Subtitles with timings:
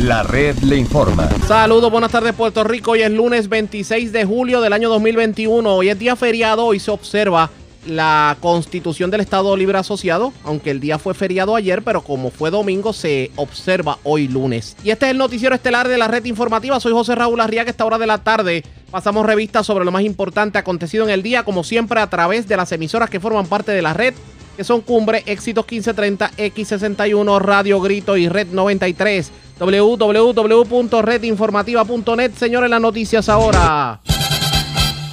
[0.00, 1.28] La red le informa.
[1.46, 2.92] Saludos, buenas tardes Puerto Rico.
[2.92, 5.74] Hoy es lunes 26 de julio del año 2021.
[5.74, 6.64] Hoy es día feriado.
[6.64, 7.50] Hoy se observa
[7.86, 12.50] la constitución del Estado Libre Asociado, aunque el día fue feriado ayer, pero como fue
[12.50, 14.74] domingo se observa hoy lunes.
[14.82, 16.80] Y este es el noticiero estelar de la red informativa.
[16.80, 17.68] Soy José Raúl Arriaga.
[17.68, 21.44] Esta hora de la tarde pasamos revista sobre lo más importante acontecido en el día,
[21.44, 24.14] como siempre a través de las emisoras que forman parte de la red,
[24.56, 29.30] que son Cumbre, Éxitos 1530, X61, Radio Grito y Red 93
[29.60, 32.34] www.redinformativa.net.
[32.36, 34.00] Señores, las noticias ahora.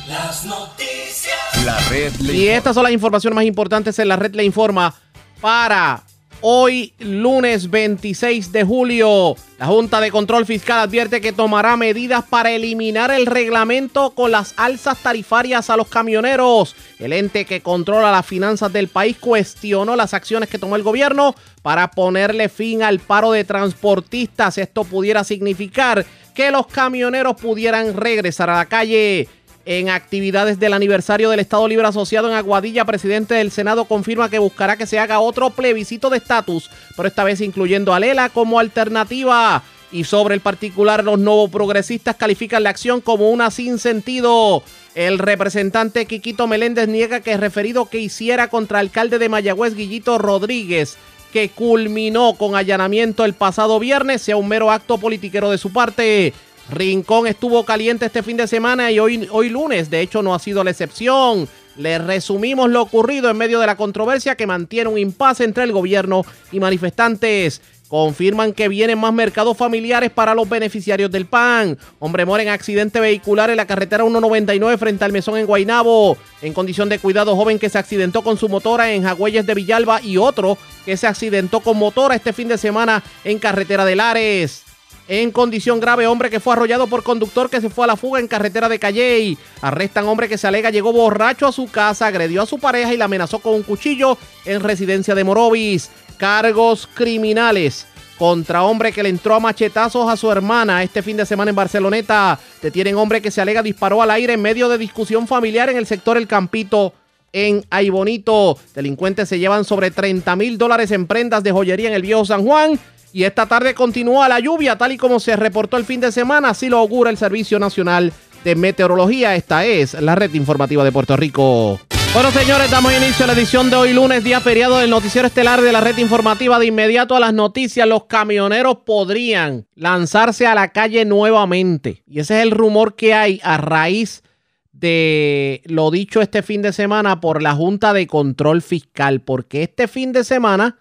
[0.07, 1.65] Las noticias.
[1.65, 4.95] La red le Y estas son las informaciones más importantes en la red le informa
[5.41, 6.01] para
[6.41, 9.35] hoy lunes 26 de julio.
[9.57, 14.53] La Junta de Control Fiscal advierte que tomará medidas para eliminar el reglamento con las
[14.57, 16.75] alzas tarifarias a los camioneros.
[16.99, 21.35] El ente que controla las finanzas del país cuestionó las acciones que tomó el gobierno
[21.61, 24.57] para ponerle fin al paro de transportistas.
[24.57, 29.27] Esto pudiera significar que los camioneros pudieran regresar a la calle.
[29.69, 34.39] En actividades del aniversario del Estado Libre Asociado en Aguadilla, presidente del Senado confirma que
[34.39, 38.59] buscará que se haga otro plebiscito de estatus, pero esta vez incluyendo a Lela como
[38.59, 39.61] alternativa.
[39.91, 44.63] Y sobre el particular, los nuevos progresistas califican la acción como una sin sentido.
[44.95, 49.75] El representante Quiquito Meléndez niega que el referido que hiciera contra el alcalde de Mayagüez,
[49.75, 50.97] Guillito Rodríguez,
[51.33, 56.33] que culminó con allanamiento el pasado viernes, sea un mero acto politiquero de su parte.
[56.69, 60.39] Rincón estuvo caliente este fin de semana y hoy, hoy lunes, de hecho, no ha
[60.39, 61.47] sido la excepción.
[61.77, 65.71] Le resumimos lo ocurrido en medio de la controversia que mantiene un impasse entre el
[65.71, 67.61] gobierno y manifestantes.
[67.87, 71.77] Confirman que vienen más mercados familiares para los beneficiarios del PAN.
[71.99, 76.17] Hombre muere en accidente vehicular en la carretera 199 frente al mesón en Guaynabo.
[76.41, 80.01] En condición de cuidado, joven que se accidentó con su motora en Jagüeyes de Villalba
[80.01, 84.66] y otro que se accidentó con motora este fin de semana en carretera de Lares.
[85.09, 88.19] En condición grave, hombre que fue arrollado por conductor que se fue a la fuga
[88.19, 89.37] en carretera de Calley.
[89.61, 92.97] Arrestan hombre que se alega llegó borracho a su casa, agredió a su pareja y
[92.97, 95.89] la amenazó con un cuchillo en residencia de Morovis.
[96.17, 101.25] Cargos criminales contra hombre que le entró a machetazos a su hermana este fin de
[101.25, 102.37] semana en Barceloneta.
[102.61, 105.85] Detienen hombre que se alega disparó al aire en medio de discusión familiar en el
[105.85, 106.93] sector El Campito.
[107.31, 112.01] En Aybonito, delincuentes se llevan sobre 30 mil dólares en prendas de joyería en el
[112.01, 112.79] viejo San Juan.
[113.13, 116.49] Y esta tarde continúa la lluvia, tal y como se reportó el fin de semana,
[116.49, 118.13] así lo augura el Servicio Nacional
[118.43, 119.35] de Meteorología.
[119.35, 121.79] Esta es la red informativa de Puerto Rico.
[122.13, 125.61] Bueno, señores, damos inicio a la edición de hoy lunes, día feriado del noticiero estelar
[125.61, 126.57] de la red informativa.
[126.57, 132.03] De inmediato a las noticias, los camioneros podrían lanzarse a la calle nuevamente.
[132.07, 134.23] Y ese es el rumor que hay a raíz
[134.71, 139.21] de lo dicho este fin de semana por la Junta de Control Fiscal.
[139.21, 140.79] Porque este fin de semana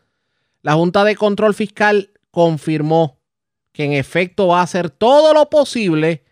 [0.62, 3.18] la Junta de Control Fiscal confirmó
[3.72, 6.22] que en efecto va a hacer todo lo posible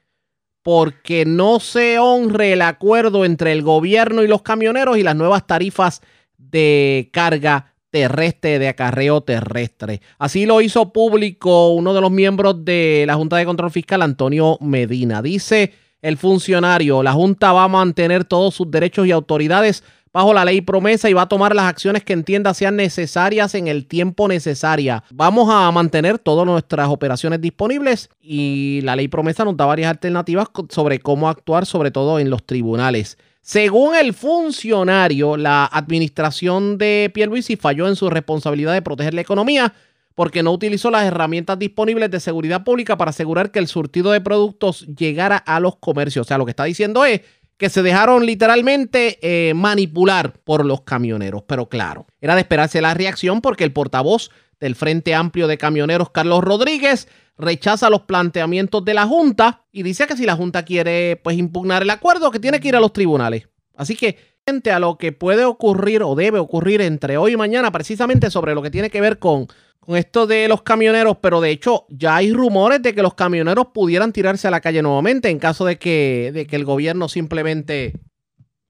[0.62, 5.46] porque no se honre el acuerdo entre el gobierno y los camioneros y las nuevas
[5.46, 6.02] tarifas
[6.36, 10.02] de carga terrestre, de acarreo terrestre.
[10.18, 14.58] Así lo hizo público uno de los miembros de la Junta de Control Fiscal, Antonio
[14.60, 15.22] Medina.
[15.22, 15.72] Dice
[16.02, 19.82] el funcionario, la Junta va a mantener todos sus derechos y autoridades
[20.14, 23.66] bajo la ley promesa y va a tomar las acciones que entienda sean necesarias en
[23.66, 25.02] el tiempo necesaria.
[25.10, 30.48] Vamos a mantener todas nuestras operaciones disponibles y la ley promesa nos da varias alternativas
[30.70, 33.18] sobre cómo actuar, sobre todo en los tribunales.
[33.42, 39.74] Según el funcionario, la administración de Pierluisi falló en su responsabilidad de proteger la economía
[40.14, 44.20] porque no utilizó las herramientas disponibles de seguridad pública para asegurar que el surtido de
[44.20, 46.24] productos llegara a los comercios.
[46.24, 47.22] O sea, lo que está diciendo es
[47.56, 51.42] que se dejaron literalmente eh, manipular por los camioneros.
[51.46, 56.10] Pero claro, era de esperarse la reacción porque el portavoz del Frente Amplio de Camioneros,
[56.10, 61.20] Carlos Rodríguez, rechaza los planteamientos de la Junta y dice que si la Junta quiere
[61.22, 63.48] pues impugnar el acuerdo, que tiene que ir a los tribunales.
[63.76, 67.72] Así que frente a lo que puede ocurrir o debe ocurrir entre hoy y mañana,
[67.72, 69.48] precisamente sobre lo que tiene que ver con,
[69.84, 73.66] con esto de los camioneros, pero de hecho ya hay rumores de que los camioneros
[73.74, 77.92] pudieran tirarse a la calle nuevamente en caso de que, de que el gobierno simplemente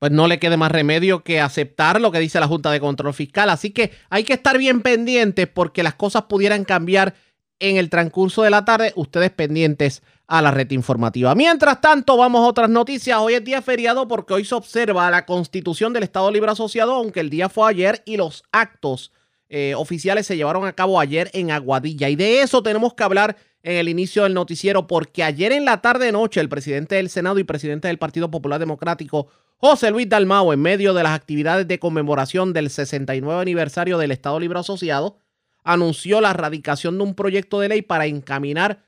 [0.01, 3.15] pues no le quede más remedio que aceptar lo que dice la Junta de Control
[3.15, 3.49] Fiscal.
[3.49, 7.15] Así que hay que estar bien pendientes porque las cosas pudieran cambiar
[7.61, 8.93] en el transcurso de la tarde.
[8.97, 11.35] Ustedes pendientes a la red informativa.
[11.35, 13.19] Mientras tanto, vamos a otras noticias.
[13.19, 17.21] Hoy es día feriado porque hoy se observa la constitución del Estado Libre Asociado, aunque
[17.21, 19.13] el día fue ayer y los actos
[19.57, 22.09] eh, oficiales se llevaron a cabo ayer en Aguadilla.
[22.09, 25.81] Y de eso tenemos que hablar en el inicio del noticiero, porque ayer en la
[25.81, 29.29] tarde-noche el presidente del Senado y presidente del Partido Popular Democrático,
[29.59, 34.41] José Luis Dalmao, en medio de las actividades de conmemoración del 69 aniversario del Estado
[34.41, 35.19] Libre Asociado,
[35.63, 38.83] anunció la radicación de un proyecto de ley para encaminar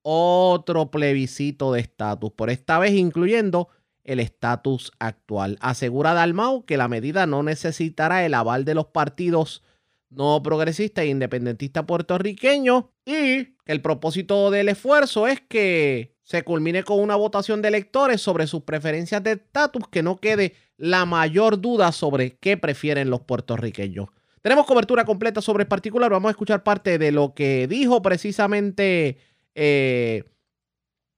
[0.00, 3.68] otro plebiscito de estatus, por esta vez incluyendo
[4.04, 5.58] el estatus actual.
[5.60, 9.62] Asegura Dalmau que la medida no necesitará el aval de los partidos
[10.10, 16.82] no progresistas e independentistas puertorriqueños y que el propósito del esfuerzo es que se culmine
[16.82, 21.60] con una votación de electores sobre sus preferencias de estatus, que no quede la mayor
[21.60, 24.08] duda sobre qué prefieren los puertorriqueños.
[24.42, 26.10] Tenemos cobertura completa sobre el particular.
[26.10, 29.18] Vamos a escuchar parte de lo que dijo precisamente
[29.54, 30.24] eh,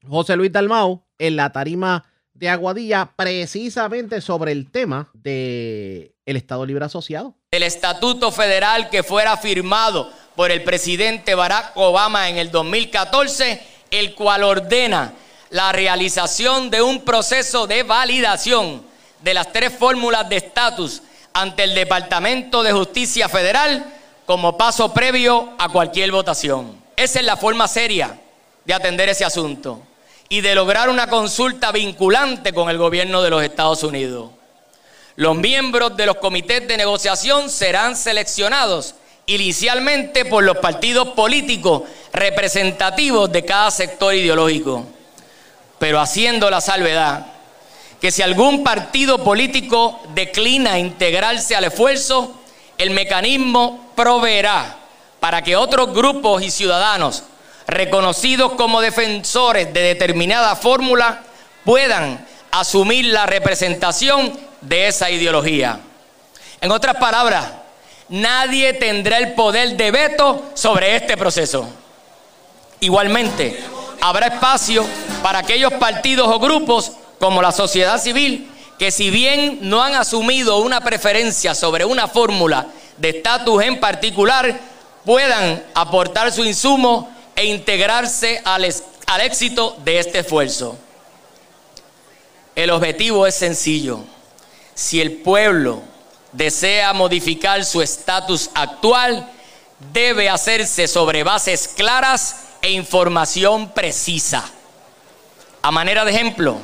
[0.06, 6.64] José Luis Dalmau en la tarima de Aguadilla, precisamente sobre el tema del el Estado
[6.64, 7.39] Libre Asociado.
[7.52, 13.61] El estatuto federal que fuera firmado por el presidente Barack Obama en el 2014,
[13.91, 15.14] el cual ordena
[15.49, 18.85] la realización de un proceso de validación
[19.20, 21.02] de las tres fórmulas de estatus
[21.32, 23.85] ante el Departamento de Justicia Federal
[24.26, 26.81] como paso previo a cualquier votación.
[26.94, 28.17] Esa es la forma seria
[28.64, 29.82] de atender ese asunto
[30.29, 34.31] y de lograr una consulta vinculante con el gobierno de los Estados Unidos.
[35.20, 38.94] Los miembros de los comités de negociación serán seleccionados
[39.26, 44.87] inicialmente por los partidos políticos representativos de cada sector ideológico,
[45.78, 47.26] pero haciendo la salvedad
[48.00, 52.40] que si algún partido político declina integrarse al esfuerzo,
[52.78, 54.78] el mecanismo proveerá
[55.20, 57.25] para que otros grupos y ciudadanos
[57.66, 61.25] reconocidos como defensores de determinada fórmula
[61.66, 65.81] puedan asumir la representación de esa ideología.
[66.61, 67.47] En otras palabras,
[68.09, 71.69] nadie tendrá el poder de veto sobre este proceso.
[72.81, 73.62] Igualmente,
[74.01, 74.85] habrá espacio
[75.23, 80.59] para aquellos partidos o grupos como la sociedad civil, que si bien no han asumido
[80.59, 82.67] una preferencia sobre una fórmula
[82.97, 84.59] de estatus en particular,
[85.05, 88.65] puedan aportar su insumo e integrarse al,
[89.23, 90.77] éxito de este esfuerzo.
[92.55, 94.01] El objetivo es sencillo.
[94.81, 95.82] Si el pueblo
[96.32, 99.31] desea modificar su estatus actual,
[99.93, 104.43] debe hacerse sobre bases claras e información precisa.
[105.61, 106.56] A manera de ejemplo,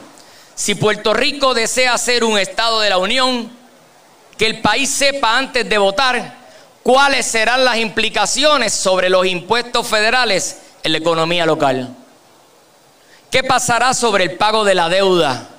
[0.55, 3.53] si Puerto Rico desea ser un Estado de la Unión,
[4.39, 6.37] que el país sepa antes de votar
[6.83, 11.95] cuáles serán las implicaciones sobre los impuestos federales en la economía local.
[13.31, 15.51] ¿Qué pasará sobre el pago de la deuda?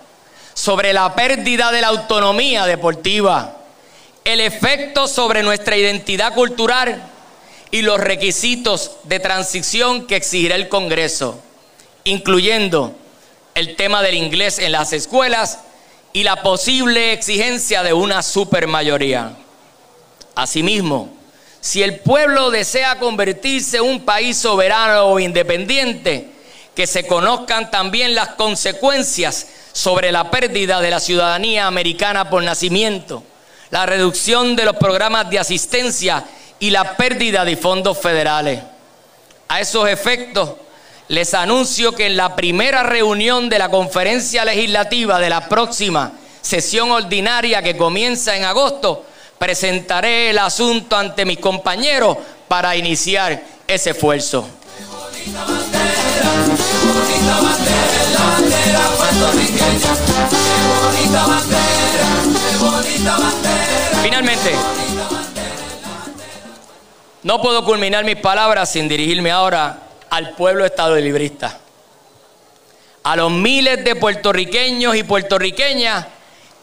[0.57, 3.57] Sobre la pérdida de la autonomía deportiva,
[4.23, 6.99] el efecto sobre nuestra identidad cultural
[7.69, 11.39] y los requisitos de transición que exigirá el Congreso,
[12.05, 12.95] incluyendo
[13.53, 15.59] el tema del inglés en las escuelas
[16.11, 19.37] y la posible exigencia de una supermayoría.
[20.33, 21.13] Asimismo,
[21.61, 26.31] si el pueblo desea convertirse en un país soberano o independiente,
[26.73, 29.45] que se conozcan también las consecuencias
[29.77, 33.21] sobre la pérdida de la ciudadanía americana por nacimiento,
[33.69, 36.25] la reducción de los programas de asistencia
[36.57, 38.59] y la pérdida de fondos federales.
[39.47, 40.53] A esos efectos,
[41.09, 46.91] les anuncio que en la primera reunión de la conferencia legislativa de la próxima sesión
[46.91, 49.05] ordinaria que comienza en agosto,
[49.37, 54.56] presentaré el asunto ante mis compañeros para iniciar ese esfuerzo.
[64.03, 64.55] Finalmente,
[67.23, 69.79] no puedo culminar mis palabras sin dirigirme ahora
[70.09, 71.59] al pueblo estadolibrista,
[73.03, 76.05] a los miles de puertorriqueños y puertorriqueñas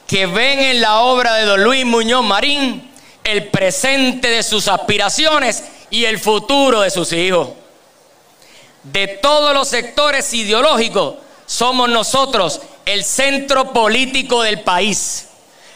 [0.06, 2.90] que ven en la obra de don Luis Muñoz Marín
[3.24, 7.48] el presente de sus aspiraciones y el futuro de sus hijos.
[8.84, 11.14] De todos los sectores ideológicos,
[11.46, 15.28] somos nosotros el centro político del país,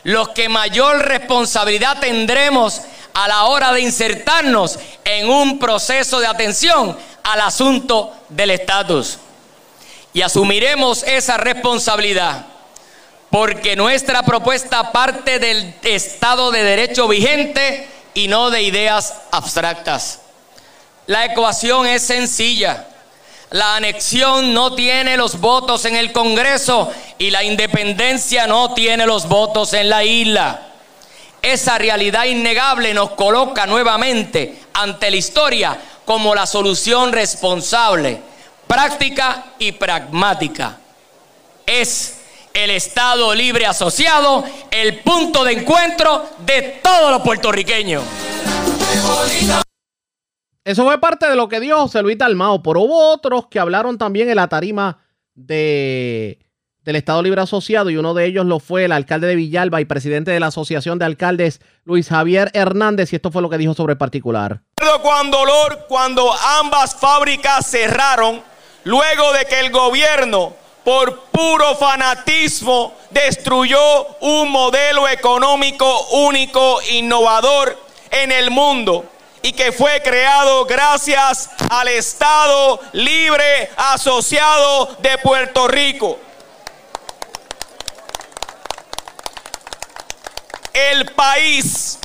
[0.03, 2.83] los que mayor responsabilidad tendremos
[3.15, 9.19] a la hora de insertarnos en un proceso de atención al asunto del estatus.
[10.13, 12.47] Y asumiremos esa responsabilidad
[13.31, 20.21] porque nuestra propuesta parte del Estado de Derecho vigente y no de ideas abstractas.
[21.07, 22.87] La ecuación es sencilla.
[23.51, 29.27] La anexión no tiene los votos en el Congreso y la independencia no tiene los
[29.27, 30.69] votos en la isla.
[31.41, 38.21] Esa realidad innegable nos coloca nuevamente ante la historia como la solución responsable,
[38.67, 40.77] práctica y pragmática.
[41.65, 42.19] Es
[42.53, 48.03] el Estado Libre Asociado el punto de encuentro de todos los puertorriqueños.
[50.69, 53.97] Eso fue parte de lo que dijo José Luis Dalmao, pero hubo otros que hablaron
[53.97, 54.99] también en la tarima
[55.35, 56.41] de,
[56.83, 59.87] del Estado Libre Asociado y uno de ellos lo fue el alcalde de Villalba y
[59.87, 63.73] presidente de la Asociación de Alcaldes, Luis Javier Hernández, y esto fue lo que dijo
[63.73, 64.61] sobre el particular.
[65.01, 65.39] Cuando,
[65.89, 68.43] cuando ambas fábricas cerraron,
[68.85, 70.53] luego de que el gobierno,
[70.85, 73.79] por puro fanatismo, destruyó
[74.21, 77.75] un modelo económico único, innovador
[78.11, 79.07] en el mundo
[79.43, 86.19] y que fue creado gracias al Estado Libre Asociado de Puerto Rico.
[90.73, 91.99] El país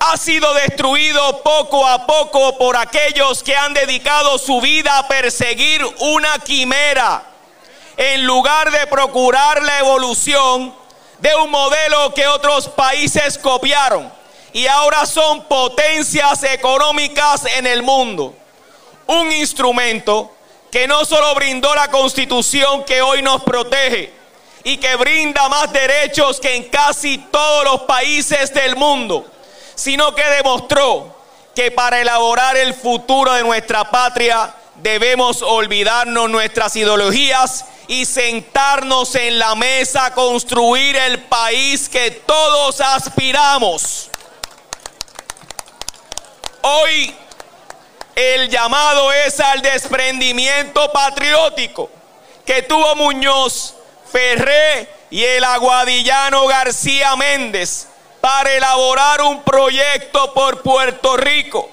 [0.00, 5.84] ha sido destruido poco a poco por aquellos que han dedicado su vida a perseguir
[5.98, 7.22] una quimera
[7.96, 10.74] en lugar de procurar la evolución
[11.18, 14.19] de un modelo que otros países copiaron
[14.52, 18.34] y ahora son potencias económicas en el mundo.
[19.06, 20.32] Un instrumento
[20.70, 24.12] que no solo brindó la constitución que hoy nos protege
[24.62, 29.26] y que brinda más derechos que en casi todos los países del mundo,
[29.74, 31.16] sino que demostró
[31.54, 39.38] que para elaborar el futuro de nuestra patria debemos olvidarnos nuestras ideologías y sentarnos en
[39.38, 44.09] la mesa a construir el país que todos aspiramos.
[46.62, 47.14] Hoy
[48.14, 51.90] el llamado es al desprendimiento patriótico
[52.44, 53.74] que tuvo Muñoz,
[54.10, 57.86] Ferré y el aguadillano García Méndez
[58.20, 61.70] para elaborar un proyecto por Puerto Rico.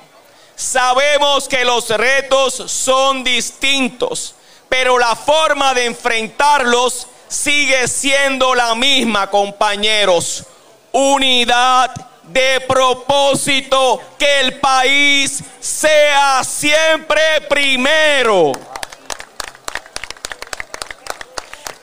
[0.55, 4.35] Sabemos que los retos son distintos,
[4.69, 10.45] pero la forma de enfrentarlos sigue siendo la misma, compañeros.
[10.93, 11.93] Unidad
[12.27, 18.51] de propósito que el país sea siempre primero.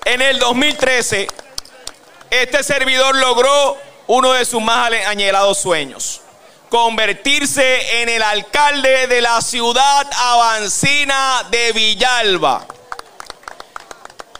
[0.04, 1.26] En el 2013,
[2.30, 6.20] este servidor logró uno de sus más añelados sueños,
[6.68, 12.66] convertirse en el alcalde de la ciudad avancina de Villalba.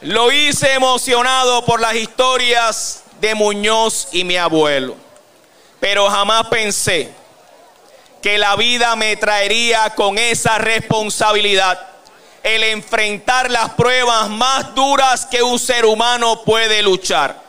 [0.01, 5.04] Lo hice emocionado por las historias de Muñoz y mi abuelo
[5.85, 7.11] pero jamás pensé
[8.19, 11.79] que la vida me traería con esa responsabilidad
[12.41, 17.39] el enfrentar las pruebas más duras que un ser humano puede luchar.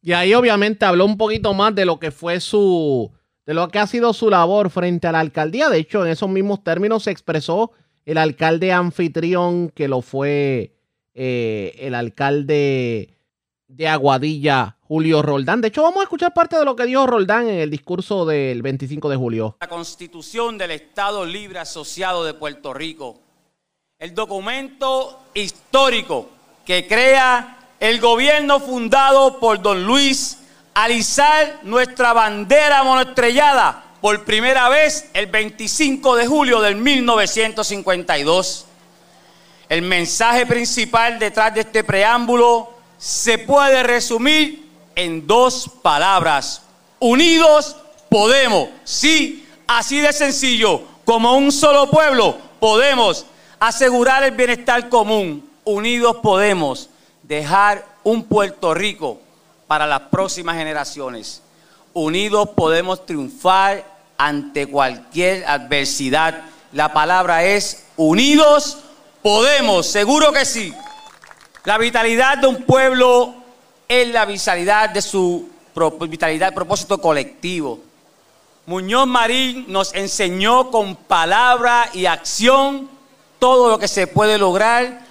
[0.00, 3.10] Y ahí obviamente habló un poquito más de lo que fue su,
[3.44, 5.68] de lo que ha sido su labor frente a la alcaldía.
[5.68, 7.72] De hecho, en esos mismos términos se expresó
[8.04, 10.76] el alcalde anfitrión que lo fue
[11.12, 13.18] eh, el alcalde
[13.66, 15.60] de Aguadilla, Julio Roldán.
[15.60, 18.62] De hecho, vamos a escuchar parte de lo que dijo Roldán en el discurso del
[18.62, 19.56] 25 de julio.
[19.60, 23.18] La Constitución del Estado Libre Asociado de Puerto Rico,
[23.98, 26.30] el documento histórico
[26.64, 30.38] que crea el gobierno fundado por don Luis
[30.74, 38.66] alisar nuestra bandera monoestrellada por primera vez el 25 de julio del 1952.
[39.68, 44.65] El mensaje principal detrás de este preámbulo se puede resumir
[44.96, 46.62] en dos palabras.
[46.98, 47.76] Unidos
[48.08, 48.70] podemos.
[48.84, 50.82] Sí, así de sencillo.
[51.04, 53.26] Como un solo pueblo podemos
[53.60, 55.48] asegurar el bienestar común.
[55.64, 56.88] Unidos podemos
[57.22, 59.20] dejar un Puerto Rico
[59.66, 61.42] para las próximas generaciones.
[61.92, 63.84] Unidos podemos triunfar
[64.18, 66.42] ante cualquier adversidad.
[66.72, 68.78] La palabra es unidos
[69.22, 70.72] podemos, seguro que sí.
[71.64, 73.34] La vitalidad de un pueblo
[73.88, 75.48] es la vitalidad de su
[76.08, 77.80] vitalidad, propósito colectivo.
[78.66, 82.88] Muñoz Marín nos enseñó con palabra y acción
[83.38, 85.06] todo lo que se puede lograr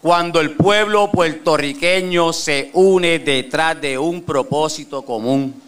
[0.00, 5.62] cuando el pueblo puertorriqueño se une detrás de un propósito común.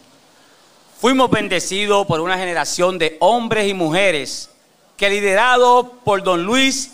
[1.01, 4.51] Fuimos bendecidos por una generación de hombres y mujeres
[4.97, 6.93] que liderados por don Luis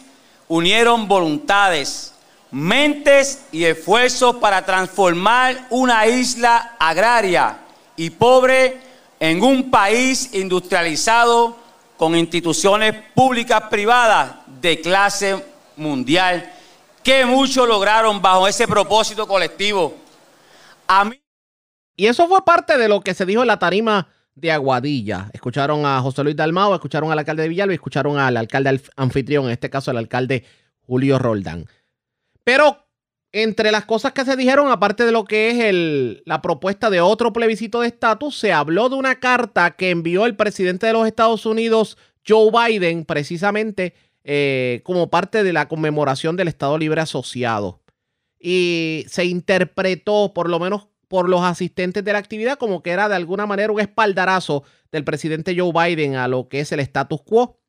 [0.49, 2.12] unieron voluntades
[2.53, 7.59] mentes y esfuerzos para transformar una isla agraria
[7.97, 8.79] y pobre
[9.19, 11.57] en un país industrializado
[11.97, 15.45] con instituciones públicas privadas de clase
[15.77, 16.53] mundial,
[17.03, 19.97] que muchos lograron bajo ese propósito colectivo.
[21.97, 25.31] Y eso fue parte de lo que se dijo en la tarima de Aguadilla.
[25.33, 29.47] Escucharon a José Luis Dalmao, escucharon al alcalde de Villalba y escucharon al alcalde anfitrión,
[29.47, 30.45] en este caso el alcalde
[30.87, 31.67] Julio Roldán.
[32.45, 32.87] Pero
[33.33, 37.01] entre las cosas que se dijeron, aparte de lo que es el, la propuesta de
[37.01, 41.07] otro plebiscito de estatus, se habló de una carta que envió el presidente de los
[41.07, 41.97] Estados Unidos,
[42.27, 43.95] Joe Biden precisamente
[44.25, 47.81] eh, como parte de la conmemoración del Estado Libre Asociado.
[48.39, 53.09] Y se interpretó, por lo menos por los asistentes de la actividad, como que era
[53.09, 57.23] de alguna manera un espaldarazo del presidente Joe Biden a lo que es el status
[57.23, 57.62] quo.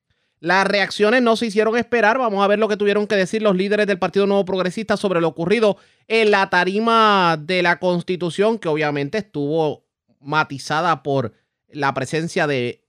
[0.43, 2.17] Las reacciones no se hicieron esperar.
[2.17, 5.21] Vamos a ver lo que tuvieron que decir los líderes del Partido Nuevo Progresista sobre
[5.21, 5.77] lo ocurrido
[6.09, 9.85] en la tarima de la Constitución, que obviamente estuvo
[10.19, 11.31] matizada por
[11.69, 12.83] la presencia de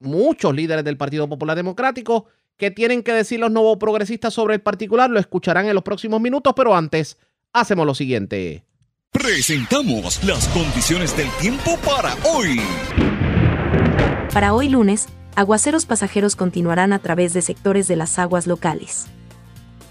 [0.00, 2.24] muchos líderes del Partido Popular Democrático.
[2.56, 5.10] ¿Qué tienen que decir los nuevos progresistas sobre el particular?
[5.10, 7.18] Lo escucharán en los próximos minutos, pero antes
[7.52, 8.64] hacemos lo siguiente.
[9.10, 12.62] Presentamos las condiciones del tiempo para hoy.
[14.32, 19.06] Para hoy lunes, aguaceros pasajeros continuarán a través de sectores de las aguas locales.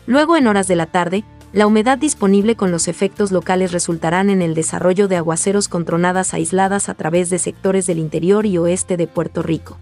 [0.05, 1.23] Luego, en horas de la tarde,
[1.53, 6.33] la humedad disponible con los efectos locales resultarán en el desarrollo de aguaceros con tronadas
[6.33, 9.77] aisladas a través de sectores del interior y oeste de Puerto Rico.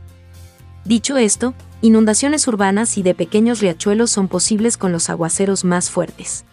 [0.84, 6.44] Dicho esto, inundaciones urbanas y de pequeños riachuelos son posibles con los aguaceros más fuertes.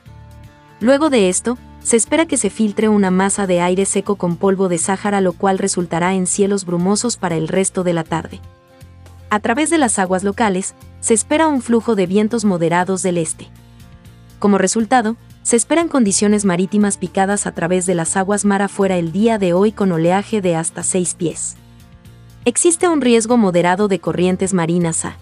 [0.80, 4.68] Luego de esto, se espera que se filtre una masa de aire seco con polvo
[4.68, 8.40] de Sáhara lo cual resultará en cielos brumosos para el resto de la tarde.
[9.30, 13.48] A través de las aguas locales, se espera un flujo de vientos moderados del este.
[14.38, 19.12] Como resultado, se esperan condiciones marítimas picadas a través de las aguas mar afuera el
[19.12, 21.56] día de hoy con oleaje de hasta 6 pies.
[22.44, 25.16] Existe un riesgo moderado de corrientes marinas a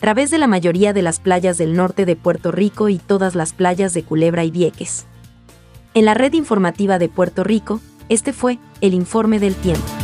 [0.00, 3.52] través de la mayoría de las playas del norte de Puerto Rico y todas las
[3.52, 5.06] playas de Culebra y Vieques.
[5.94, 10.01] En la red informativa de Puerto Rico, este fue el informe del tiempo.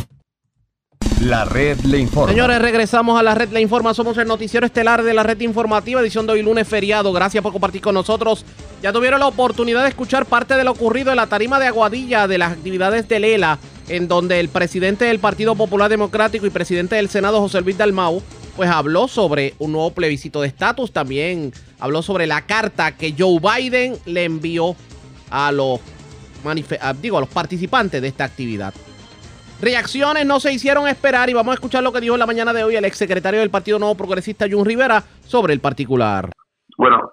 [1.21, 2.31] La red le informa.
[2.31, 3.93] Señores, regresamos a la red Le Informa.
[3.93, 7.11] Somos el noticiero estelar de la red informativa, edición de hoy lunes feriado.
[7.11, 8.45] Gracias por compartir con nosotros.
[8.81, 12.25] Ya tuvieron la oportunidad de escuchar parte de lo ocurrido en la tarima de Aguadilla
[12.25, 13.59] de las actividades de Lela,
[13.89, 18.23] en donde el presidente del Partido Popular Democrático y presidente del Senado, José Luis Dalmau,
[18.55, 20.93] pues habló sobre un nuevo plebiscito de estatus.
[20.93, 24.73] También habló sobre la carta que Joe Biden le envió
[25.29, 25.81] a los,
[27.01, 28.73] digo, a los participantes de esta actividad.
[29.61, 32.53] Reacciones no se hicieron esperar y vamos a escuchar lo que dijo en la mañana
[32.53, 36.29] de hoy el exsecretario del Partido Nuevo Progresista, Jun Rivera, sobre el particular.
[36.77, 37.11] Bueno,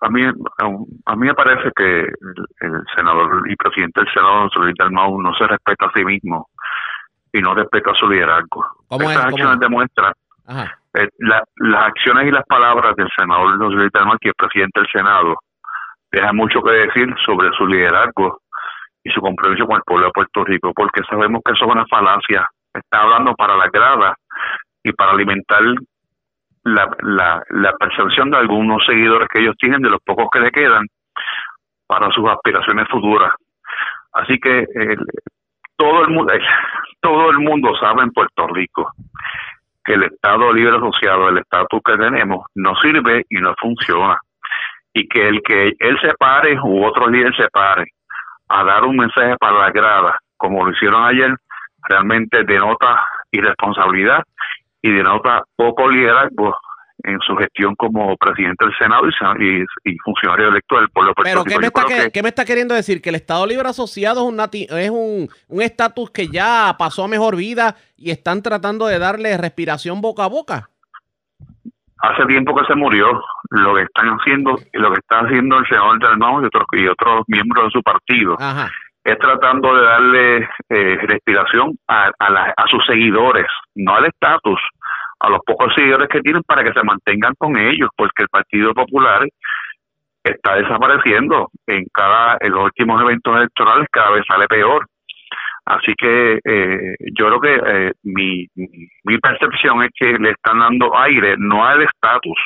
[0.00, 5.20] a mí, a mí me parece que el, senador y presidente del Senado, Solís Dalmau,
[5.20, 6.50] no se respeta a sí mismo
[7.32, 8.66] y no respeta su liderazgo.
[8.90, 10.12] Estas acciones demuestran
[10.94, 15.36] eh, las acciones y las palabras del senador José Dalmau, que es presidente del Senado,
[16.12, 18.42] dejan mucho que decir sobre su liderazgo
[19.08, 21.86] y su compromiso con el pueblo de Puerto Rico, porque sabemos que eso es una
[21.86, 22.48] falacia.
[22.72, 24.14] Está hablando para la grada
[24.82, 25.62] y para alimentar
[26.64, 30.86] la, percepción de algunos seguidores que ellos tienen, de los pocos que le quedan,
[31.86, 33.32] para sus aspiraciones futuras.
[34.12, 34.66] Así que
[35.76, 36.32] todo el mundo
[37.00, 38.92] todo el mundo sabe en Puerto Rico
[39.84, 44.18] que el Estado libre asociado, el estatus que tenemos, no sirve y no funciona.
[44.92, 47.86] Y que el que él se pare u otro líder se pare
[48.48, 51.34] a dar un mensaje para la grada, como lo hicieron ayer,
[51.88, 54.22] realmente denota irresponsabilidad
[54.82, 56.56] y denota poco liderazgo
[57.04, 61.66] en su gestión como presidente del Senado y, funcionario electo del pueblo Pero ¿qué me,
[61.66, 63.00] está, ¿qué me está queriendo decir?
[63.00, 67.76] ¿Que el Estado Libre Asociado es un un estatus que ya pasó a mejor vida
[67.96, 70.70] y están tratando de darle respiración boca a boca?
[72.00, 73.06] Hace tiempo que se murió.
[73.50, 77.24] Lo que están haciendo, lo que está haciendo el senador del y otros, y otros
[77.28, 78.36] miembros de su partido
[79.04, 80.36] es tratando de darle
[80.68, 84.60] eh, respiración a, a sus seguidores, no al estatus,
[85.20, 88.74] a los pocos seguidores que tienen para que se mantengan con ellos, porque el Partido
[88.74, 89.26] Popular
[90.22, 94.86] está desapareciendo en cada en los últimos eventos electorales cada vez sale peor.
[95.64, 100.96] Así que eh, yo creo que eh, mi, mi percepción es que le están dando
[100.98, 102.38] aire no al estatus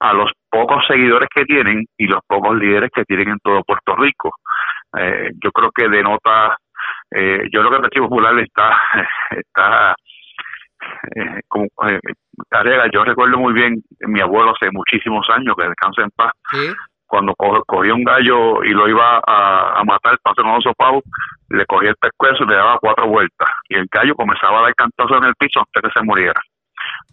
[0.00, 3.96] a los pocos seguidores que tienen y los pocos líderes que tienen en todo Puerto
[3.96, 4.34] Rico.
[4.98, 6.56] Eh, yo creo que denota
[7.12, 8.70] yo creo que el Partido Popular está
[9.30, 9.94] está
[11.14, 12.00] eh, como, eh,
[12.92, 16.32] yo recuerdo muy bien mi abuelo hace muchísimos años, que descansa en paz,
[17.06, 21.02] cuando cogía un gallo y lo iba a, matar para un oso pavo,
[21.48, 24.74] le cogía el pescuezo y le daba cuatro vueltas, y el gallo comenzaba a dar
[24.74, 26.40] cantazos en el piso antes que se muriera.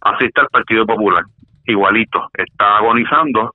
[0.01, 1.23] Así está el Partido Popular,
[1.67, 3.53] igualito, está agonizando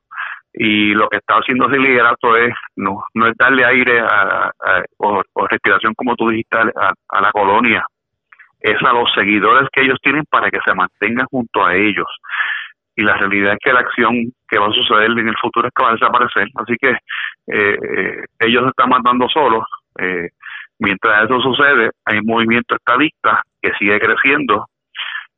[0.52, 4.52] y lo que está haciendo ese liderato es no, no es darle aire a,
[4.98, 7.84] o, respiración como tú dijiste a la colonia
[8.62, 12.06] es a los seguidores que ellos tienen para que se mantengan junto a ellos.
[12.94, 15.74] Y la realidad es que la acción que va a suceder en el futuro es
[15.74, 16.48] que va a desaparecer.
[16.54, 19.64] Así que eh, eh, ellos se están mandando solos.
[19.98, 20.28] Eh,
[20.78, 24.66] mientras eso sucede, hay un movimiento estadista que sigue creciendo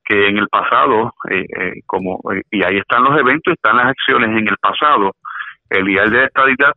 [0.05, 4.31] que en el pasado, eh, eh, como y ahí están los eventos, están las acciones
[4.31, 5.13] en el pasado,
[5.71, 6.73] el ideal de la estadidad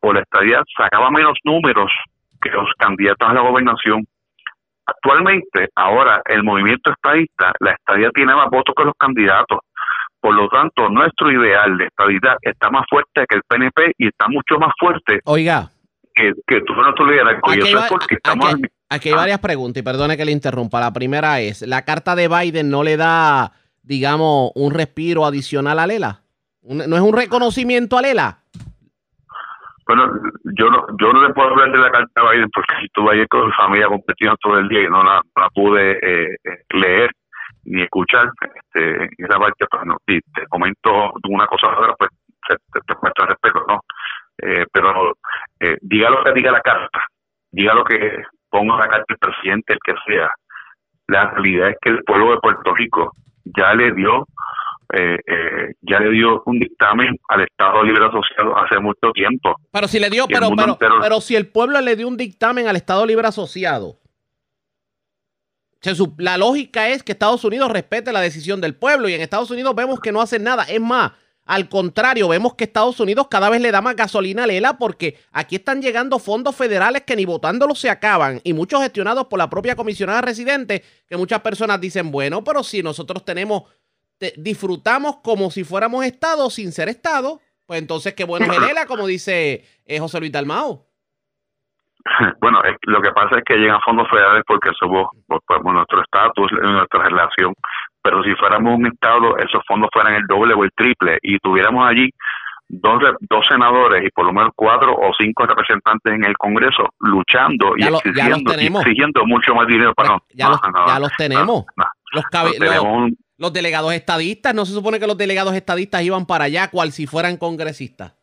[0.00, 1.92] o la estadidad sacaba menos números
[2.40, 4.06] que los candidatos a la gobernación.
[4.86, 9.58] Actualmente, ahora el movimiento estadista, la estadía tiene más votos que los candidatos.
[10.20, 14.26] Por lo tanto, nuestro ideal de estadidad está más fuerte que el PNP y está
[14.28, 15.70] mucho más fuerte Oiga.
[16.14, 17.50] que, que tú liderazgo.
[17.50, 19.16] Aquí, hay, porque estamos aquí, hay ah.
[19.16, 20.80] varias preguntas y perdone que le interrumpa.
[20.80, 25.86] La primera es, ¿la carta de Biden no le da, digamos, un respiro adicional a
[25.86, 26.20] Lela?
[26.62, 28.38] ¿No es un reconocimiento a Lela?
[29.86, 30.06] Bueno,
[30.44, 33.28] yo no, yo no le puedo hablar de la carta de Biden porque estuve ayer
[33.28, 35.22] con mi familia competiendo todo el día y no la,
[35.54, 37.10] pude eh, eh, leer
[37.64, 38.30] ni escuchar.
[38.42, 42.10] Este, esa parte, pues, no, te comento una cosa ahora, pues
[42.48, 43.80] te, te, muestra respeto, ¿no?
[44.38, 45.16] Eh, pero
[45.60, 47.04] eh, diga lo que diga la carta,
[47.50, 50.30] diga lo que ponga la carta el presidente, el que sea.
[51.06, 53.12] La realidad es que el pueblo de Puerto Rico
[53.44, 54.26] ya le dio
[54.90, 59.54] eh, eh, ya le dio un dictamen al Estado Libre Asociado hace mucho tiempo.
[59.70, 63.04] Pero si le dio, pero, pero, si el pueblo le dio un dictamen al Estado
[63.04, 63.98] Libre Asociado,
[66.16, 69.74] la lógica es que Estados Unidos respete la decisión del pueblo y en Estados Unidos
[69.74, 70.64] vemos que no hacen nada.
[70.64, 71.12] Es más,
[71.48, 75.18] al contrario, vemos que Estados Unidos cada vez le da más gasolina a Lela porque
[75.32, 79.48] aquí están llegando fondos federales que ni votándolos se acaban y muchos gestionados por la
[79.48, 83.62] propia comisionada residente que muchas personas dicen, bueno, pero si nosotros tenemos
[84.36, 89.06] disfrutamos como si fuéramos Estado sin ser Estado, pues entonces qué bueno es el como
[89.06, 90.84] dice eh, José Luis Dalmao.
[92.40, 97.04] Bueno, lo que pasa es que llegan fondos federales porque somos por, nuestro estatus, nuestra
[97.04, 97.54] relación,
[98.08, 101.86] pero si fuéramos un Estado, esos fondos fueran el doble o el triple y tuviéramos
[101.86, 102.08] allí
[102.68, 107.74] dos, dos senadores y por lo menos cuatro o cinco representantes en el Congreso luchando
[107.76, 111.66] y, exigiendo, mucho más dinero para ya, los, ya los tenemos.
[112.12, 112.24] los,
[113.36, 117.06] los delegados estadistas, no se supone que los delegados estadistas iban para allá cual si
[117.06, 118.14] fueran congresistas.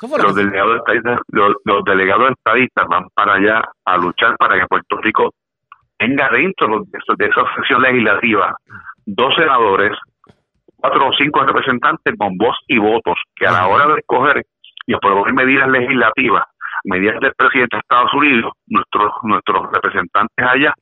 [0.00, 5.34] los, delegados estadistas, los, delegados estadistas van para allá a luchar para que Puerto Rico
[5.98, 8.56] tenga dentro de, esa sesión legislativa
[9.06, 9.96] dos senadores,
[10.76, 14.44] cuatro o cinco representantes con voz y votos, que a la hora de escoger
[14.86, 16.44] y aprobar medidas legislativas,
[16.84, 20.74] medidas del presidente de Estados Unidos, nuestros nuestros representantes allá,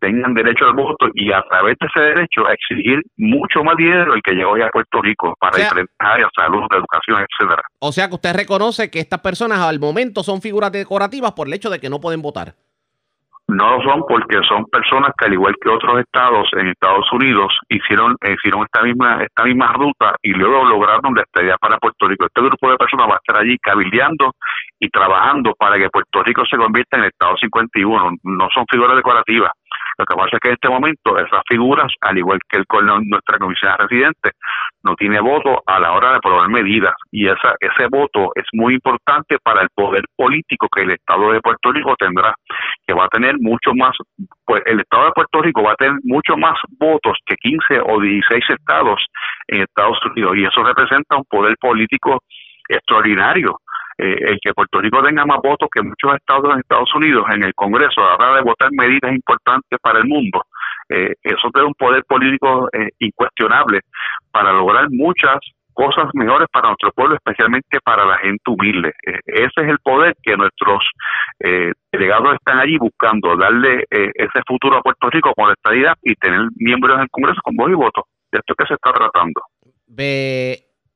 [0.00, 4.14] tengan derecho al voto y a través de ese derecho a exigir mucho más dinero
[4.14, 7.62] el que llegó ya a Puerto Rico para enfrentar a salud, educación, etcétera.
[7.80, 11.54] O sea que usted reconoce que estas personas al momento son figuras decorativas por el
[11.54, 12.54] hecho de que no pueden votar.
[13.50, 17.52] No lo son porque son personas que al igual que otros estados en Estados Unidos
[17.68, 22.26] hicieron hicieron esta misma esta misma ruta y luego lograron la estadía para Puerto Rico.
[22.26, 24.32] Este grupo de personas va a estar allí cabildeando
[24.78, 28.10] y trabajando para que Puerto Rico se convierta en el estado 51.
[28.22, 29.52] No son figuras decorativas
[30.00, 32.86] lo que pasa es que en este momento esas figuras, al igual que el con
[32.86, 34.30] nuestra comisión residente,
[34.82, 36.94] no tiene voto a la hora de aprobar medidas.
[37.12, 41.40] Y esa, ese voto es muy importante para el poder político que el Estado de
[41.42, 42.34] Puerto Rico tendrá,
[42.86, 43.94] que va a tener mucho más,
[44.46, 48.00] pues el Estado de Puerto Rico va a tener mucho más votos que 15 o
[48.00, 49.04] 16 estados
[49.48, 50.32] en Estados Unidos.
[50.36, 52.22] Y eso representa un poder político
[52.70, 53.58] extraordinario
[54.02, 57.44] eh, el que Puerto Rico tenga más votos que muchos estados en Estados Unidos en
[57.44, 60.42] el Congreso a la hora de votar medidas importantes para el mundo,
[60.88, 63.80] eh, eso te da un poder político eh, incuestionable
[64.32, 65.36] para lograr muchas
[65.74, 68.92] cosas mejores para nuestro pueblo, especialmente para la gente humilde.
[69.26, 70.82] ese es el poder que nuestros
[71.92, 76.40] delegados están allí buscando, darle ese futuro a Puerto Rico con la estadidad y tener
[76.56, 78.04] miembros en el Congreso con voz y voto.
[78.30, 79.40] De esto que se está tratando.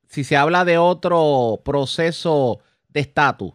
[0.09, 2.61] Si se habla de otro proceso
[2.95, 3.53] de estatus,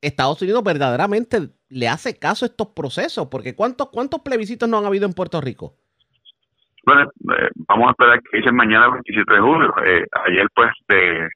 [0.00, 1.38] Estados Unidos verdaderamente
[1.70, 5.40] le hace caso a estos procesos, porque ¿cuántos, cuántos plebiscitos no han habido en Puerto
[5.40, 5.74] Rico?
[6.84, 9.74] Bueno, eh, vamos a esperar que dicen mañana 27 de julio.
[9.84, 11.28] Eh, ayer, pues, de,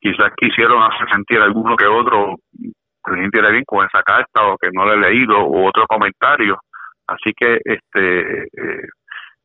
[0.00, 4.68] quizás quisieron hacer sentir alguno que otro se sintiera bien con esa carta o que
[4.72, 6.58] no le he leído u otro comentario.
[7.06, 8.88] Así que, este, eh,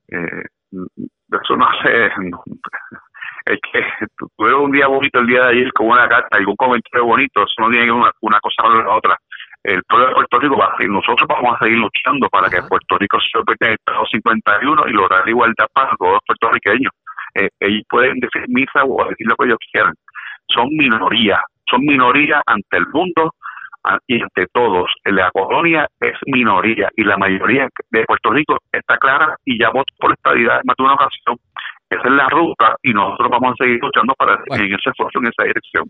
[0.10, 0.43] eh
[1.41, 2.12] eso no sé,
[3.46, 3.80] es que
[4.38, 7.62] tuvieron un día bonito el día de ayer con una carta, algún comentario bonito, eso
[7.62, 9.18] no tiene una, una cosa o la otra.
[9.64, 12.62] El pueblo de Puerto Rico va a seguir, nosotros vamos a seguir luchando para que
[12.64, 16.92] Puerto Rico se convierta en el Estado 51 y lograr igualdad para todos los puertorriqueños.
[17.34, 19.94] Eh, ellos pueden decir misa o decir lo que ellos quieran.
[20.54, 23.34] Son minoría, son minoría ante el mundo
[24.08, 24.90] y ante todos.
[25.06, 29.94] La colonia es minoría y la mayoría de Puerto Rico está clara y ya votó
[30.00, 31.38] por estabilidad en más de una ocasión.
[31.89, 34.63] Esa es la ruta y nosotros vamos a seguir luchando para bueno.
[34.63, 35.89] en ese esfuerzo, en esa dirección.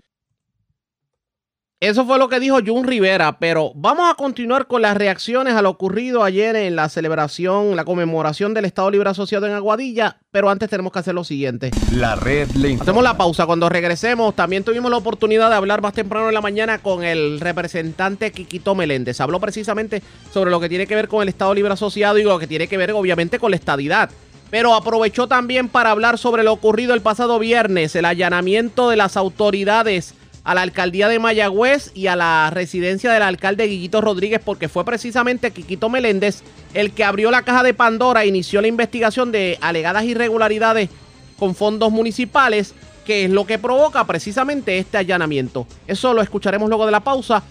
[1.82, 5.62] Eso fue lo que dijo Jun Rivera, pero vamos a continuar con las reacciones a
[5.62, 10.50] lo ocurrido ayer en la celebración, la conmemoración del Estado Libre Asociado en Aguadilla, pero
[10.50, 11.72] antes tenemos que hacer lo siguiente.
[11.92, 13.46] La red le Hacemos la pausa.
[13.46, 17.42] Cuando regresemos, también tuvimos la oportunidad de hablar más temprano en la mañana con el
[17.42, 19.20] representante Quiquito Meléndez.
[19.20, 22.40] Habló precisamente sobre lo que tiene que ver con el Estado Libre Asociado y lo
[22.40, 24.10] que tiene que ver obviamente con la estadidad
[24.56, 29.18] pero aprovechó también para hablar sobre lo ocurrido el pasado viernes, el allanamiento de las
[29.18, 30.14] autoridades
[30.46, 34.86] a la alcaldía de Mayagüez y a la residencia del alcalde Guiguito Rodríguez, porque fue
[34.86, 36.42] precisamente Quiquito Meléndez
[36.74, 40.90] el que abrió la caja de Pandora e inició la investigación de alegadas irregularidades
[41.38, 42.74] con fondos municipales,
[43.06, 45.68] que es lo que provoca precisamente este allanamiento.
[45.86, 47.44] Eso lo escucharemos luego de la pausa.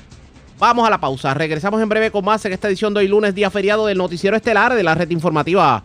[0.59, 1.35] Vamos a la pausa.
[1.35, 4.39] Regresamos en breve con más en esta edición de hoy lunes, día feriado del Noticiero
[4.39, 5.83] Estelar de la Red Informativa.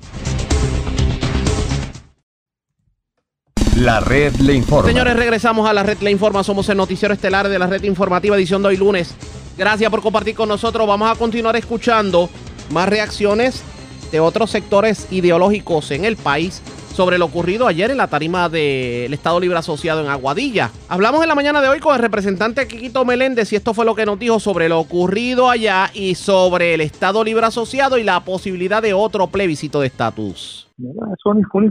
[3.80, 4.90] La red le informa.
[4.90, 6.44] Señores, regresamos a la red le informa.
[6.44, 9.16] Somos el noticiero estelar de la red informativa edición de hoy lunes.
[9.58, 10.86] Gracias por compartir con nosotros.
[10.86, 12.30] Vamos a continuar escuchando
[12.72, 13.64] más reacciones
[14.12, 16.62] de otros sectores ideológicos en el país
[16.94, 20.72] sobre lo ocurrido ayer en la tarima del Estado Libre Asociado en Aguadilla.
[20.90, 23.96] Hablamos en la mañana de hoy con el representante Quiquito Meléndez y esto fue lo
[23.96, 28.26] que nos dijo sobre lo ocurrido allá y sobre el Estado Libre Asociado y la
[28.26, 30.68] posibilidad de otro plebiscito de estatus.
[30.78, 31.70] Eso ni fue ni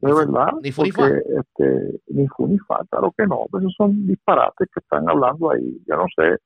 [0.00, 0.48] de verdad.
[0.62, 3.46] Ni porque, este, ni fu ni fa, claro que no.
[3.58, 5.80] Esos son disparates que están hablando ahí.
[5.86, 6.36] Yo no sé.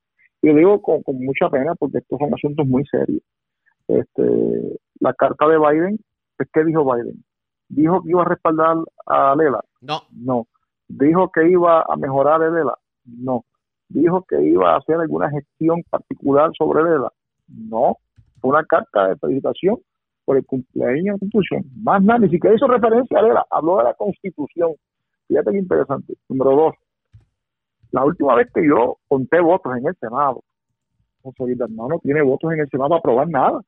[0.42, 3.22] Yo digo con, mucha pena porque estos son asuntos muy serios.
[3.88, 5.98] Este, la carta de Biden,
[6.52, 7.24] ¿qué dijo Biden?
[7.68, 9.62] ¿Dijo que iba a respaldar a Lela?
[9.80, 10.02] No.
[10.12, 10.46] No.
[10.88, 12.78] ¿Dijo que iba a mejorar a Lela?
[13.04, 13.44] No.
[13.88, 17.12] ¿Dijo que iba a hacer alguna gestión particular sobre Lela?
[17.48, 17.96] No.
[18.40, 19.78] Fue una carta de felicitación
[20.30, 21.64] por el cumpleaños de la Constitución.
[21.82, 24.74] Más nada, ni siquiera hizo referencia a ella, habló de la Constitución.
[25.26, 26.14] Fíjate qué interesante.
[26.28, 26.74] Número dos,
[27.90, 30.44] la última vez que yo conté votos en el Senado,
[31.22, 33.60] José Luis no tiene votos en el Senado para aprobar nada.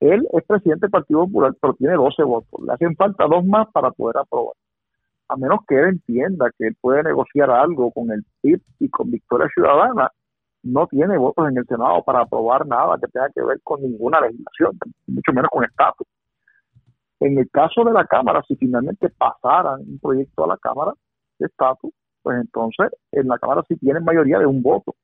[0.00, 2.60] Él es presidente del Partido Popular, pero tiene 12 votos.
[2.66, 4.52] Le hacen falta dos más para poder aprobar.
[5.28, 9.10] A menos que él entienda que él puede negociar algo con el PIB y con
[9.10, 10.12] Victoria Ciudadana,
[10.62, 14.20] no tiene votos en el Senado para aprobar nada que tenga que ver con ninguna
[14.20, 16.06] legislación, mucho menos con estatus.
[17.20, 20.92] En el caso de la Cámara, si finalmente pasaran un proyecto a la Cámara
[21.38, 21.92] de estatus,
[22.22, 24.94] pues entonces en la Cámara sí tienen mayoría de un voto.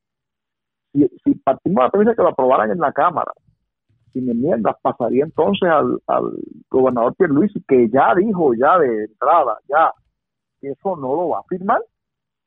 [0.93, 3.33] Si, si partimos de la premisa que lo aprobaran en la Cámara,
[4.12, 6.33] sin enmiendas, pasaría entonces al, al
[6.71, 9.93] gobernador Pierluisi, que ya dijo ya de entrada, ya,
[10.61, 11.81] que eso no lo va a firmar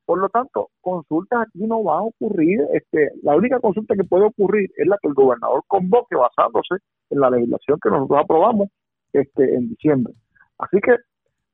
[0.08, 2.62] por lo tanto, consultas aquí no van a ocurrir.
[2.72, 6.76] Este, la única consulta que puede ocurrir es la que el gobernador convoque basándose
[7.10, 8.70] en la legislación que nosotros aprobamos
[9.12, 10.14] este, en diciembre.
[10.56, 10.96] Así que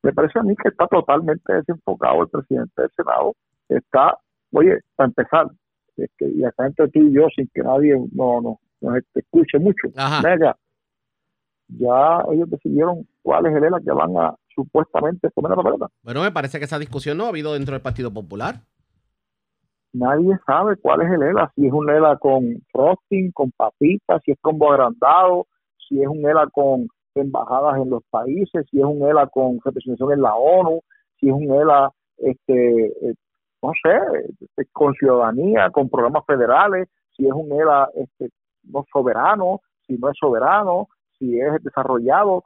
[0.04, 3.32] me parece a mí que está totalmente desenfocado el presidente del Senado.
[3.68, 4.18] Está,
[4.52, 5.48] oye, para empezar,
[5.96, 9.88] este, y acá entre tú y yo, sin que nadie no, no, nos escuche mucho,
[11.66, 15.88] ya ellos decidieron cuál es el ELA que van a supuestamente poner la pelota.
[16.02, 18.56] Bueno, me parece que esa discusión no ha habido dentro del Partido Popular.
[19.92, 24.32] Nadie sabe cuál es el ELA, si es un ELA con frosting, con papitas, si
[24.32, 25.46] es combo agrandado,
[25.88, 30.12] si es un ELA con embajadas en los países, si es un ELA con representación
[30.12, 30.80] en la ONU,
[31.20, 33.14] si es un ELA, este, eh,
[33.62, 33.96] no sé,
[34.40, 38.30] este, con ciudadanía, con programas federales, si es un ELA este,
[38.64, 40.88] no soberano, si no es soberano,
[41.18, 42.42] si es desarrollado,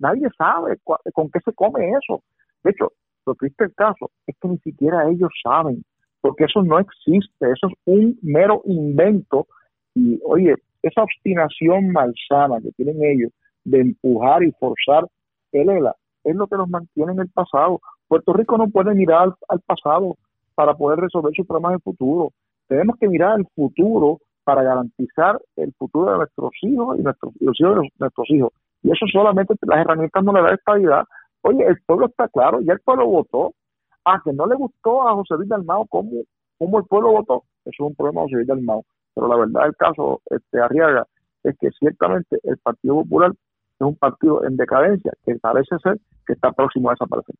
[0.00, 0.76] nadie sabe
[1.12, 2.22] con qué se come eso.
[2.64, 2.92] De hecho,
[3.26, 5.84] lo triste el caso es que ni siquiera ellos saben,
[6.20, 9.46] porque eso no existe, eso es un mero invento.
[9.94, 13.32] Y oye, esa obstinación malsana que tienen ellos
[13.64, 15.06] de empujar y forzar
[15.52, 17.80] el ELA es lo que nos mantiene en el pasado.
[18.08, 20.16] Puerto Rico no puede mirar al, pasado
[20.54, 22.30] para poder resolver sus problemas del futuro.
[22.68, 27.60] Tenemos que mirar al futuro para garantizar el futuro de nuestros hijos y, nuestros, los
[27.60, 28.52] hijos de nuestros hijos.
[28.82, 31.04] Y eso solamente las herramientas no le da estabilidad.
[31.42, 33.54] Oye, el pueblo está claro, ya el pueblo votó.
[34.02, 36.22] A que no le gustó a José Luis Dalmao cómo,
[36.58, 38.84] cómo el pueblo votó, eso es un problema de José Luis Dalmao.
[39.14, 41.06] Pero la verdad del caso, este Arriaga,
[41.44, 46.32] es que ciertamente el Partido Popular es un partido en decadencia que parece ser que
[46.34, 47.34] está próximo a desaparecer.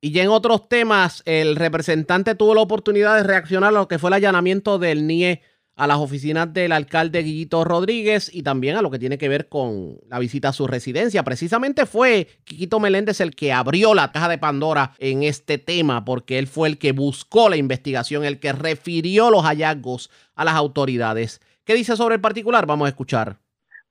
[0.00, 3.98] Y ya en otros temas, el representante tuvo la oportunidad de reaccionar a lo que
[3.98, 5.40] fue el allanamiento del NIE
[5.76, 9.48] a las oficinas del alcalde Guillito Rodríguez y también a lo que tiene que ver
[9.48, 11.24] con la visita a su residencia.
[11.24, 16.38] Precisamente fue Quiquito Meléndez el que abrió la caja de Pandora en este tema porque
[16.38, 21.40] él fue el que buscó la investigación, el que refirió los hallazgos a las autoridades.
[21.64, 22.66] ¿Qué dice sobre el particular?
[22.66, 23.43] Vamos a escuchar.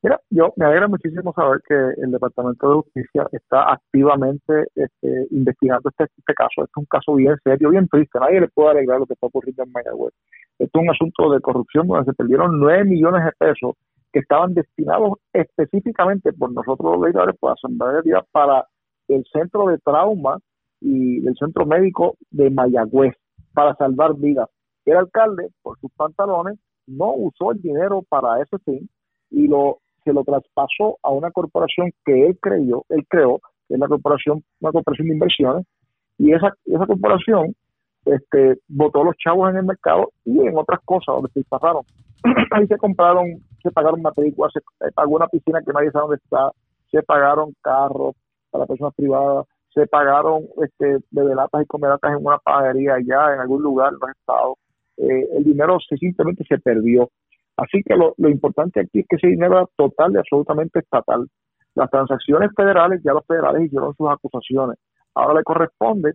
[0.04, 5.90] Mira, yo me alegra muchísimo saber que el Departamento de Justicia está activamente este, investigando
[5.90, 6.64] este, este, caso.
[6.64, 8.20] Este es un caso bien serio, bien triste.
[8.20, 10.14] Nadie le puede alegrar lo que está ocurriendo en Mayagüez.
[10.60, 13.78] Es un asunto de corrupción donde se perdieron 9 millones de pesos
[14.12, 18.68] que estaban destinados específicamente por nosotros los legisladores por Asamblea para
[19.08, 20.38] el centro de trauma
[20.82, 23.16] y del centro médico de Mayagüez
[23.54, 24.50] para salvar vidas.
[24.84, 28.90] El alcalde, por sus pantalones, no usó el dinero para ese fin
[29.32, 33.80] y lo se lo traspasó a una corporación que él creyó, él creó, que es
[33.80, 35.66] la corporación, una corporación de inversiones,
[36.18, 37.56] y esa, esa corporación
[38.06, 41.84] este, botó los chavos en el mercado y en otras cosas donde se dispararon.
[42.52, 43.26] Ahí se compraron,
[43.62, 46.52] se pagaron matrículas, se pagó una piscina que nadie sabe dónde está,
[46.92, 48.16] se pagaron carros
[48.52, 53.64] para personas privadas, se pagaron este, bebelatas y comelatas en una panadería allá, en algún
[53.64, 54.58] lugar en los estados.
[54.98, 57.10] Eh, el dinero simplemente se perdió.
[57.58, 61.28] Así que lo, importante aquí es que ese dinero era total y absolutamente estatal.
[61.76, 64.78] Las transacciones federales, ya los federales hicieron sus acusaciones.
[65.14, 66.14] Ahora le corresponde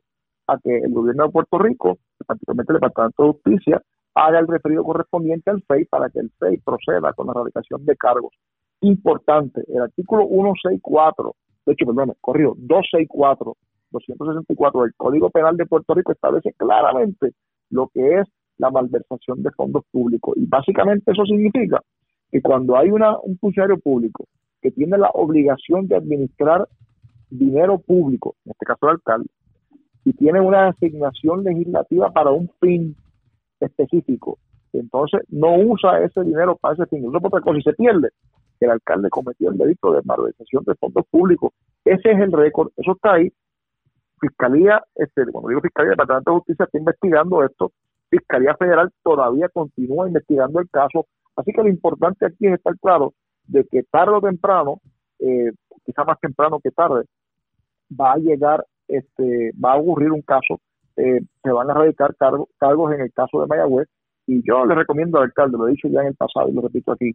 [0.48, 3.82] a que el gobierno de Puerto Rico, particularmente el Departamento de Justicia,
[4.14, 7.96] haga el referido correspondiente al FEI para que el FEI proceda con la erradicación de
[7.96, 8.34] cargos.
[8.80, 11.34] Importante, el artículo 164,
[11.66, 13.56] de hecho, perdón, corrió 264,
[13.90, 17.32] 264 del Código Penal de Puerto Rico establece claramente
[17.70, 20.36] lo que es la malversación de fondos públicos.
[20.36, 21.80] Y básicamente eso significa
[22.30, 24.26] que cuando hay una, un funcionario público
[24.60, 26.68] que tiene la obligación de administrar
[27.30, 29.28] dinero público, en este caso el alcalde,
[30.04, 32.96] y tiene una asignación legislativa para un fin
[33.60, 34.38] específico,
[34.72, 38.10] entonces no usa ese dinero para ese fin, usa otra cosa y se pierde.
[38.60, 41.52] El alcalde cometió el delito de malversación de fondos públicos.
[41.84, 43.32] Ese es el récord, eso está ahí.
[44.20, 47.72] Fiscalía, este, cuando digo Fiscalía, el Departamento de Justicia está investigando esto
[48.10, 51.06] Fiscalía Federal todavía continúa investigando el caso.
[51.36, 53.14] Así que lo importante aquí es estar claro
[53.46, 54.80] de que tarde o temprano,
[55.20, 55.52] eh,
[55.84, 57.04] quizá más temprano que tarde,
[57.98, 60.60] va a llegar, este, va a ocurrir un caso,
[60.96, 63.88] eh, se van a radicar cargos en el caso de Mayagüez.
[64.26, 66.60] Y yo le recomiendo al alcalde, lo he dicho ya en el pasado y lo
[66.60, 67.12] repito aquí,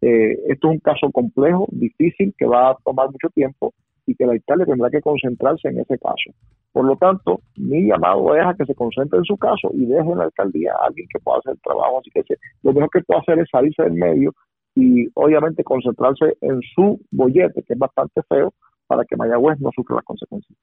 [0.00, 3.74] eh, esto es un caso complejo, difícil, que va a tomar mucho tiempo
[4.08, 6.32] y que el alcalde tendrá que concentrarse en ese caso.
[6.72, 10.10] Por lo tanto, mi llamado es a que se concentre en su caso y deje
[10.10, 12.00] en la alcaldía a alguien que pueda hacer el trabajo.
[12.00, 12.22] Así que
[12.62, 14.32] lo mejor que puede hacer es salirse del medio
[14.74, 18.54] y obviamente concentrarse en su bollete, que es bastante feo,
[18.86, 20.58] para que Mayagüez no sufra las consecuencias.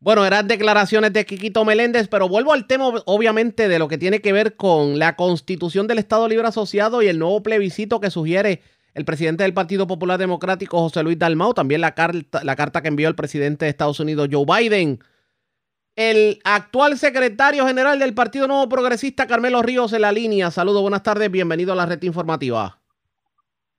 [0.00, 4.20] Bueno, eran declaraciones de Quiquito Meléndez, pero vuelvo al tema, obviamente, de lo que tiene
[4.20, 8.60] que ver con la constitución del Estado Libre Asociado y el nuevo plebiscito que sugiere
[8.94, 12.88] el presidente del Partido Popular Democrático, José Luis Dalmau, también la carta, la carta que
[12.88, 14.98] envió el presidente de Estados Unidos, Joe Biden.
[15.96, 20.50] El actual secretario general del Partido Nuevo Progresista, Carmelo Ríos, en la línea.
[20.50, 22.78] Saludos, buenas tardes, bienvenido a la red informativa.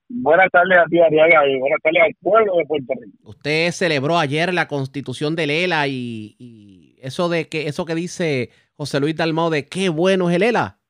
[0.08, 3.16] Buenas tardes a ti, Ariaga, y buenas tardes al pueblo de Puerto Rico.
[3.22, 8.50] Usted celebró ayer la constitución de Lela y, y eso de que eso que dice
[8.74, 10.81] José Luis Dalmau de qué bueno es el ELA.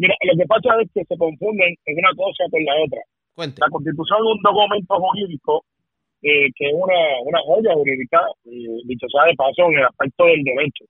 [0.00, 3.04] Mira, lo que pasa es que se confunden en una cosa con la otra.
[3.36, 5.64] La constitución es un documento jurídico
[6.22, 8.16] eh, que es una, una joya jurídica,
[8.48, 10.84] eh, dicho sea de paso, en el aspecto del derecho.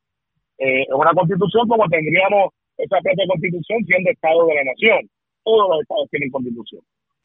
[0.59, 5.03] Eh, es una constitución como tendríamos esa propia constitución siendo Estado de la Nación.
[5.43, 6.83] Todos los estados tienen constitución.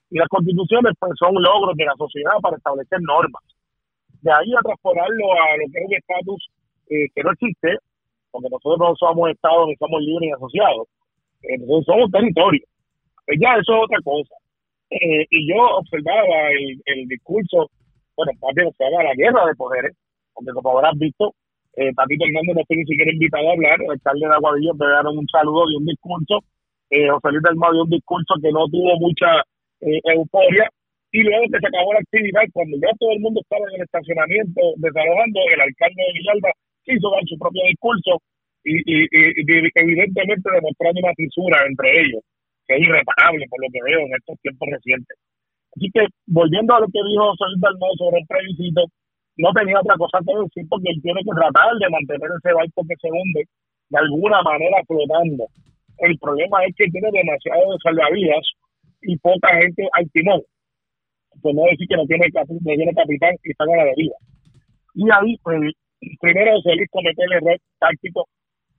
[0.10, 3.46] Y las constituciones pues, son logros de la sociedad para establecer normas.
[4.26, 6.50] De ahí a transportarlo a lo que es un estatus
[6.90, 7.78] que no existe,
[8.32, 10.90] porque nosotros no somos estados ni somos libres y asociados
[11.86, 12.64] somos territorio.
[13.26, 14.36] Pues ya eso es otra cosa.
[14.90, 16.50] Eh, y yo observaba
[16.86, 17.70] el, discurso,
[18.16, 19.94] bueno, bien observaba la guerra de poderes,
[20.34, 21.34] porque como habrás visto,
[21.76, 24.86] eh, Tatito Hernández no estoy ni siquiera invitado a hablar, el alcalde de Aguadillo me
[24.86, 26.40] dieron un saludo de un discurso,
[26.90, 29.42] eh, José Luis del dio un discurso que no tuvo mucha
[29.82, 30.70] eh, euforia,
[31.12, 33.82] y luego que se acabó la actividad, cuando ya todo el mundo estaba en el
[33.84, 36.52] estacionamiento desalojando, el alcalde de Villalba
[36.84, 38.22] quiso dar su propio discurso,
[38.66, 39.08] y, y,
[39.76, 42.22] evidentemente demostrando una fisura entre ellos,
[42.68, 45.18] que es irreparable por lo que veo en estos tiempos recientes.
[45.78, 48.90] Así que, volviendo a lo que dijo Solís Dalmau sobre el plebiscito,
[49.38, 52.82] no tenía otra cosa que decir porque él tiene que tratar de mantener ese barco
[52.88, 53.44] que se hunde
[53.90, 55.46] de alguna manera flotando.
[56.00, 58.44] El problema es que tiene demasiado de salvavidas
[59.04, 60.42] y poca gente al timón.
[61.42, 64.16] Pues no decir que no tiene, no tiene capitán y está en la deriva.
[64.96, 65.60] Y ahí, pues,
[66.22, 68.26] primero Solís comete el error táctico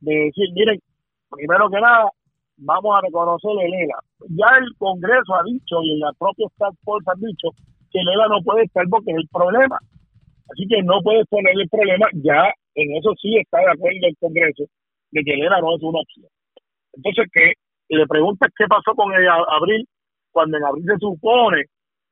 [0.07, 0.79] de decir, miren,
[1.31, 2.09] primero que nada,
[2.59, 3.99] vamos a reconocer el ELA.
[4.31, 7.51] Ya el Congreso ha dicho y la propia Task Force ha dicho
[7.91, 9.79] que el ELA no puede estar porque es el problema.
[10.49, 14.17] Así que no puede poner el problema, ya en eso sí está de acuerdo el
[14.21, 14.65] Congreso,
[15.11, 16.31] de que el ELA no es una opción.
[16.93, 17.53] Entonces, que
[17.89, 19.89] le preguntas qué pasó con el abril,
[20.31, 21.65] cuando en abril se supone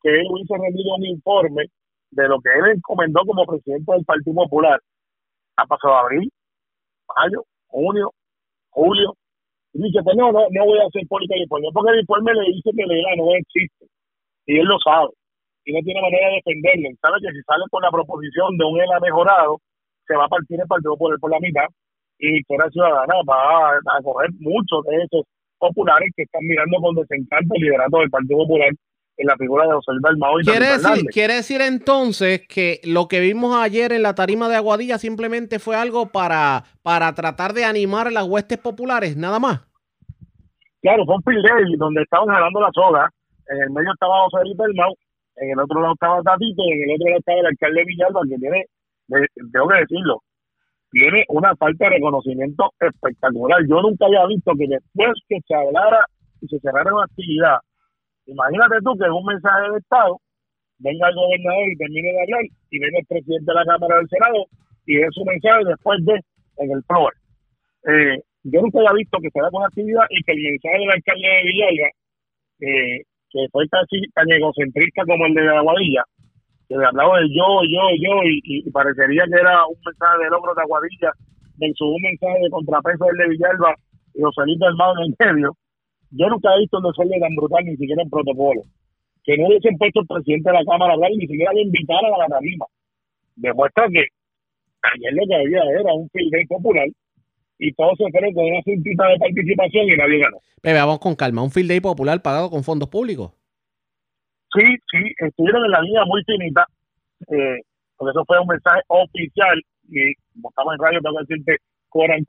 [0.03, 1.67] que él hubiese rendido un informe
[2.11, 4.81] de lo que él encomendó como presidente del Partido Popular.
[5.57, 6.29] Ha pasado abril,
[7.17, 8.15] mayo, junio,
[8.71, 9.11] julio.
[9.75, 12.31] Y dice, pues no, no, no voy a hacer política de informe, porque el informe
[12.35, 13.85] le dice que la no existe.
[14.47, 15.11] Y él lo sabe.
[15.67, 16.95] Y no tiene manera de defenderlo.
[17.03, 19.59] sabe que si sale con la proposición de un ELA mejorado,
[20.07, 21.67] se va a partir el Partido Popular por la mitad
[22.19, 25.25] y Victoria Ciudadana va a, a coger muchos de esos
[25.59, 28.71] populares que están mirando con desencanto el liderato del Partido Popular
[29.17, 33.07] en la figura de José Luis Dalmau y ¿Quiere decir, quiere decir entonces que lo
[33.07, 37.65] que vimos ayer en la tarima de Aguadilla simplemente fue algo para, para tratar de
[37.65, 39.61] animar a las huestes populares, nada más.
[40.83, 43.09] Claro, fue un field donde estaban jalando la soga.
[43.49, 44.95] En el medio estaba José Luis Dalmau,
[45.37, 48.21] en el otro lado estaba Tatito y en el otro lado estaba el alcalde Villalba,
[48.29, 48.65] que tiene,
[49.53, 50.23] tengo que decirlo,
[50.91, 53.61] tiene una falta de reconocimiento espectacular.
[53.69, 56.07] Yo nunca había visto que después que se hablara
[56.41, 57.59] y se cerrara una actividad,
[58.27, 60.21] imagínate tú que es un mensaje de Estado,
[60.79, 64.09] venga el gobernador y termine de hablar, y venga el presidente de la Cámara del
[64.09, 64.47] Senado
[64.87, 66.21] y es su mensaje después de
[66.59, 67.13] en el floor.
[67.89, 70.91] Eh, yo nunca había visto que se haga una actividad y que el mensaje del
[70.91, 71.89] alcalde de Villalba,
[72.61, 76.05] eh, que fue casi tan egocentrista como el de Aguadilla,
[76.69, 80.55] que le hablaba del yo, yo, yo, y, parecería que era un mensaje de logro
[80.55, 81.11] de Aguadilla
[81.57, 83.75] versus un mensaje de contrapeso del de Villalba
[84.15, 85.57] y Joselito Armado en el medio.
[86.11, 88.63] Yo nunca he visto un desorden tan brutal, ni siquiera en protocolo.
[89.25, 91.63] Que no hubiesen puesto el presidente de la Cámara a hablar y ni siquiera le
[91.63, 92.67] invitaran a la tarima.
[93.37, 94.05] Demuestra que
[94.83, 96.87] ayer lo que había era un field popular
[97.59, 100.39] y todos se fueron con una cintita de participación y nadie ganó.
[100.61, 103.33] Pero vamos con calma, un field day popular pagado con fondos públicos
[104.55, 106.67] sí, sí, estuvieron en la línea muy finita,
[107.29, 107.61] eh,
[107.97, 111.57] porque eso fue un mensaje oficial, y como estamos en radio, tengo que decirte,
[111.89, 112.25] quote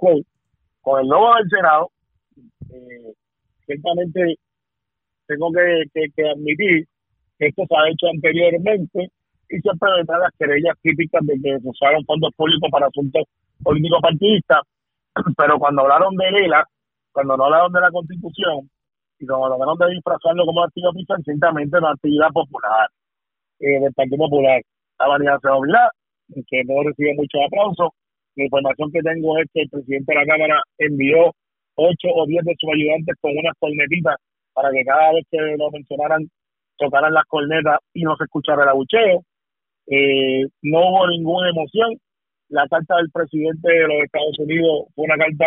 [0.82, 1.92] con el logo del Senado,
[2.72, 3.14] eh,
[3.66, 4.36] ciertamente
[5.28, 6.86] tengo que, admitir
[7.38, 9.10] que esto se ha hecho anteriormente
[9.50, 13.24] y siempre vendrán las querellas típicas de que usaron fondos públicos para asuntos
[13.64, 14.62] políticos partidistas,
[15.38, 16.64] pero cuando hablaron de ELA,
[17.12, 18.70] cuando no hablaron de la Constitución,
[19.20, 22.90] y lo menos de disfrazarlo como actividad oficial, ciertamente una actividad popular
[23.60, 24.62] eh, del Partido Popular.
[25.00, 27.94] La vanidad se que no recibe mucho aplauso.
[28.36, 31.32] La información que tengo es que el presidente de la Cámara envió
[31.76, 34.16] ocho o diez de sus ayudantes con unas cornetitas
[34.54, 36.30] para que cada vez que lo mencionaran
[36.78, 39.24] tocaran las cornetas y no se escuchara el abucheo.
[39.88, 41.96] Eh, no hubo ninguna emoción.
[42.50, 45.46] La carta del presidente de los Estados Unidos fue una carta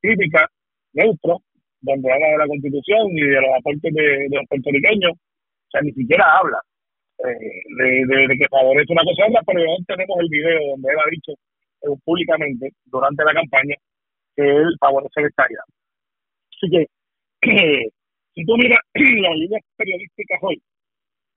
[0.00, 0.48] típica,
[0.92, 1.40] neutro,
[1.80, 5.92] donde habla de la constitución y de los aportes de, los puertorriqueños, o sea, ni
[5.92, 6.58] siquiera habla
[7.18, 11.32] eh, de, que favorece una cosa pero ya tenemos el video donde él ha dicho
[11.32, 13.76] eh, públicamente durante la campaña
[14.36, 15.48] que él favorece el Estado.
[16.50, 16.86] Así que,
[18.34, 20.62] si tú miras las líneas periodísticas hoy,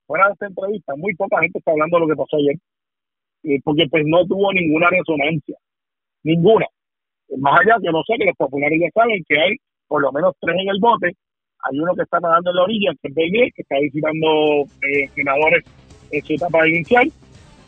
[0.06, 2.56] fuera de esta entrevista, muy poca gente está hablando de lo que pasó ayer,
[3.43, 5.58] eh, porque pues no tuvo ninguna resonancia,
[6.24, 6.66] ninguna.
[7.38, 9.56] Más allá que no sé que los populares ya saben que hay
[9.88, 11.16] por lo menos tres en el bote.
[11.64, 15.10] Hay uno que está nadando en la orilla, que es Begué, que está visitando eh,
[15.16, 15.66] senadores
[16.12, 17.12] en su etapa inicial.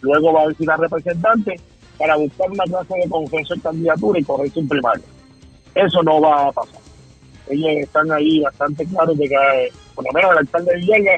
[0.02, 1.62] Luego va a visitar representantes
[1.98, 5.04] para buscar una clase de consenso en candidatura y correrse un primario.
[5.76, 6.82] Eso no va a pasar.
[7.50, 11.12] Ellos están ahí bastante claros de que, eh, por lo menos el alcalde de Villalba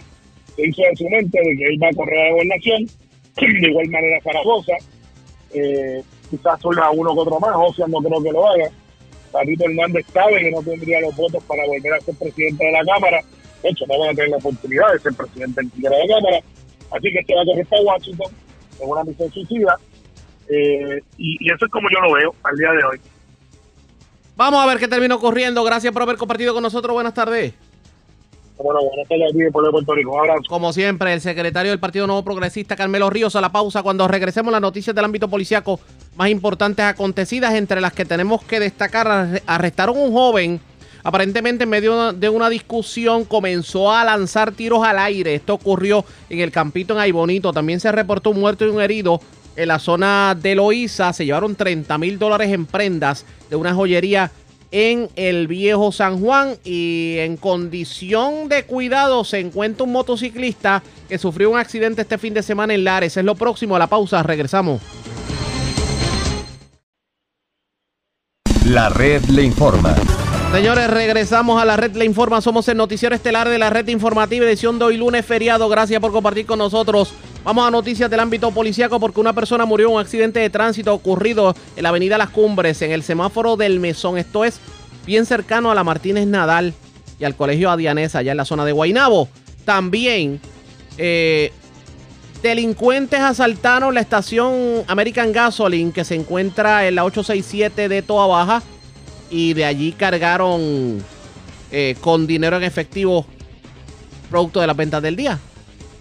[0.56, 2.86] se hizo de su mente de que él va a correr a la gobernación.
[3.62, 4.74] De igual manera Zaragoza.
[5.54, 8.70] Eh, quizás solo a uno que otro más, o sea, no creo que lo haga.
[9.32, 12.84] Tatito Hernández sabe que no tendría los votos para volver a ser presidente de la
[12.86, 13.22] Cámara.
[13.64, 16.40] De hecho, no van a tener la oportunidad de ser presidente de la Cámara.
[16.92, 18.32] Así que se va a correr para Washington
[18.80, 19.78] en una misión suicida.
[20.50, 23.02] Eh, y, eso es como yo lo veo al día de hoy.
[24.36, 25.64] Vamos a ver qué terminó corriendo.
[25.64, 26.94] Gracias por haber compartido con nosotros.
[26.94, 27.54] Buenas tardes.
[28.64, 30.20] Bueno, buenas tardes de Puerto Rico.
[30.20, 30.44] Abrazo.
[30.48, 33.82] Como siempre, el secretario del Partido Nuevo Progresista, Carmelo Ríos, a la pausa.
[33.82, 35.80] Cuando regresemos las noticias del ámbito policiaco
[36.16, 40.60] más importantes acontecidas, entre las que tenemos que destacar, arrestaron un joven.
[41.04, 45.34] Aparentemente en medio de una discusión comenzó a lanzar tiros al aire.
[45.34, 47.52] Esto ocurrió en el campito en Aybonito.
[47.52, 49.20] También se reportó un muerto y un herido
[49.56, 51.14] en la zona de Loíza.
[51.14, 54.32] Se llevaron 30 mil dólares en prendas de una joyería
[54.72, 61.18] en el viejo San Juan y en condición de cuidado se encuentra un motociclista que
[61.18, 63.18] sufrió un accidente este fin de semana en Lares.
[63.18, 64.82] Es lo próximo a la pausa, regresamos.
[68.66, 69.94] La red le informa.
[70.54, 72.42] Señores, regresamos a la red Le Informa.
[72.42, 75.70] Somos el noticiero estelar de la red informativa, edición de hoy lunes feriado.
[75.70, 77.14] Gracias por compartir con nosotros.
[77.44, 80.94] Vamos a noticias del ámbito policiaco porque una persona murió en un accidente de tránsito
[80.94, 84.20] ocurrido en la avenida Las Cumbres, en el semáforo del Mesón.
[84.20, 84.60] Esto es
[85.08, 86.76] bien cercano a la Martínez Nadal.
[87.20, 89.28] y al Colegio Adianesa, allá en la zona de Guainabo.
[89.66, 90.40] También
[91.00, 91.52] eh,
[92.44, 98.64] delincuentes asaltaron la estación American Gasoline que se encuentra en la 867 de Toa Baja
[99.32, 101.04] y de allí cargaron
[101.72, 103.26] eh, con dinero en efectivo
[104.30, 105.40] producto de las ventas del día.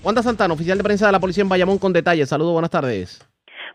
[0.03, 2.29] Wanda Santana, oficial de prensa de la policía en Bayamón con detalles.
[2.29, 3.21] Saludos, buenas tardes.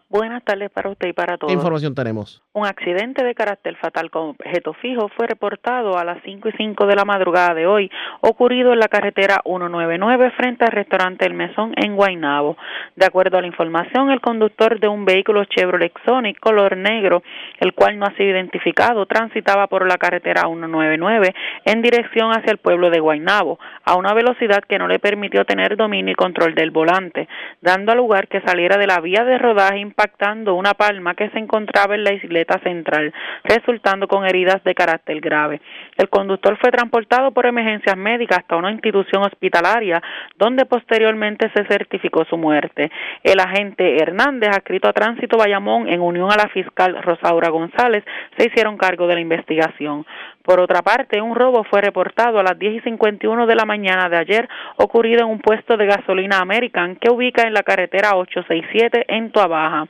[0.08, 1.52] Buenas tardes para usted y para todos.
[1.52, 2.44] ¿Qué información tenemos?
[2.54, 6.86] Un accidente de carácter fatal con objeto fijo fue reportado a las 5 y 5
[6.86, 7.90] de la madrugada de hoy,
[8.22, 12.56] ocurrido en la carretera 199 frente al restaurante El Mesón en Guaynabo.
[12.96, 17.24] De acuerdo a la información, el conductor de un vehículo Chevrolet Sonic color negro,
[17.60, 21.34] el cual no ha sido identificado, transitaba por la carretera 199
[21.66, 25.76] en dirección hacia el pueblo de Guaynabo, a una velocidad que no le permitió tener
[25.76, 27.28] dominio y control del volante,
[27.62, 31.96] dando lugar que saliera de la vía de rodaje impactando una palma que se encontraba
[31.96, 33.14] en la isleta central,
[33.46, 35.62] resultando con heridas de carácter grave.
[35.98, 40.02] El conductor fue transportado por emergencias médicas hasta una institución hospitalaria,
[40.38, 42.92] donde posteriormente se certificó su muerte.
[43.24, 48.04] El agente Hernández, adscrito a Tránsito Bayamón, en unión a la fiscal Rosaura González,
[48.38, 50.06] se hicieron cargo de la investigación.
[50.44, 54.10] Por otra parte, un robo fue reportado a las 10 y 51 de la mañana
[54.10, 59.06] de ayer, ocurrido en un puesto de gasolina American que ubica en la carretera 867
[59.08, 59.86] en Tuabaja.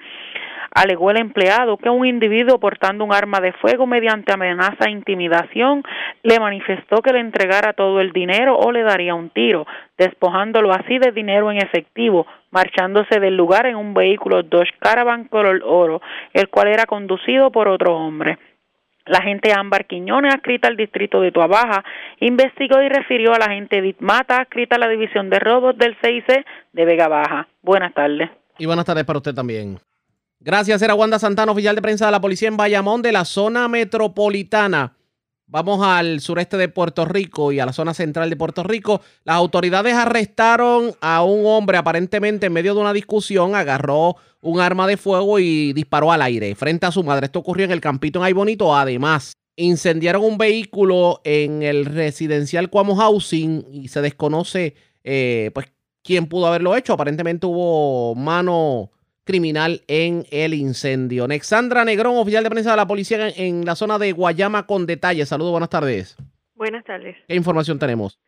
[0.76, 5.84] Alegó el empleado que un individuo portando un arma de fuego mediante amenaza e intimidación
[6.22, 9.66] le manifestó que le entregara todo el dinero o le daría un tiro,
[9.98, 15.62] despojándolo así de dinero en efectivo, marchándose del lugar en un vehículo Dodge Caravan color
[15.64, 16.02] oro,
[16.34, 18.38] el cual era conducido por otro hombre.
[19.06, 21.86] La agente Ámbar Quiñones, adscrita al distrito de Tuabaja,
[22.20, 25.96] investigó y refirió a la agente Edith Mata, adscrita a la división de robos del
[26.04, 27.48] CIC de Vega Baja.
[27.62, 28.30] Buenas tardes.
[28.58, 29.80] Y buenas tardes para usted también.
[30.46, 33.68] Gracias, era Wanda Santana, oficial de prensa de la policía en Bayamón de la zona
[33.68, 34.96] metropolitana.
[35.48, 39.02] Vamos al sureste de Puerto Rico y a la zona central de Puerto Rico.
[39.24, 44.86] Las autoridades arrestaron a un hombre aparentemente en medio de una discusión, agarró un arma
[44.86, 47.26] de fuego y disparó al aire frente a su madre.
[47.26, 48.76] Esto ocurrió en el Campito en Ay Bonito.
[48.76, 55.74] Además, incendiaron un vehículo en el residencial Cuamo Housing y se desconoce eh, pues
[56.04, 56.94] quién pudo haberlo hecho.
[56.94, 58.92] Aparentemente hubo mano
[59.26, 61.28] criminal en el incendio.
[61.28, 65.28] Nexandra Negrón, oficial de prensa de la policía en, la zona de Guayama con detalles.
[65.28, 66.16] Saludos, buenas tardes.
[66.54, 67.18] Buenas tardes.
[67.28, 68.20] ¿Qué información tenemos?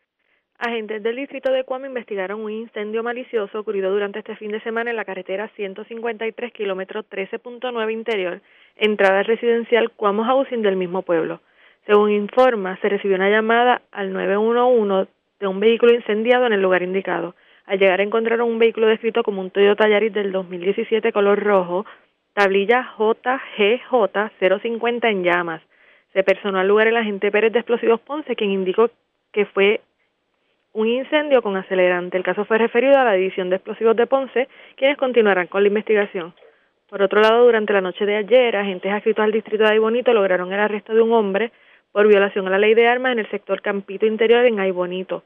[0.58, 4.90] Agentes del distrito de Cuamo investigaron un incendio malicioso ocurrido durante este fin de semana
[4.90, 8.42] en la carretera 153 kilómetro 13.9 interior,
[8.74, 11.40] entrada residencial Cuamo Housing del mismo pueblo.
[11.86, 16.82] Según informa, se recibió una llamada al 911 de un vehículo incendiado en el lugar
[16.82, 17.36] indicado.
[17.68, 21.84] Al llegar encontraron un vehículo descrito como un Toyota Yaris del 2017 color rojo,
[22.32, 25.60] tablilla JGJ 050 en llamas.
[26.14, 28.88] Se personó al lugar el agente Pérez de Explosivos Ponce, quien indicó
[29.32, 29.82] que fue
[30.72, 32.16] un incendio con acelerante.
[32.16, 35.68] El caso fue referido a la División de Explosivos de Ponce, quienes continuarán con la
[35.68, 36.32] investigación.
[36.88, 40.50] Por otro lado, durante la noche de ayer, agentes adscritos al distrito de Aybonito lograron
[40.54, 41.52] el arresto de un hombre
[41.92, 45.22] por violación a la ley de armas en el sector Campito Interior en Aybonito.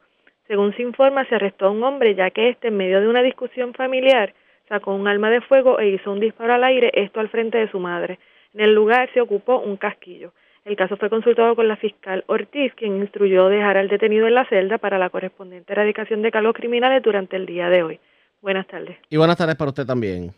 [0.46, 3.22] Según se informa, se arrestó a un hombre ya que este, en medio de una
[3.22, 4.34] discusión familiar,
[4.68, 7.70] sacó un arma de fuego e hizo un disparo al aire, esto al frente de
[7.70, 8.18] su madre.
[8.54, 10.32] En el lugar se ocupó un casquillo.
[10.64, 14.48] El caso fue consultado con la fiscal Ortiz, quien instruyó dejar al detenido en la
[14.48, 18.00] celda para la correspondiente erradicación de cargos criminales durante el día de hoy.
[18.40, 18.96] Buenas tardes.
[19.08, 20.32] Y buenas tardes para usted también.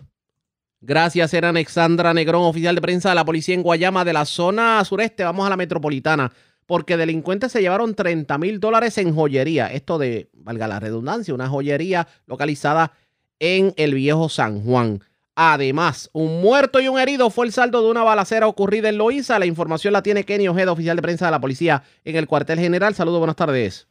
[0.81, 4.85] Gracias, era Alexandra Negrón, oficial de prensa de la policía en Guayama de la zona
[4.85, 5.25] sureste.
[5.25, 6.31] Vamos a la metropolitana
[6.67, 9.67] porque delincuentes se llevaron 30 mil dólares en joyería.
[9.69, 12.93] Esto de, valga la redundancia, una joyería localizada
[13.39, 15.01] en el viejo San Juan.
[15.37, 19.39] Además, un muerto y un herido fue el saldo de una balacera ocurrida en Loíza.
[19.39, 22.61] La información la tiene Kenny Ojeda, oficial de prensa de la policía en el cuartel
[22.61, 22.95] general.
[22.95, 23.89] Saludos, buenas tardes.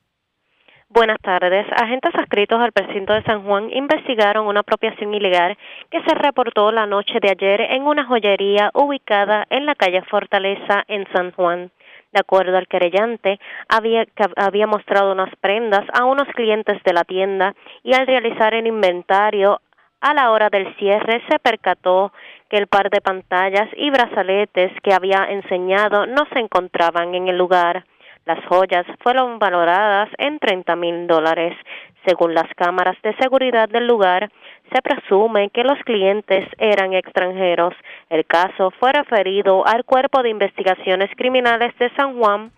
[0.93, 1.65] Buenas tardes.
[1.75, 5.57] Agentes adscritos al precinto de San Juan investigaron una apropiación ilegal
[5.89, 10.83] que se reportó la noche de ayer en una joyería ubicada en la calle Fortaleza
[10.87, 11.71] en San Juan.
[12.13, 14.05] De acuerdo al querellante, había,
[14.35, 19.59] había mostrado unas prendas a unos clientes de la tienda y al realizar el inventario
[19.99, 22.13] a la hora del cierre se percató
[22.49, 27.37] que el par de pantallas y brazaletes que había enseñado no se encontraban en el
[27.37, 27.83] lugar.
[28.25, 31.57] Las joyas fueron valoradas en 30 mil dólares.
[32.05, 34.29] Según las cámaras de seguridad del lugar,
[34.73, 37.73] se presume que los clientes eran extranjeros.
[38.09, 42.51] El caso fue referido al Cuerpo de Investigaciones Criminales de San Juan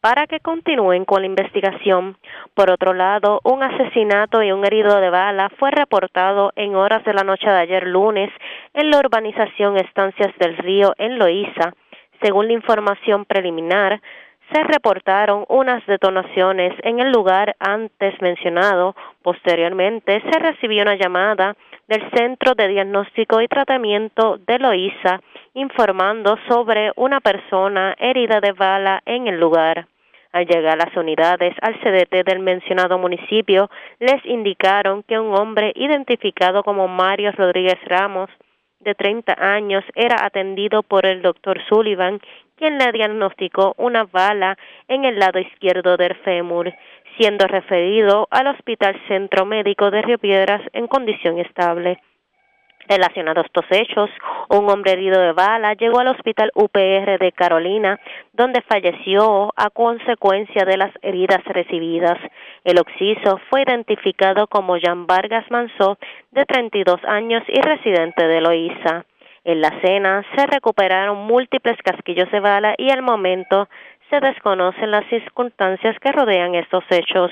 [0.00, 2.18] para que continúen con la investigación.
[2.52, 7.14] Por otro lado, un asesinato y un herido de bala fue reportado en horas de
[7.14, 8.30] la noche de ayer lunes
[8.74, 11.72] en la urbanización Estancias del Río en Loíza.
[12.20, 14.02] Según la información preliminar,
[14.52, 18.94] se reportaron unas detonaciones en el lugar antes mencionado.
[19.22, 21.56] Posteriormente se recibió una llamada
[21.88, 25.20] del Centro de Diagnóstico y Tratamiento de Loíza
[25.54, 29.86] informando sobre una persona herida de bala en el lugar.
[30.32, 33.70] Al llegar las unidades al CDT del mencionado municipio,
[34.00, 38.28] les indicaron que un hombre identificado como Mario Rodríguez Ramos,
[38.80, 42.20] de 30 años, era atendido por el doctor Sullivan,
[42.56, 44.56] quien le diagnosticó una bala
[44.88, 46.72] en el lado izquierdo del fémur,
[47.18, 51.98] siendo referido al Hospital Centro Médico de Río Piedras en condición estable.
[52.86, 54.10] Relacionados a estos hechos,
[54.50, 57.98] un hombre herido de bala llegó al hospital UPR de Carolina,
[58.32, 62.18] donde falleció a consecuencia de las heridas recibidas.
[62.62, 65.96] El occiso fue identificado como Jean Vargas Manso,
[66.30, 69.06] de 32 años y residente de Loíza.
[69.44, 73.68] En la cena se recuperaron múltiples casquillos de bala y al momento
[74.08, 77.30] se desconocen las circunstancias que rodean estos hechos.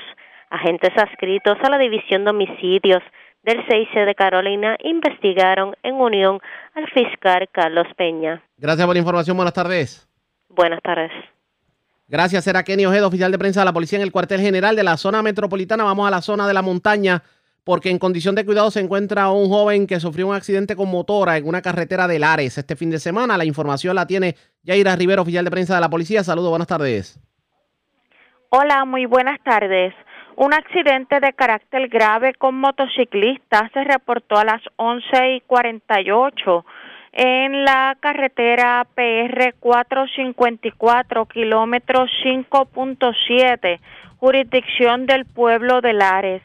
[0.51, 3.01] Agentes adscritos a la División de Homicidios
[3.41, 6.39] del CIC de Carolina investigaron en unión
[6.75, 8.43] al fiscal Carlos Peña.
[8.57, 9.35] Gracias por la información.
[9.35, 10.07] Buenas tardes.
[10.49, 11.11] Buenas tardes.
[12.07, 14.83] Gracias, era Kenny Ojeda, oficial de prensa de la policía en el cuartel general de
[14.83, 15.83] la zona metropolitana.
[15.83, 17.23] Vamos a la zona de la montaña
[17.63, 21.37] porque en condición de cuidado se encuentra un joven que sufrió un accidente con motora
[21.37, 23.37] en una carretera de Lares este fin de semana.
[23.37, 26.23] La información la tiene Yaira Rivera, oficial de prensa de la policía.
[26.23, 27.19] Saludos, buenas tardes.
[28.49, 29.93] Hola, muy buenas tardes.
[30.35, 36.65] Un accidente de carácter grave con motociclistas se reportó a las 11 y 48
[37.13, 43.79] en la carretera PR 454, kilómetro 5.7,
[44.17, 46.41] jurisdicción del pueblo de Lares.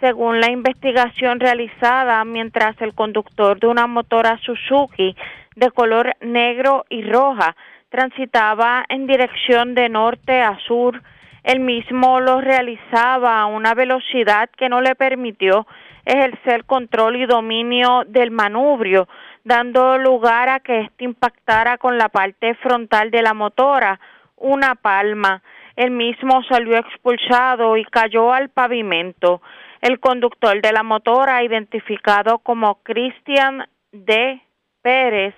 [0.00, 5.16] Según la investigación realizada, mientras el conductor de una motora Suzuki
[5.56, 7.56] de color negro y roja
[7.88, 11.02] transitaba en dirección de norte a sur,
[11.42, 15.66] el mismo lo realizaba a una velocidad que no le permitió
[16.04, 19.08] ejercer control y dominio del manubrio,
[19.42, 23.98] dando lugar a que éste impactara con la parte frontal de la motora,
[24.36, 25.42] una palma.
[25.74, 29.42] El mismo salió expulsado y cayó al pavimento.
[29.80, 34.40] El conductor de la motora, identificado como Cristian D.
[34.82, 35.34] Pérez,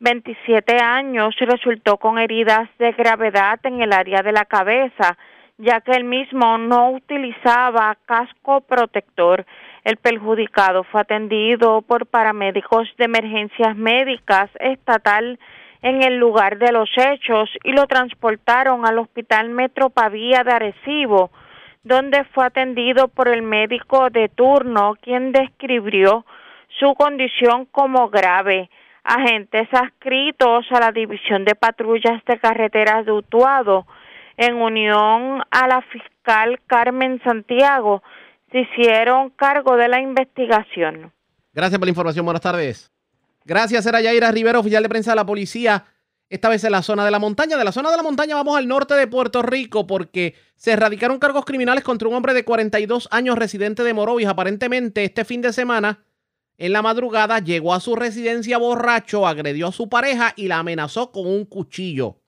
[0.00, 5.16] 27 años, resultó con heridas de gravedad en el área de la cabeza
[5.58, 9.46] ya que él mismo no utilizaba casco protector.
[9.84, 15.38] El perjudicado fue atendido por paramédicos de emergencias médicas estatal
[15.82, 21.30] en el lugar de los hechos y lo transportaron al Hospital Metro Pavía de Arecibo,
[21.86, 26.26] donde fue atendido por el médico de turno, quien describió
[26.80, 28.68] su condición como grave.
[29.04, 33.86] Agentes adscritos a la División de Patrullas de Carreteras de Utuado
[34.36, 38.02] en unión a la fiscal Carmen Santiago,
[38.50, 41.12] se hicieron cargo de la investigación.
[41.54, 42.24] Gracias por la información.
[42.24, 42.90] Buenas tardes.
[43.44, 45.84] Gracias, era Yaira Rivera, oficial de prensa de la policía.
[46.28, 47.56] Esta vez en la zona de la montaña.
[47.56, 51.20] De la zona de la montaña vamos al norte de Puerto Rico porque se erradicaron
[51.20, 54.26] cargos criminales contra un hombre de 42 años residente de Morovis.
[54.26, 56.04] Aparentemente este fin de semana,
[56.58, 61.12] en la madrugada, llegó a su residencia borracho, agredió a su pareja y la amenazó
[61.12, 62.20] con un cuchillo.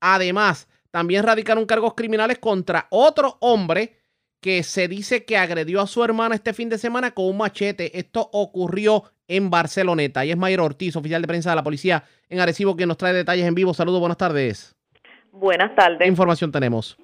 [0.00, 3.96] Además, también radicaron cargos criminales contra otro hombre
[4.40, 7.98] que se dice que agredió a su hermana este fin de semana con un machete.
[7.98, 10.24] Esto ocurrió en Barceloneta.
[10.24, 13.12] Y es Mayer Ortiz, oficial de prensa de la policía en Arecibo, quien nos trae
[13.12, 13.74] detalles en vivo.
[13.74, 14.74] Saludos, buenas tardes.
[15.32, 15.98] Buenas tardes.
[15.98, 16.96] ¿Qué información tenemos?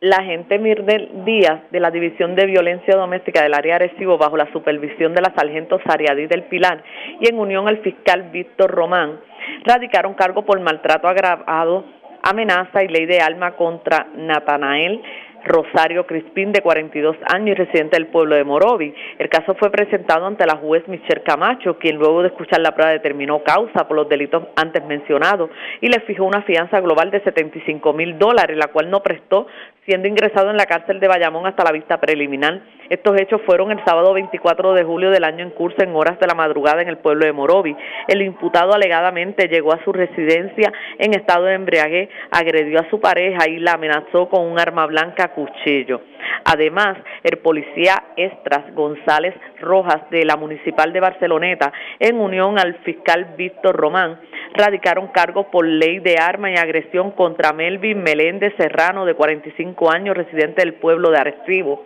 [0.00, 4.50] La agente Mirdel Díaz de la División de Violencia Doméstica del área Arecibo, bajo la
[4.52, 6.82] supervisión de la sargento Sariadí del Pilar
[7.20, 9.20] y en unión al fiscal Víctor Román,
[9.64, 11.84] radicaron cargo por maltrato agravado
[12.22, 15.02] amenaza y ley de alma contra Natanael
[15.44, 18.94] Rosario Crispín, de 42 años y residente del pueblo de Morovi.
[19.18, 22.92] El caso fue presentado ante la juez Michelle Camacho, quien luego de escuchar la prueba
[22.92, 27.92] determinó causa por los delitos antes mencionados y le fijó una fianza global de 75
[27.92, 29.46] mil dólares, la cual no prestó,
[29.86, 32.62] siendo ingresado en la cárcel de Bayamón hasta la vista preliminar.
[32.88, 36.26] Estos hechos fueron el sábado 24 de julio del año en curso en horas de
[36.26, 37.74] la madrugada en el pueblo de Morovi.
[38.06, 43.48] El imputado alegadamente llegó a su residencia en estado de embriaguez, agredió a su pareja
[43.48, 46.02] y la amenazó con un arma blanca cuchillo.
[46.44, 53.34] Además, el policía Estras González Rojas de la Municipal de Barceloneta, en unión al fiscal
[53.36, 54.20] Víctor Román,
[54.54, 60.16] radicaron cargos por ley de arma y agresión contra Melvin Meléndez Serrano, de 45 años,
[60.16, 61.84] residente del pueblo de Arecibo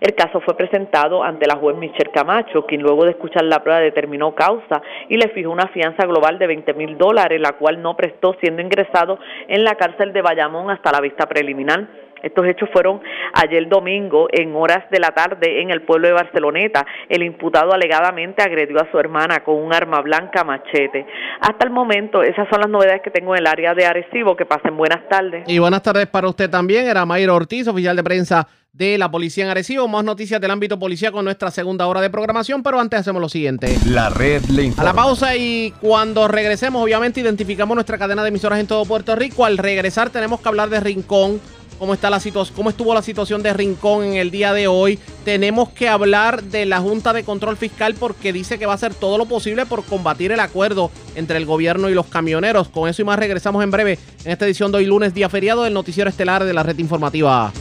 [0.00, 3.80] El caso fue presentado ante la juez Michelle Camacho, quien luego de escuchar la prueba
[3.80, 7.96] determinó causa y le fijó una fianza global de 20 mil dólares, la cual no
[7.96, 9.18] prestó siendo ingresado
[9.48, 12.07] en la cárcel de Bayamón hasta la vista preliminar.
[12.22, 13.00] Estos hechos fueron
[13.34, 16.86] ayer domingo en horas de la tarde en el pueblo de Barceloneta.
[17.08, 21.06] El imputado alegadamente agredió a su hermana con un arma blanca machete.
[21.40, 24.36] Hasta el momento, esas son las novedades que tengo en el área de Arecibo.
[24.36, 25.44] Que pasen buenas tardes.
[25.46, 26.86] Y buenas tardes para usted también.
[26.86, 29.88] Era Mayra Ortiz, oficial de prensa de la policía en Arecibo.
[29.88, 33.28] Más noticias del ámbito policía con nuestra segunda hora de programación, pero antes hacemos lo
[33.28, 33.76] siguiente.
[33.86, 34.90] La red le informa.
[34.90, 39.14] A la pausa y cuando regresemos, obviamente identificamos nuestra cadena de emisoras en todo Puerto
[39.16, 39.44] Rico.
[39.44, 41.40] Al regresar tenemos que hablar de Rincón
[41.78, 44.98] cómo está la situación, cómo estuvo la situación de Rincón en el día de hoy.
[45.24, 48.94] Tenemos que hablar de la Junta de Control Fiscal porque dice que va a hacer
[48.94, 52.68] todo lo posible por combatir el acuerdo entre el gobierno y los camioneros.
[52.68, 55.62] Con eso y más regresamos en breve en esta edición de hoy lunes, día feriado
[55.62, 57.52] del noticiero estelar de la red informativa.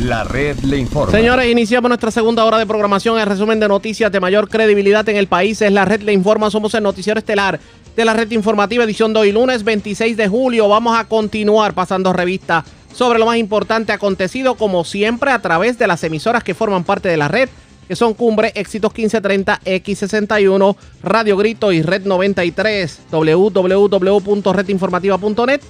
[0.00, 1.12] La red le informa.
[1.12, 3.18] Señores, iniciamos nuestra segunda hora de programación.
[3.18, 6.50] El resumen de noticias de mayor credibilidad en el país es La red le informa.
[6.50, 7.60] Somos el noticiero estelar
[7.96, 10.68] de la red informativa, edición de hoy, lunes 26 de julio.
[10.68, 12.64] Vamos a continuar pasando revista
[12.94, 17.08] sobre lo más importante acontecido, como siempre, a través de las emisoras que forman parte
[17.08, 17.48] de la red,
[17.88, 25.62] que son Cumbre, Éxitos 1530, X61, Radio Grito y Red 93, www.redinformativa.net.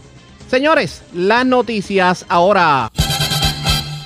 [0.50, 2.90] Señores, las noticias ahora.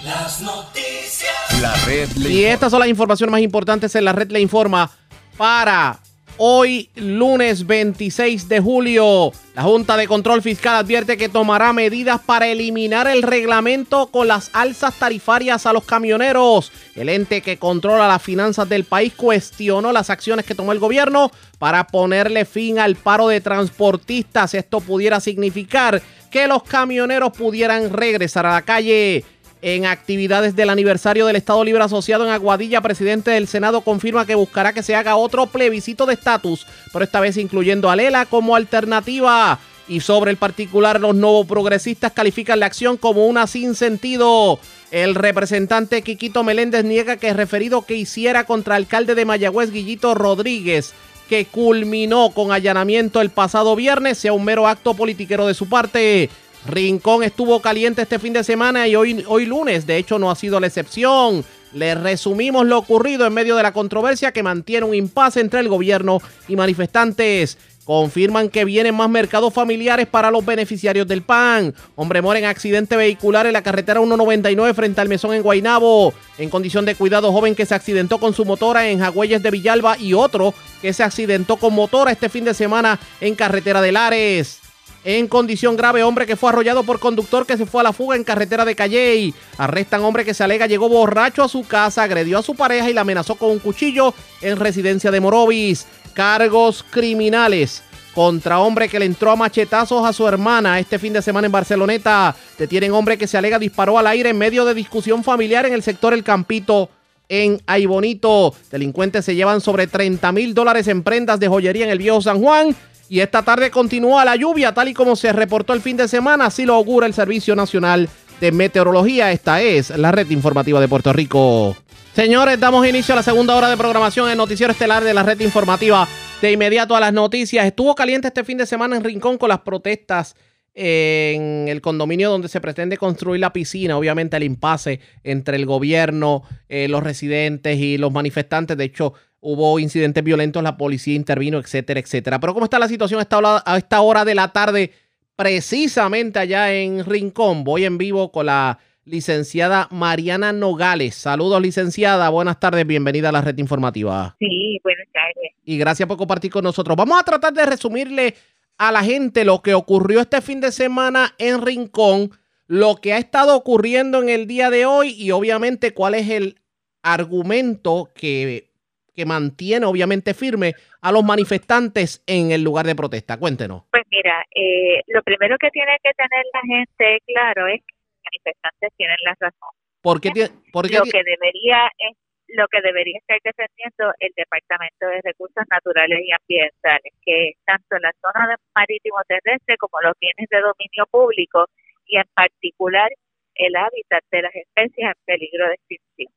[0.04, 1.32] Las noticias.
[1.62, 4.90] La red le Y estas son las informaciones más importantes en la red le informa
[5.36, 5.98] para
[6.38, 12.48] Hoy, lunes 26 de julio, la Junta de Control Fiscal advierte que tomará medidas para
[12.48, 16.72] eliminar el reglamento con las alzas tarifarias a los camioneros.
[16.96, 21.30] El ente que controla las finanzas del país cuestionó las acciones que tomó el gobierno
[21.58, 24.54] para ponerle fin al paro de transportistas.
[24.54, 29.22] Esto pudiera significar que los camioneros pudieran regresar a la calle.
[29.64, 34.34] En actividades del aniversario del Estado Libre Asociado en Aguadilla, presidente del Senado confirma que
[34.34, 38.56] buscará que se haga otro plebiscito de estatus, pero esta vez incluyendo a Lela como
[38.56, 39.60] alternativa.
[39.86, 44.58] Y sobre el particular, los nuevos progresistas califican la acción como una sin sentido.
[44.90, 49.70] El representante Quiquito Meléndez niega que el referido que hiciera contra el alcalde de Mayagüez,
[49.70, 50.92] Guillito Rodríguez,
[51.28, 56.30] que culminó con allanamiento el pasado viernes, sea un mero acto politiquero de su parte.
[56.66, 60.36] Rincón estuvo caliente este fin de semana y hoy, hoy lunes, de hecho, no ha
[60.36, 61.44] sido la excepción.
[61.72, 65.68] Le resumimos lo ocurrido en medio de la controversia que mantiene un impasse entre el
[65.68, 67.58] gobierno y manifestantes.
[67.84, 71.74] Confirman que vienen más mercados familiares para los beneficiarios del PAN.
[71.96, 76.14] Hombre muere en accidente vehicular en la carretera 199 frente al mesón en Guainabo.
[76.38, 79.98] En condición de cuidado, joven que se accidentó con su motora en Jagüeyes de Villalba
[79.98, 84.61] y otro que se accidentó con motora este fin de semana en carretera de Lares
[85.04, 88.16] en condición grave, hombre que fue arrollado por conductor que se fue a la fuga
[88.16, 89.34] en carretera de Calley.
[89.58, 92.94] Arrestan hombre que se alega llegó borracho a su casa, agredió a su pareja y
[92.94, 95.86] la amenazó con un cuchillo en residencia de Morovis.
[96.14, 97.82] Cargos criminales
[98.14, 101.52] contra hombre que le entró a machetazos a su hermana este fin de semana en
[101.52, 102.36] Barceloneta.
[102.58, 105.82] Detienen hombre que se alega disparó al aire en medio de discusión familiar en el
[105.82, 106.90] sector El Campito
[107.28, 108.54] en Aybonito.
[108.70, 112.40] Delincuentes se llevan sobre 30 mil dólares en prendas de joyería en el viejo San
[112.40, 112.76] Juan
[113.08, 116.46] y esta tarde continúa la lluvia, tal y como se reportó el fin de semana,
[116.46, 118.08] así lo augura el Servicio Nacional
[118.40, 119.32] de Meteorología.
[119.32, 121.76] Esta es la red informativa de Puerto Rico.
[122.14, 125.40] Señores, damos inicio a la segunda hora de programación en Noticiero Estelar de la red
[125.40, 126.06] informativa.
[126.42, 127.64] De inmediato a las noticias.
[127.64, 130.34] Estuvo caliente este fin de semana en Rincón con las protestas
[130.74, 133.96] en el condominio donde se pretende construir la piscina.
[133.96, 138.76] Obviamente el impasse entre el gobierno, eh, los residentes y los manifestantes.
[138.76, 142.40] De hecho, hubo incidentes violentos, la policía intervino, etcétera, etcétera.
[142.40, 144.92] Pero ¿cómo está la situación a esta, hora, a esta hora de la tarde?
[145.36, 147.64] Precisamente allá en Rincón.
[147.64, 151.16] Voy en vivo con la licenciada Mariana Nogales.
[151.16, 152.28] Saludos, licenciada.
[152.30, 152.86] Buenas tardes.
[152.86, 154.36] Bienvenida a la red informativa.
[154.38, 155.52] Sí, buenas tardes.
[155.64, 156.96] Y gracias por compartir con nosotros.
[156.96, 158.36] Vamos a tratar de resumirle
[158.78, 162.30] a la gente lo que ocurrió este fin de semana en Rincón,
[162.68, 166.60] lo que ha estado ocurriendo en el día de hoy y obviamente cuál es el
[167.02, 168.71] argumento que
[169.14, 173.38] que mantiene obviamente firme a los manifestantes en el lugar de protesta.
[173.38, 173.84] Cuéntenos.
[173.90, 178.22] Pues mira, eh, lo primero que tiene que tener la gente claro es que los
[178.24, 179.70] manifestantes tienen la razón.
[180.02, 182.16] ¿Por qué, lo que debería es
[182.48, 188.02] lo que debería estar defendiendo el Departamento de Recursos Naturales y Ambientales, que tanto en
[188.02, 191.66] la zona de marítimo terrestre como los bienes de dominio público
[192.04, 193.10] y en particular
[193.54, 196.32] el hábitat de las especies en peligro de extinción.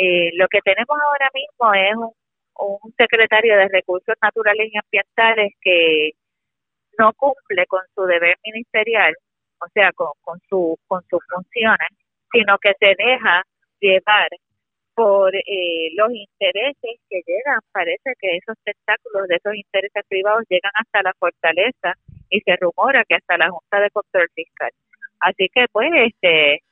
[0.00, 1.96] Eh, lo que tenemos ahora mismo es
[2.54, 6.10] un, secretario de Recursos Naturales y Ambientales que
[6.98, 9.14] no cumple con su deber ministerial
[9.60, 11.88] o sea, con, con, su, con sus funciones,
[12.32, 13.42] sino que se deja
[13.80, 14.28] llevar
[14.94, 17.60] por eh, los intereses que llegan.
[17.72, 21.94] Parece que esos tentáculos de esos intereses privados llegan hasta la fortaleza
[22.30, 24.70] y se rumora que hasta la Junta de Control Fiscal.
[25.20, 26.62] Así que, pues, este,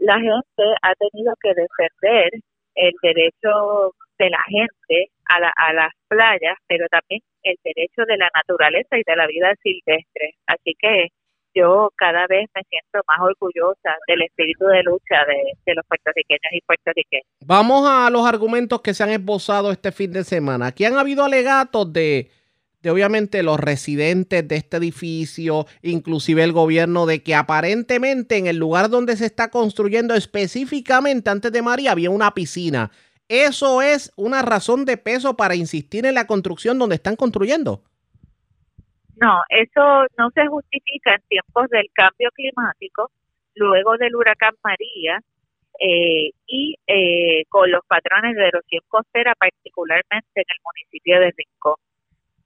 [0.00, 2.30] la gente ha tenido que defender
[2.74, 8.16] el derecho de la gente a, la, a las playas, pero también el derecho de
[8.16, 10.34] la naturaleza y de la vida silvestre.
[10.46, 11.08] Así que
[11.54, 16.52] yo cada vez me siento más orgullosa del espíritu de lucha de, de, los puertorriqueños
[16.52, 17.26] y puertorriqueños.
[17.44, 20.66] Vamos a los argumentos que se han esbozado este fin de semana.
[20.68, 22.30] Aquí han habido alegatos de
[22.82, 28.56] de obviamente los residentes de este edificio, inclusive el gobierno, de que aparentemente en el
[28.56, 32.90] lugar donde se está construyendo específicamente antes de María había una piscina.
[33.28, 37.82] ¿Eso es una razón de peso para insistir en la construcción donde están construyendo?
[39.20, 43.10] No, eso no se justifica en tiempos del cambio climático,
[43.54, 45.20] luego del huracán María
[45.78, 51.76] eh, y eh, con los patrones de erosión costera, particularmente en el municipio de Rincón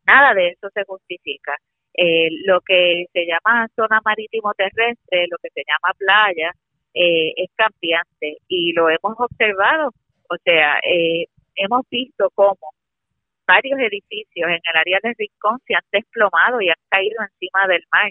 [0.07, 1.57] nada de eso se justifica.
[1.97, 6.53] Eh, lo que se llama zona marítimo terrestre, lo que se llama playa,
[6.95, 9.91] eh, es cambiante y lo hemos observado.
[10.31, 11.27] O sea, eh,
[11.57, 12.75] hemos visto cómo
[13.47, 17.85] varios edificios en el área de Rincón se han desplomado y han caído encima del
[17.93, 18.11] mar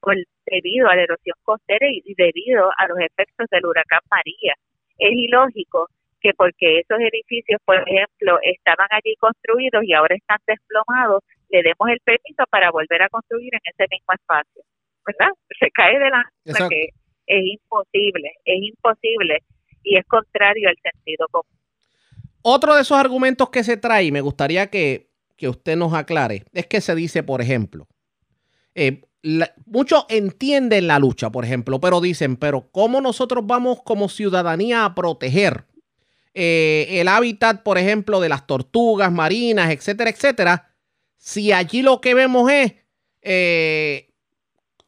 [0.00, 0.16] por,
[0.46, 4.54] debido a la erosión costera y debido a los efectos del huracán María.
[4.98, 5.88] Es ilógico
[6.22, 11.88] que porque esos edificios, por ejemplo, estaban allí construidos y ahora están desplomados, le demos
[11.88, 14.62] el permiso para volver a construir en ese mismo espacio.
[15.04, 15.32] ¿Verdad?
[15.60, 16.24] Se cae de la
[16.68, 16.90] que
[17.26, 19.42] es imposible, es imposible
[19.82, 21.58] y es contrario al sentido común.
[22.42, 25.10] Otro de esos argumentos que se trae, y me gustaría que,
[25.40, 27.88] usted nos aclare, es que se dice, por ejemplo,
[28.76, 29.02] eh,
[29.66, 34.94] muchos entienden la lucha, por ejemplo, pero dicen, pero ¿cómo nosotros vamos como ciudadanía a
[34.94, 35.64] proteger
[36.34, 40.74] eh, el hábitat, por ejemplo, de las tortugas marinas, etcétera, etcétera,
[41.16, 42.74] si allí lo que vemos es
[43.20, 44.08] eh,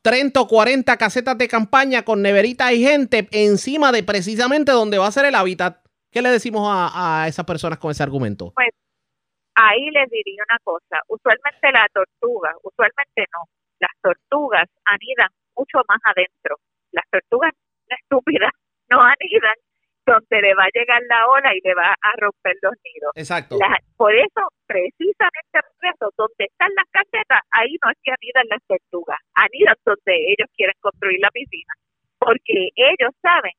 [0.02, 5.06] 30 o 40 casetas de campaña con neveritas y gente encima de precisamente donde va
[5.06, 8.52] a ser el hábitat, ¿qué le decimos a, esas personas con ese argumento?
[8.54, 8.70] Pues
[9.54, 16.00] ahí les diría una cosa, usualmente la tortuga, usualmente no, las tortugas anidan mucho más
[16.04, 16.56] adentro.
[16.92, 17.52] Las tortugas
[17.88, 18.50] estúpidas
[18.90, 19.54] no anidan
[20.06, 23.12] donde le va a llegar la ola y le va a romper los nidos.
[23.14, 23.58] Exacto.
[23.96, 28.62] por eso, precisamente por eso, donde están las casetas, ahí no es que anidan las
[28.66, 31.72] tortugas, anidan donde ellos quieren construir la piscina,
[32.18, 33.52] porque ellos saben,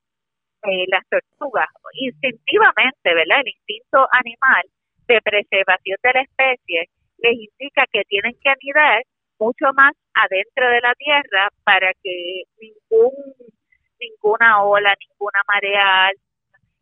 [0.66, 3.40] eh, las tortugas, instintivamente, ¿verdad?
[3.40, 4.64] El instinto animal
[5.06, 6.88] de preservación de la especie
[7.18, 9.02] les indica que tienen que anidar
[9.38, 13.12] mucho más adentro de la tierra para que ningún
[13.98, 16.25] ninguna ola, ninguna marea alta,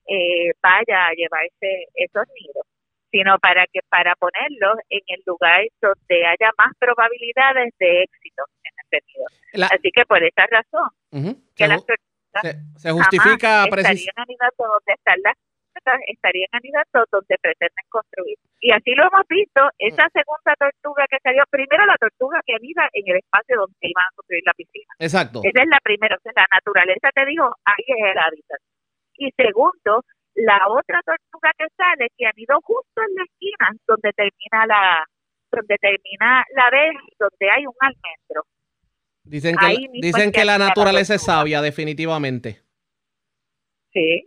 [0.06, 2.66] eh, vaya a llevarse esos nidos,
[3.10, 8.72] sino para que para ponerlos en el lugar donde haya más probabilidades de éxito en
[8.84, 9.68] ese nido.
[9.70, 11.84] Así que por esa razón, que las
[12.76, 15.36] se, justifica estarían anidando donde están las
[16.06, 18.38] estarían anidando donde pretenden construir.
[18.60, 22.88] Y así lo hemos visto, esa segunda tortuga que salió, primero la tortuga que anida
[22.92, 24.94] en el espacio donde iban a construir la piscina.
[24.98, 25.40] Exacto.
[25.42, 28.60] Esa es la primera, o sea, la naturaleza te dijo, ahí es el hábitat
[29.18, 30.04] y segundo,
[30.34, 35.06] la otra tortuga que sale que han ido justo en la esquina donde termina la
[35.50, 38.44] donde termina la vez donde hay un almendro.
[39.22, 42.60] Dicen que, dicen que la naturaleza es sabia, definitivamente.
[43.92, 44.26] Sí.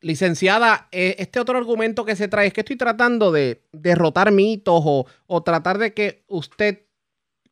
[0.00, 4.82] Licenciada, eh, este otro argumento que se trae es que estoy tratando de derrotar mitos
[4.84, 6.86] o, tratar de que usted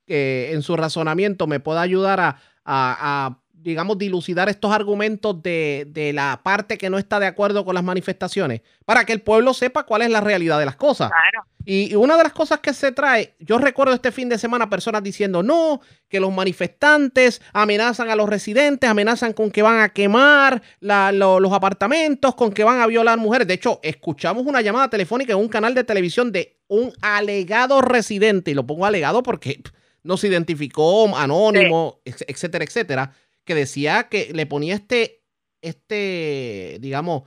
[0.07, 6.13] eh, en su razonamiento me pueda ayudar a, a digamos, dilucidar estos argumentos de, de,
[6.13, 9.85] la parte que no está de acuerdo con las manifestaciones, para que el pueblo sepa
[9.85, 11.11] cuál es la realidad de las cosas.
[11.65, 15.03] Y, una de las cosas que se trae, yo recuerdo este fin de semana personas
[15.03, 20.61] diciendo, no, que los manifestantes amenazan a los residentes, amenazan con que van a quemar
[20.81, 23.49] los apartamentos, con que van a violar mujeres.
[23.49, 28.51] De hecho, escuchamos una llamada telefónica en un canal de televisión de un alegado residente,
[28.51, 29.63] y lo pongo alegado porque
[30.03, 33.15] no se identificó, anónimo, etcétera, etcétera
[33.45, 35.23] que decía que le ponía este,
[35.61, 37.25] este, digamos,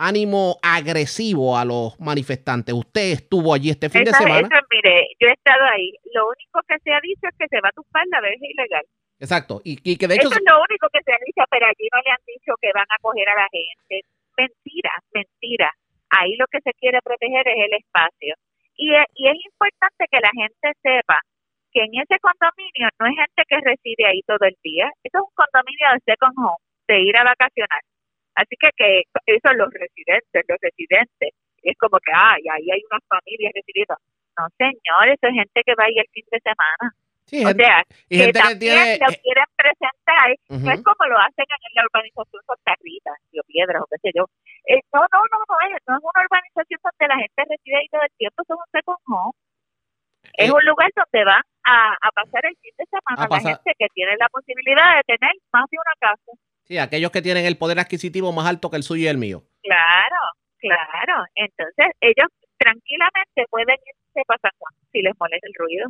[0.00, 2.74] ánimo agresivo a los manifestantes.
[2.74, 4.48] Usted estuvo allí este fin de semana.
[4.70, 5.92] mire, yo he estado ahí.
[6.14, 8.84] Lo único que se ha dicho es que se va a tumbar la verja ilegal.
[9.20, 9.60] Exacto.
[9.62, 10.32] Y, que de hecho...
[10.32, 12.72] Eso es lo único que se ha dicho, pero allí no le han dicho que
[12.72, 14.08] van a coger a la gente.
[14.40, 15.68] Mentira, mentira.
[16.08, 18.34] Ahí lo que se quiere proteger es el espacio.
[18.80, 21.20] Y, y es importante que la gente sepa
[21.72, 24.90] que en ese condominio no hay gente que reside ahí todo el día.
[25.04, 27.80] Eso es un condominio de second home, de ir a vacacionar.
[28.34, 31.30] Así que, que eso los residentes, los residentes.
[31.62, 33.94] Es como que, ay, ahí hay unas familias residiendo.
[34.38, 36.86] No, señor, eso es gente que va ahí el fin de semana.
[37.26, 41.02] Sí, o sea, y que gente que también tiene- lo quieren presentar, no es como
[41.06, 44.24] lo hacen en la urbanización Santa Rita, Río Piedras o qué sé yo.
[44.66, 47.88] Eh, no, no, no, no es, no es una urbanización donde la gente reside ahí
[47.92, 49.32] todo el tiempo, es un second home.
[50.34, 53.52] Es Eh, un lugar donde van a, a pasar el fin de semana A pasar-
[53.52, 56.32] la gente que tiene la posibilidad de tener más de una casa.
[56.64, 59.42] Sí, aquellos que tienen el poder adquisitivo más alto que el suyo y el mío.
[59.62, 60.20] Claro,
[60.58, 61.24] claro.
[61.34, 65.88] Entonces, ellos tranquilamente pueden irse Juan si les molesta el ruido.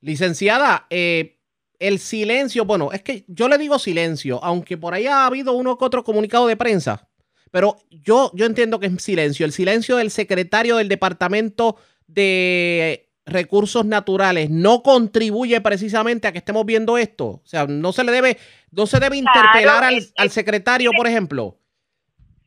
[0.00, 1.40] Licenciada, eh,
[1.80, 5.76] el silencio, bueno, es que yo le digo silencio, aunque por ahí ha habido uno
[5.76, 7.08] que otro comunicado de prensa,
[7.50, 9.44] pero yo, yo entiendo que es silencio.
[9.44, 11.76] El silencio del secretario del Departamento
[12.08, 17.26] de Recursos Naturales no contribuye precisamente a que estemos viendo esto.
[17.26, 18.36] O sea, no se le debe,
[18.72, 21.54] no se debe Claro, interpelar al, es- al secretario, por ejemplo.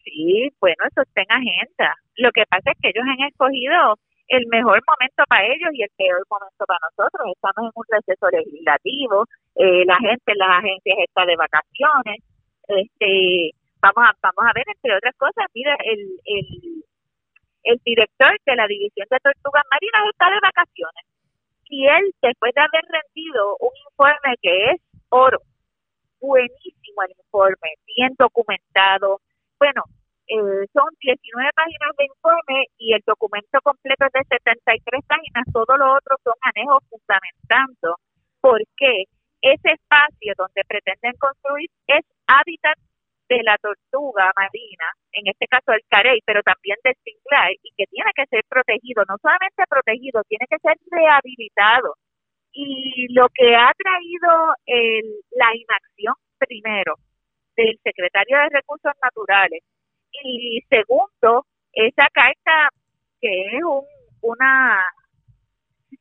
[0.03, 1.95] Sí, bueno, eso está en agenda.
[2.17, 3.97] Lo que pasa es que ellos han escogido
[4.27, 7.27] el mejor momento para ellos y el peor momento para nosotros.
[7.35, 12.17] Estamos en un receso legislativo, eh, la gente en las agencias está de vacaciones.
[12.67, 13.51] Este,
[13.81, 16.83] vamos a vamos a ver entre otras cosas, mira, el, el
[17.63, 21.05] el director de la división de tortugas marinas está de vacaciones
[21.71, 25.39] y él después de haber rendido un informe que es oro,
[26.19, 29.21] buenísimo el informe, bien documentado.
[29.57, 29.83] Bueno,
[30.27, 35.77] eh, son 19 páginas de informe y el documento completo es de 73 páginas, todo
[35.77, 37.95] lo otro son anejos fundamentando
[38.41, 39.05] por qué
[39.41, 42.77] ese espacio donde pretenden construir es hábitat
[43.31, 47.85] de la tortuga marina, en este caso el carey, pero también del cinglar, y que
[47.87, 51.95] tiene que ser protegido, no solamente protegido, tiene que ser rehabilitado.
[52.51, 56.95] Y lo que ha traído el, la inacción, primero,
[57.55, 59.63] del secretario de Recursos Naturales,
[60.11, 62.69] y segundo, esa carta
[63.21, 63.85] que es un,
[64.21, 64.85] una,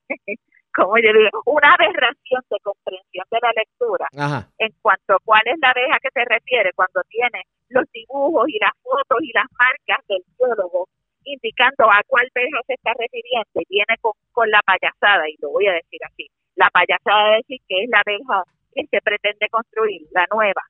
[0.80, 4.48] como yo digo, una aberración de comprensión de la lectura Ajá.
[4.58, 8.58] en cuanto a cuál es la abeja que se refiere cuando tiene los dibujos y
[8.58, 10.88] las fotos y las marcas del biólogo
[11.24, 15.50] indicando a cuál abeja se está refiriendo y viene con, con la payasada, y lo
[15.50, 16.26] voy a decir así,
[16.56, 18.42] la payasada de decir que es la abeja
[18.74, 20.62] que se pretende construir, la nueva.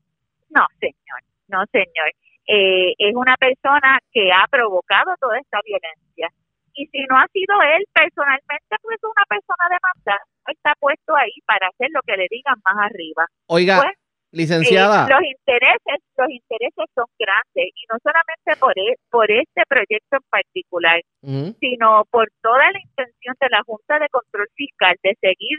[0.51, 2.11] No, señor, no, señor.
[2.47, 6.29] Eh, es una persona que ha provocado toda esta violencia.
[6.75, 11.69] Y si no ha sido él personalmente, pues una persona demandada está puesto ahí para
[11.69, 13.27] hacer lo que le digan más arriba.
[13.47, 13.95] Oiga, Pues,
[14.33, 15.07] licenciada.
[15.07, 20.17] eh, los intereses, los intereses son grandes y no solamente por e- por este proyecto
[20.17, 21.01] en particular,
[21.61, 25.59] sino por toda la intención de la Junta de Control Fiscal de seguir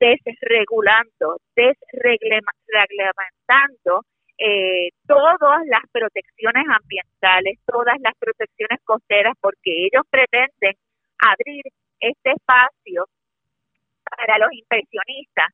[0.00, 4.02] desregulando, desreglamentando
[4.38, 10.74] eh, todas las protecciones ambientales, todas las protecciones costeras, porque ellos pretenden
[11.18, 11.62] abrir
[12.00, 13.06] este espacio
[14.04, 15.48] para los inversionistas,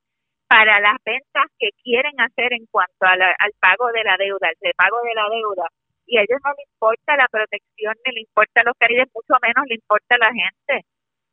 [0.46, 5.00] para las ventas que quieren hacer en cuanto al pago de la deuda, al repago
[5.02, 5.66] de la deuda.
[6.06, 9.64] Y a ellos no les importa la protección, ni le importa los caribes, mucho menos
[9.66, 10.86] le importa la gente.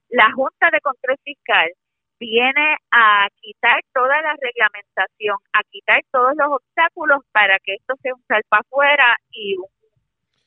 [0.09, 1.69] La Junta de Control Fiscal
[2.21, 8.13] viene a quitar toda la reglamentación, a quitar todos los obstáculos para que esto sea
[8.13, 9.65] un salpa afuera y un,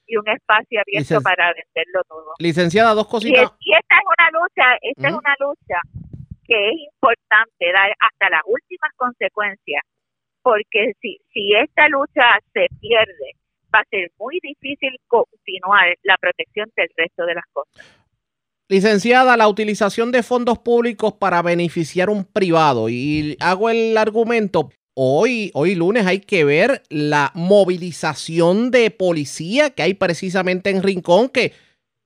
[0.06, 2.32] y un espacio abierto Licen- para venderlo todo.
[2.38, 3.52] Licenciada, dos cositas.
[3.58, 5.80] y esta es una lucha, esta es una lucha
[6.46, 9.82] que es importante dar hasta las últimas consecuencias,
[10.42, 13.32] porque si, si esta lucha se pierde,
[13.74, 18.03] va a ser muy difícil continuar la protección del resto de las cosas.
[18.68, 22.88] Licenciada, la utilización de fondos públicos para beneficiar un privado.
[22.88, 24.70] Y hago el argumento.
[24.94, 31.28] Hoy, hoy lunes hay que ver la movilización de policía que hay precisamente en Rincón,
[31.28, 31.52] que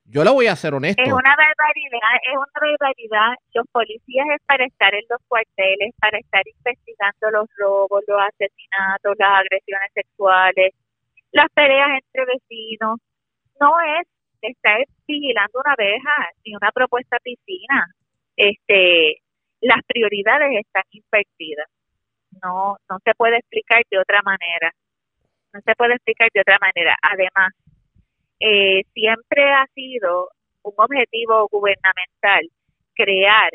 [0.05, 1.01] yo le voy a ser honesto.
[1.01, 3.37] Es una barbaridad, es una barbaridad.
[3.55, 9.15] Los policías es para estar en los cuarteles, para estar investigando los robos, los asesinatos,
[9.17, 10.73] las agresiones sexuales,
[11.31, 12.99] las peleas entre vecinos.
[13.61, 14.07] No es
[14.41, 17.87] estar vigilando una abeja ni una propuesta piscina.
[18.37, 19.23] Este,
[19.61, 21.69] las prioridades están invertidas.
[22.43, 24.73] No, no se puede explicar de otra manera.
[25.53, 26.97] No se puede explicar de otra manera.
[27.03, 27.53] Además,
[28.41, 30.31] eh, siempre ha sido
[30.63, 32.49] un objetivo gubernamental
[32.95, 33.51] crear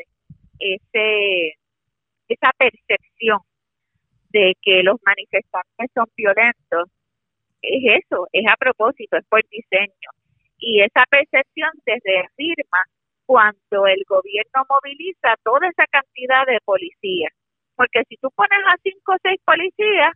[0.58, 1.54] ese
[2.28, 3.38] esa percepción
[4.30, 6.88] de que los manifestantes son violentos
[7.62, 10.10] es eso, es a propósito, es por diseño
[10.64, 12.80] y esa percepción se reafirma
[13.26, 17.32] cuando el gobierno moviliza toda esa cantidad de policías.
[17.76, 20.12] Porque si tú pones a cinco o seis policías,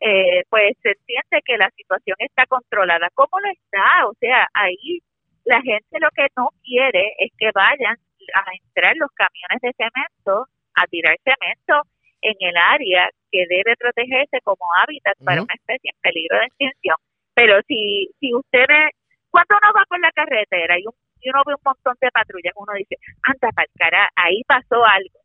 [0.00, 3.08] eh, pues se entiende que la situación está controlada.
[3.14, 4.06] ¿Cómo lo está?
[4.06, 5.00] O sea, ahí
[5.44, 7.96] la gente lo que no quiere es que vayan
[8.34, 11.82] a entrar los camiones de cemento a tirar cemento
[12.20, 16.96] en el área que debe protegerse como hábitat para una especie en peligro de extinción.
[17.34, 18.90] Pero si, si usted ve,
[19.30, 22.96] cuando uno va por la carretera y, uno ve un montón de patrullas, uno dice,
[23.24, 25.18] anda para cara, ahí pasó algo.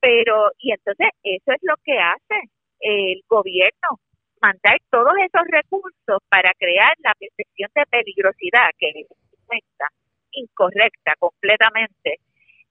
[0.00, 2.50] Pero, y entonces eso es lo que hace
[2.80, 3.98] el gobierno,
[4.42, 9.06] mandar todos esos recursos para crear la percepción de peligrosidad que es
[10.32, 12.20] incorrecta completamente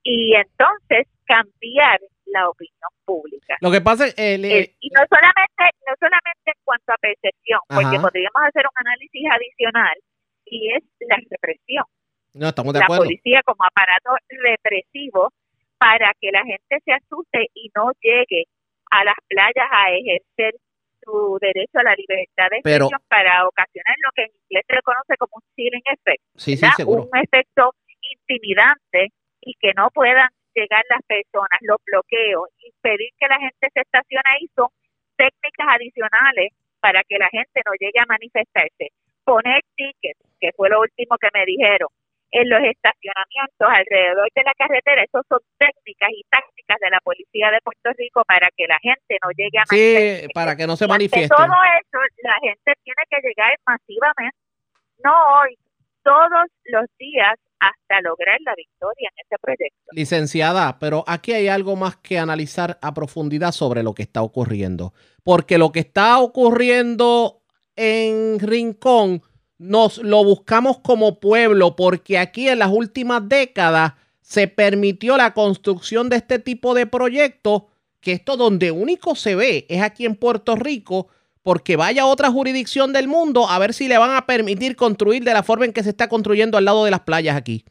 [0.04, 3.58] y entonces cambiar la opinión pública.
[3.60, 4.14] Lo que pasa es...
[4.18, 9.24] Eh, y no solamente, no solamente en cuanto a percepción, porque podríamos hacer un análisis
[9.32, 9.98] adicional
[10.46, 11.86] y es la represión.
[12.34, 13.06] No, estamos de la acuerdo.
[13.06, 15.32] policía como aparato represivo
[15.78, 18.46] para que la gente se asuste y no llegue
[18.92, 20.56] a las playas a ejercer
[21.04, 25.18] su derecho a la libertad de expresión para ocasionar lo que en inglés se conoce
[25.18, 26.24] como un chilling effect.
[26.36, 27.72] Sí, sí, un efecto
[28.02, 33.82] intimidante y que no puedan llegar las personas, los bloqueos, impedir que la gente se
[33.82, 34.70] estacione ahí son
[35.16, 38.92] técnicas adicionales para que la gente no llegue a manifestarse.
[39.24, 41.90] Poner tickets, que fue lo último que me dijeron,
[42.32, 47.52] en los estacionamientos alrededor de la carretera, eso son técnicas y tácticas de la policía
[47.52, 50.88] de Puerto Rico para que la gente no llegue a Sí, para que no se
[50.88, 51.34] manifieste.
[51.34, 54.38] todo eso, la gente tiene que llegar masivamente,
[55.04, 55.58] no hoy,
[56.04, 59.92] todos los días hasta lograr la victoria en ese proyecto.
[59.92, 64.94] Licenciada, pero aquí hay algo más que analizar a profundidad sobre lo que está ocurriendo,
[65.24, 67.42] porque lo que está ocurriendo
[67.76, 69.22] en Rincón
[69.58, 76.10] nos lo buscamos como pueblo, porque aquí en las últimas décadas se permitió la construcción
[76.10, 77.64] de este tipo de proyectos,
[78.02, 81.08] que esto donde único se ve es aquí en Puerto Rico,
[81.44, 85.24] porque vaya a otra jurisdicción del mundo a ver si le van a permitir construir
[85.24, 87.64] de la forma en que se está construyendo al lado de las playas aquí.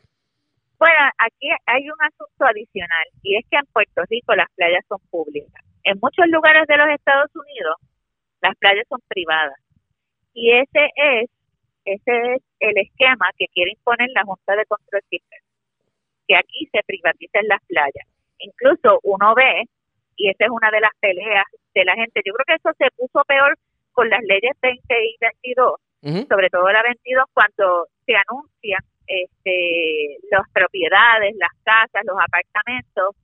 [0.79, 4.99] Bueno, aquí hay un asunto adicional y es que en Puerto Rico las playas son
[5.11, 5.65] públicas.
[5.83, 7.77] En muchos lugares de los Estados Unidos
[8.43, 9.59] las playas son privadas
[10.35, 11.31] y ese es
[11.85, 15.41] ese es el esquema que quiere imponer la Junta de Control Fiscal,
[16.27, 18.07] que aquí se privaticen las playas.
[18.39, 19.65] Incluso uno ve
[20.17, 22.23] y esa es una de las peleas de la gente.
[22.25, 23.57] Yo creo que eso se puso peor
[23.93, 30.49] con las leyes 20 y 22, sobre todo la 22, cuando se anuncian este, las
[30.53, 33.17] propiedades, las casas, los apartamentos,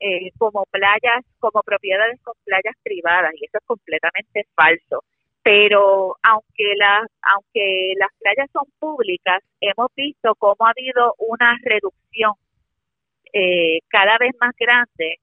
[0.00, 5.04] eh, como playas, como propiedades con playas privadas, y eso es completamente falso.
[5.42, 12.32] Pero aunque las, aunque las playas son públicas, hemos visto cómo ha habido una reducción
[13.32, 15.20] eh, cada vez más grande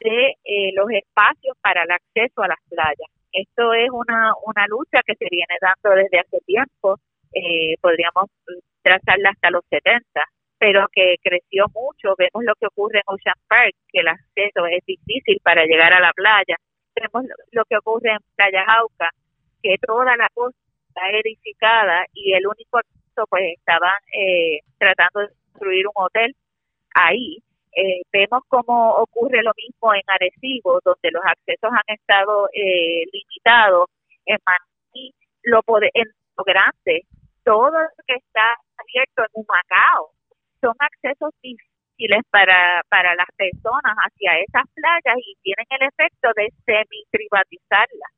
[0.00, 3.10] de eh, los espacios para el acceso a las playas.
[3.32, 6.98] Esto es una, una lucha que se viene dando desde hace tiempo,
[7.32, 8.30] eh, podríamos
[8.82, 10.02] trazarla hasta los 70,
[10.58, 12.14] pero que creció mucho.
[12.16, 16.00] Vemos lo que ocurre en Ocean Park, que el acceso es difícil para llegar a
[16.00, 16.56] la playa.
[16.94, 19.10] Vemos lo que ocurre en Playa Jauca,
[19.66, 20.58] que toda la costa
[20.88, 26.36] está edificada y el único acceso, pues estaban eh, tratando de construir un hotel
[26.94, 27.42] ahí
[27.76, 33.90] eh, vemos cómo ocurre lo mismo en Arecibo, donde los accesos han estado eh, limitados.
[34.24, 35.60] En Manatí, lo
[35.92, 37.02] en lo grande,
[37.44, 40.10] todo lo que está abierto en Humacao
[40.62, 46.48] son accesos difíciles para, para las personas hacia esas playas y tienen el efecto de
[46.64, 48.15] semi-privatizarlas.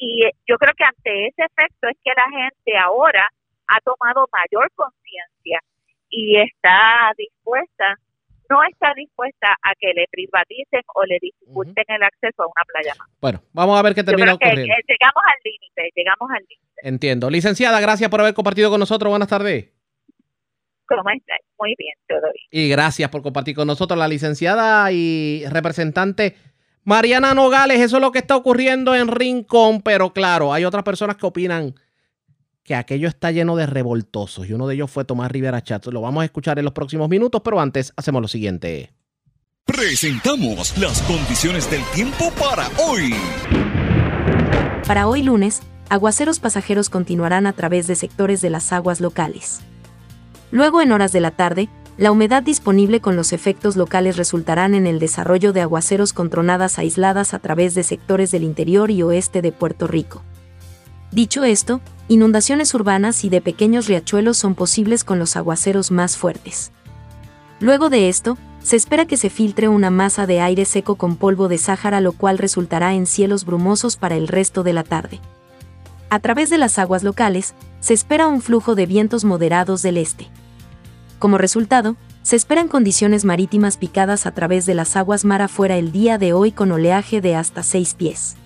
[0.00, 3.28] Y eh, yo creo que ante ese efecto es que la gente ahora
[3.68, 5.60] ha tomado mayor conciencia
[6.08, 7.96] y está dispuesta
[8.50, 12.94] no está dispuesta a que le privaticen o le dificulten el acceso a una playa
[12.98, 13.08] más.
[13.20, 14.74] Bueno, vamos a ver qué termina ocurriendo.
[14.88, 16.80] llegamos al límite, llegamos al límite.
[16.82, 17.30] Entiendo.
[17.30, 19.08] Licenciada, gracias por haber compartido con nosotros.
[19.08, 19.70] Buenas tardes.
[20.86, 21.34] ¿Cómo está?
[21.60, 22.48] Muy bien, todo bien.
[22.50, 26.34] Y gracias por compartir con nosotros la licenciada y representante
[26.84, 27.80] Mariana Nogales.
[27.80, 31.74] Eso es lo que está ocurriendo en Rincón, pero claro, hay otras personas que opinan
[32.62, 35.86] que aquello está lleno de revoltosos y uno de ellos fue Tomás Rivera Chat.
[35.86, 38.92] Lo vamos a escuchar en los próximos minutos, pero antes hacemos lo siguiente.
[39.64, 43.14] Presentamos las condiciones del tiempo para hoy.
[44.86, 49.60] Para hoy lunes, aguaceros pasajeros continuarán a través de sectores de las aguas locales.
[50.50, 54.86] Luego en horas de la tarde, la humedad disponible con los efectos locales resultarán en
[54.86, 59.42] el desarrollo de aguaceros con tronadas aisladas a través de sectores del interior y oeste
[59.42, 60.22] de Puerto Rico.
[61.12, 66.72] Dicho esto, inundaciones urbanas y de pequeños riachuelos son posibles con los aguaceros más fuertes.
[67.58, 71.48] Luego de esto, se espera que se filtre una masa de aire seco con polvo
[71.48, 75.20] de Sáhara lo cual resultará en cielos brumosos para el resto de la tarde.
[76.10, 80.28] A través de las aguas locales, se espera un flujo de vientos moderados del este.
[81.20, 85.92] Como resultado, se esperan condiciones marítimas picadas a través de las aguas mar afuera el
[85.92, 88.36] día de hoy con oleaje de hasta 6 pies.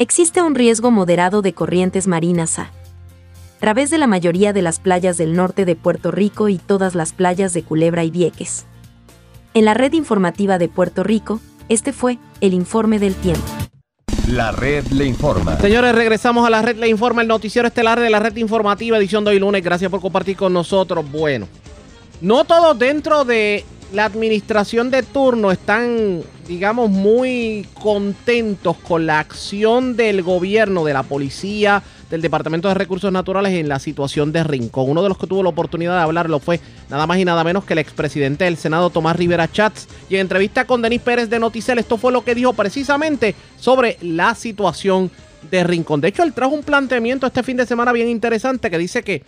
[0.00, 2.68] Existe un riesgo moderado de corrientes marinas a
[3.60, 7.12] través de la mayoría de las playas del norte de Puerto Rico y todas las
[7.12, 8.66] playas de Culebra y Vieques.
[9.54, 13.46] En la red informativa de Puerto Rico, este fue el informe del tiempo.
[14.28, 15.60] La red le informa.
[15.60, 19.22] Señores, regresamos a la red le informa, el noticiero estelar de la red informativa, edición
[19.22, 19.62] de hoy lunes.
[19.62, 21.08] Gracias por compartir con nosotros.
[21.08, 21.46] Bueno,
[22.20, 29.96] no todos dentro de la administración de turno están, digamos, muy contentos con la acción
[29.96, 34.90] del gobierno, de la policía, del Departamento de Recursos Naturales en la situación de Rincón.
[34.90, 36.60] Uno de los que tuvo la oportunidad de hablarlo fue
[36.90, 39.88] nada más y nada menos que el expresidente del Senado, Tomás Rivera Chats.
[40.08, 43.96] Y en entrevista con Denis Pérez de Noticel, esto fue lo que dijo precisamente sobre
[44.00, 45.10] la situación
[45.50, 46.00] de Rincón.
[46.00, 49.22] De hecho, él trajo un planteamiento este fin de semana bien interesante que dice que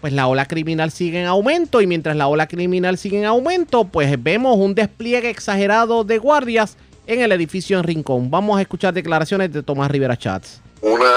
[0.00, 3.84] pues la ola criminal sigue en aumento y mientras la ola criminal sigue en aumento,
[3.84, 6.76] pues vemos un despliegue exagerado de guardias
[7.06, 8.30] en el edificio en Rincón.
[8.30, 10.60] Vamos a escuchar declaraciones de Tomás Rivera Chats.
[10.80, 11.12] Una,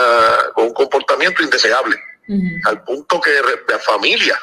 [0.58, 1.96] un comportamiento indeseable,
[2.66, 3.32] al punto que
[3.70, 4.40] la familia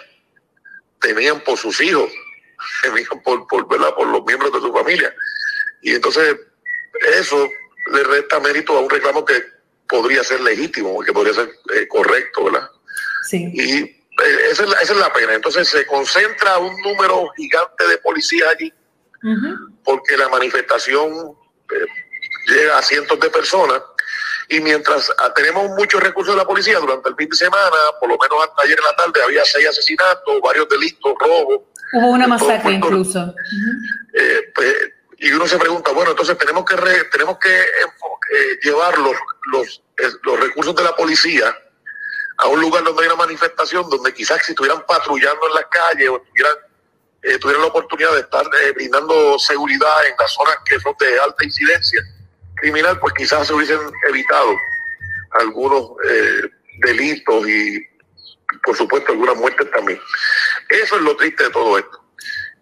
[1.00, 2.10] tenían por sus hijos,
[2.82, 5.12] temían por, por, por los miembros de su familia.
[5.82, 6.36] Y entonces
[7.18, 7.48] eso
[7.92, 9.34] le resta mérito a un reclamo que
[9.88, 12.68] podría ser legítimo, que podría ser eh, correcto, ¿verdad?
[13.28, 13.50] Sí.
[13.54, 15.34] Y esa, es la, esa, es la, pena.
[15.34, 18.72] Entonces se concentra un número gigante de policías allí,
[19.84, 21.36] porque la manifestación
[21.72, 21.86] eh,
[22.46, 23.82] llega a cientos de personas.
[24.50, 28.08] Y mientras ah, tenemos muchos recursos de la policía durante el fin de semana, por
[28.08, 31.60] lo menos hasta ayer en la tarde había seis asesinatos, varios delitos, robos.
[31.92, 33.34] Hubo una masacre incluso.
[34.14, 34.74] Eh, pues,
[35.18, 36.76] y uno se pregunta, bueno, entonces tenemos que
[37.10, 37.50] tenemos que
[38.62, 39.16] llevar los,
[39.52, 39.82] los,
[40.22, 41.54] los recursos de la policía
[42.38, 46.08] a un lugar donde hay una manifestación, donde quizás si estuvieran patrullando en las calles
[46.08, 46.56] o tuvieran,
[47.22, 51.44] eh, la oportunidad de estar eh, brindando seguridad en las zonas que son de alta
[51.44, 52.00] incidencia
[52.54, 54.56] criminal, pues quizás se hubiesen evitado
[55.32, 56.42] algunos eh,
[56.80, 57.84] delitos y,
[58.62, 60.00] por supuesto, algunas muertes también.
[60.68, 62.04] Eso es lo triste de todo esto.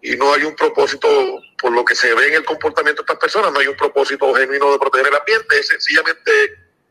[0.01, 1.07] Y no hay un propósito,
[1.61, 4.33] por lo que se ve en el comportamiento de estas personas, no hay un propósito
[4.33, 6.31] genuino de proteger el ambiente, es sencillamente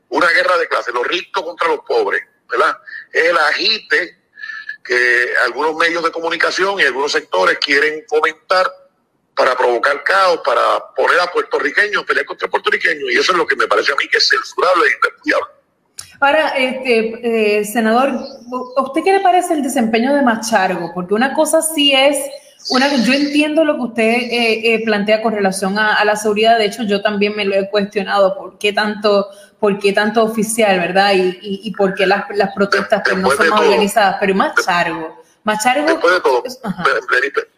[0.09, 2.23] una guerra de clases, los ricos contra los pobres
[3.13, 4.19] Es el agite
[4.85, 8.71] que algunos medios de comunicación y algunos sectores quieren fomentar
[9.35, 13.57] para provocar caos, para poner a puertorriqueños, pelear contra puertorriqueños, y eso es lo que
[13.57, 15.57] me parece a mí que es censurable e irrepudiable.
[16.21, 18.09] Ahora, este, eh, senador,
[18.77, 20.93] ¿a usted qué le parece el desempeño de Machargo?
[20.95, 22.17] Porque una cosa sí es,
[22.71, 26.59] una, yo entiendo lo que usted eh, eh, plantea con relación a, a, la seguridad,
[26.59, 29.29] de hecho yo también me lo he cuestionado, ¿por qué tanto
[29.59, 31.15] por qué tanto oficial, ¿verdad?
[31.15, 35.23] Y, y, por qué las, las protestas pues, no son más organizadas, pero más chargo.
[35.45, 35.87] Más chargo.
[35.87, 36.43] Después de todo,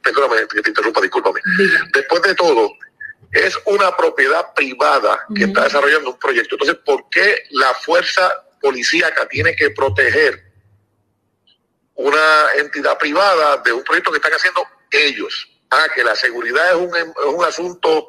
[0.03, 1.41] perdóname que te interrumpa, discúlpame.
[1.93, 2.71] Después de todo,
[3.33, 6.55] es una propiedad privada que está desarrollando un proyecto.
[6.55, 8.31] Entonces, ¿por qué la fuerza
[8.61, 10.53] policíaca tiene que proteger
[11.95, 15.49] una entidad privada de un proyecto que están haciendo ellos?
[15.71, 18.09] Ah, que la seguridad es un, es un asunto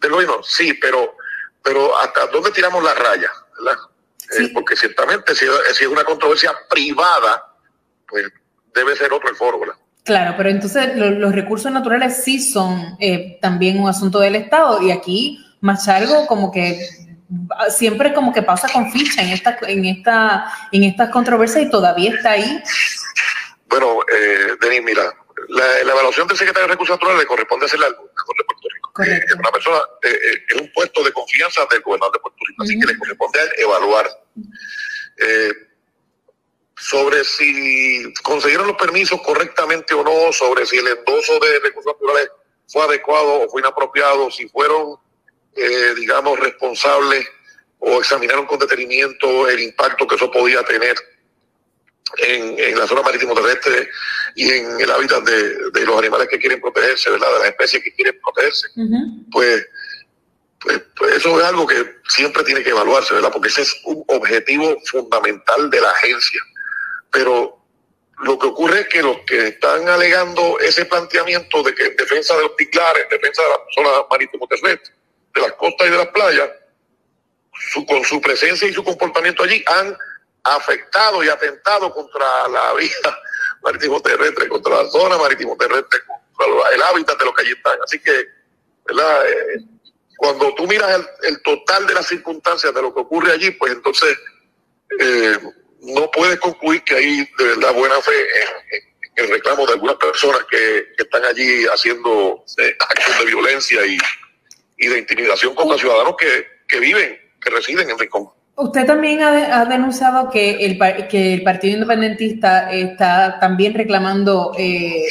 [0.00, 0.42] del gobierno.
[0.42, 1.16] Sí, pero
[1.64, 3.80] pero hasta dónde tiramos la raya, ¿verdad?
[4.38, 7.54] Eh, porque ciertamente si, es una controversia privada,
[8.06, 8.26] pues
[8.74, 9.74] debe ser otro el foro, ¿verdad?
[10.04, 14.90] Claro, pero entonces los recursos naturales sí son eh, también un asunto del Estado y
[14.90, 16.86] aquí Machargo como que
[17.70, 22.10] siempre como que pasa con ficha en esta en esta en estas controversias y todavía
[22.10, 22.62] está ahí.
[23.66, 25.14] Bueno, eh, Denis, mira,
[25.48, 29.02] la, evaluación del secretario de Recursos Naturales le corresponde hacerla al gobernador de Puerto Rico.
[29.02, 32.38] Eh, es una persona, eh, eh, es un puesto de confianza del gobernador de Puerto
[32.46, 34.08] Rico, así que le corresponde a evaluar.
[36.76, 42.28] Sobre si consiguieron los permisos correctamente o no, sobre si el endoso de recursos naturales
[42.68, 44.96] fue adecuado o fue inapropiado, si fueron,
[45.96, 47.26] digamos, responsables
[47.78, 50.96] o examinaron con detenimiento el impacto que eso podía tener
[52.18, 53.88] en, la zona marítimo terrestre
[54.34, 57.32] y en el hábitat de, los animales que quieren protegerse, ¿verdad?
[57.32, 58.68] De las especies que quieren protegerse,
[59.30, 59.66] pues,
[60.60, 63.32] pues, pues, eso es algo que siempre tiene que evaluarse, ¿verdad?
[63.32, 66.40] Porque ese es un objetivo fundamental de la agencia.
[67.10, 67.58] Pero
[68.20, 72.36] lo que ocurre es que los que están alegando ese planteamiento de que en defensa
[72.36, 74.94] de los ticlares, en defensa de la zona marítimo terrestre,
[75.34, 76.50] de las costas y de las playas,
[77.70, 79.96] su, con su presencia y su comportamiento allí han
[80.44, 83.18] afectado y atentado contra la vía
[83.62, 86.00] marítimo terrestre, contra la zona marítimo terrestre,
[86.72, 87.78] el hábitat de los que allí están.
[87.82, 88.28] Así que,
[88.86, 89.26] ¿verdad?
[89.28, 89.64] Eh,
[90.16, 94.16] cuando tú miras el, total de las circunstancias de lo que ocurre allí, pues entonces
[95.00, 95.38] eh,
[95.80, 100.44] no puedes concluir que hay de verdad buena fe en, el reclamo de algunas personas
[100.50, 103.96] que, están allí haciendo eh, actos de violencia y,
[104.78, 108.30] y, de intimidación contra ciudadanos que, que viven, que residen en Rincón.
[108.56, 110.78] Usted también ha, denunciado que el,
[111.08, 115.04] que el Partido Independentista está también reclamando, eh,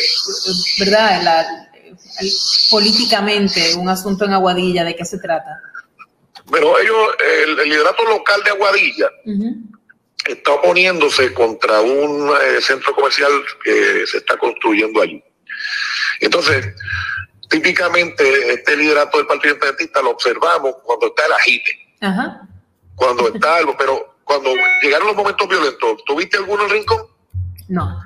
[0.79, 1.45] ¿verdad?,
[2.71, 4.85] políticamente un asunto en Aguadilla.
[4.85, 5.59] ¿De qué se trata?
[6.45, 7.09] Bueno, ellos,
[7.45, 9.09] el, liderato local de Aguadilla
[10.25, 15.21] está oponiéndose contra un eh, centro comercial que se está construyendo allí.
[16.21, 16.73] Entonces,
[17.49, 21.71] típicamente este liderato del Partido Independentista lo observamos cuando está el agite.
[21.99, 22.47] Ajá
[22.95, 24.51] cuando está algo, pero cuando
[24.81, 27.07] llegaron los momentos violentos, ¿tuviste alguno en el rincón?
[27.67, 28.01] No.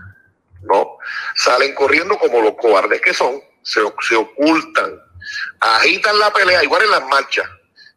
[0.63, 0.97] No,
[1.35, 4.99] salen corriendo como los cobardes que son, se, se ocultan,
[5.59, 7.47] agitan la pelea, igual en las marchas.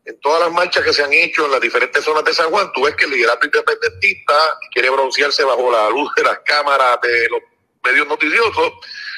[0.04, 2.70] En todas las marchas que se han hecho en las diferentes zonas de San Juan,
[2.72, 4.34] tú ves que el liderato independentista
[4.72, 7.40] quiere broncearse bajo la luz de las cámaras de los
[7.84, 8.72] medios noticiosos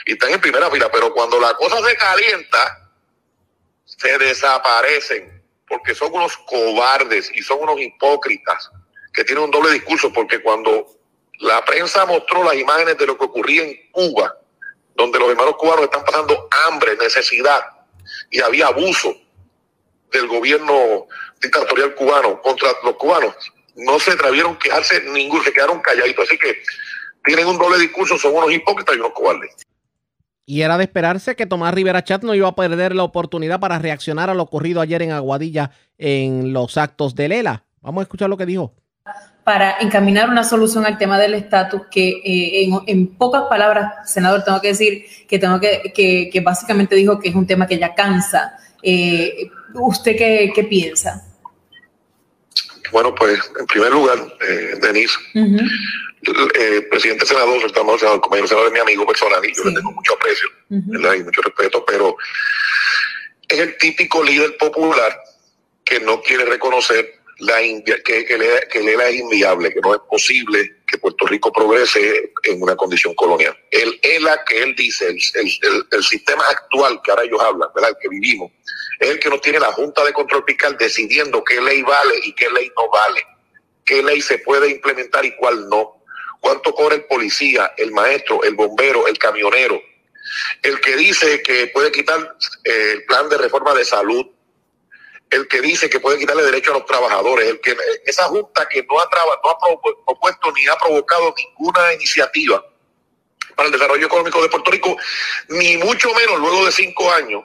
[0.06, 2.90] y están en primera fila, pero cuando la cosa se calienta,
[3.84, 5.41] se desaparecen
[5.72, 8.70] porque son unos cobardes y son unos hipócritas
[9.14, 10.86] que tienen un doble discurso, porque cuando
[11.38, 14.36] la prensa mostró las imágenes de lo que ocurría en Cuba,
[14.94, 17.64] donde los hermanos cubanos están pasando hambre, necesidad,
[18.30, 19.16] y había abuso
[20.10, 21.06] del gobierno
[21.40, 23.34] dictatorial cubano contra los cubanos,
[23.74, 26.28] no se atrevieron a quejarse ninguno, se quedaron calladitos.
[26.28, 26.62] Así que
[27.24, 29.56] tienen un doble discurso, son unos hipócritas y unos cobardes.
[30.44, 33.78] Y era de esperarse que Tomás Rivera Chat no iba a perder la oportunidad para
[33.78, 37.64] reaccionar a lo ocurrido ayer en Aguadilla en los actos de Lela.
[37.80, 38.74] Vamos a escuchar lo que dijo.
[39.44, 44.60] Para encaminar una solución al tema del estatus, que eh, en, pocas palabras, senador, tengo
[44.60, 48.56] que decir que tengo que, que, básicamente dijo que es un tema que ya cansa.
[48.82, 51.24] Eh, ¿Usted qué, qué piensa?
[52.92, 55.14] Bueno, pues en primer lugar, eh, Denise,
[56.24, 59.92] el presidente senador, el senador, compañero senador es mi amigo personal y yo le tengo
[59.92, 62.16] mucho aprecio y mucho respeto, pero
[63.48, 65.20] es el típico líder popular
[65.84, 70.00] que no quiere reconocer la que, que, le, que le es inviable, que no es
[70.08, 73.56] posible que Puerto Rico progrese en una condición colonial.
[73.70, 77.90] El ELA que él dice, el, el, el, sistema actual que ahora ellos hablan, ¿verdad?
[77.90, 78.52] el que vivimos,
[79.00, 82.32] es el que no tiene la Junta de Control Fiscal decidiendo qué ley vale y
[82.34, 83.26] qué ley no vale,
[83.84, 86.01] qué ley se puede implementar y cuál no
[86.42, 89.80] cuánto cobra el policía, el maestro, el bombero, el camionero,
[90.60, 94.26] el que dice que puede quitar eh, el plan de reforma de salud,
[95.30, 98.82] el que dice que puede quitarle derecho a los trabajadores, el que esa junta que
[98.82, 99.08] no ha,
[99.42, 99.58] no ha
[100.04, 102.62] propuesto ni ha provocado ninguna iniciativa
[103.54, 104.96] para el desarrollo económico de Puerto Rico,
[105.48, 107.44] ni mucho menos luego de cinco años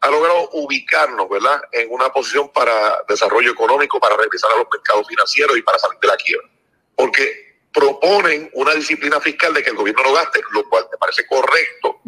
[0.00, 5.06] ha logrado ubicarnos, ¿verdad?, en una posición para desarrollo económico, para regresar a los mercados
[5.06, 6.48] financieros y para salir de la quiebra.
[6.94, 11.26] Porque proponen una disciplina fiscal de que el gobierno no gaste, lo cual me parece
[11.26, 12.00] correcto,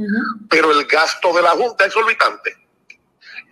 [0.48, 2.56] pero el gasto de la Junta es exorbitante.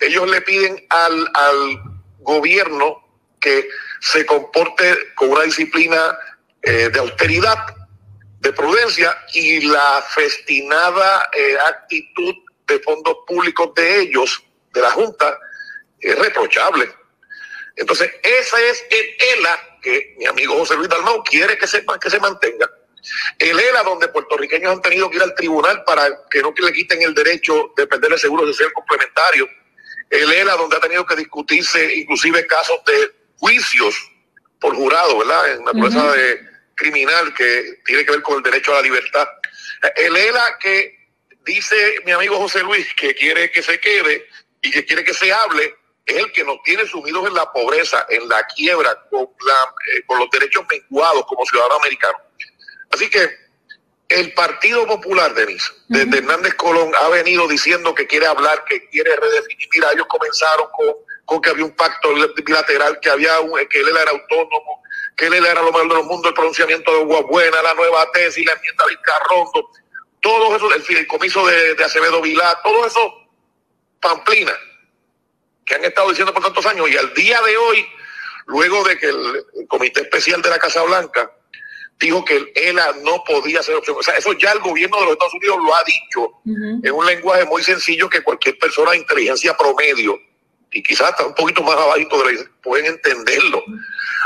[0.00, 1.82] Ellos le piden al, al
[2.20, 3.02] gobierno
[3.40, 3.68] que
[4.00, 6.16] se comporte con una disciplina
[6.62, 7.58] eh, de austeridad,
[8.40, 12.34] de prudencia y la festinada eh, actitud
[12.66, 15.38] de fondos públicos de ellos, de la Junta,
[16.00, 16.88] es reprochable.
[17.78, 22.10] Entonces, esa es el ELA que mi amigo José Luis Dalmau quiere que se, que
[22.10, 22.68] se mantenga.
[23.38, 27.00] El ELA, donde puertorriqueños han tenido que ir al tribunal para que no le quiten
[27.02, 29.48] el derecho de perder el seguro social complementario.
[30.10, 33.94] El ELA, donde ha tenido que discutirse inclusive casos de juicios
[34.58, 35.52] por jurado, ¿verdad?
[35.52, 36.40] En una uh de
[36.74, 39.28] criminal que tiene que ver con el derecho a la libertad.
[39.94, 40.96] El ELA que
[41.44, 44.26] dice mi amigo José Luis que quiere que se quede
[44.60, 45.74] y que quiere que se hable
[46.08, 50.02] es el que nos tiene sumidos en la pobreza, en la quiebra, con, la, eh,
[50.06, 52.22] con los derechos menguados como ciudadanos americanos.
[52.90, 53.28] Así que
[54.08, 59.14] el Partido Popular, Denise, desde Hernández Colón, ha venido diciendo que quiere hablar, que quiere
[59.14, 59.68] redefinir.
[59.74, 60.94] Mira, ellos comenzaron con,
[61.26, 62.08] con que había un pacto
[62.42, 64.82] bilateral, que había un, que él era autónomo,
[65.14, 68.46] que él era lo mejor de los mundos, el pronunciamiento de Buena, la nueva tesis,
[68.46, 69.70] la enmienda de Carrondo,
[70.22, 73.28] todo eso, el fideicomiso de, de Acevedo Vilá, todo eso,
[74.00, 74.58] pamplina
[75.68, 77.86] que han estado diciendo por tantos años y al día de hoy,
[78.46, 81.30] luego de que el, Comité Especial de la Casa Blanca
[82.00, 83.96] dijo que el ELA no podía ser opción.
[83.98, 86.32] O sea, eso ya el gobierno de los Estados Unidos lo ha dicho
[86.82, 90.18] en un lenguaje muy sencillo que cualquier persona de inteligencia promedio
[90.70, 93.62] y quizás hasta un poquito más abajito de la, pueden entenderlo.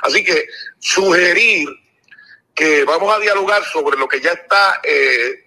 [0.03, 0.47] Así que
[0.79, 1.69] sugerir
[2.55, 5.45] que vamos a dialogar sobre lo que ya está eh,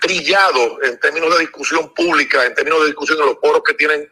[0.00, 4.08] trillado en términos de discusión pública, en términos de discusión de los foros que tienen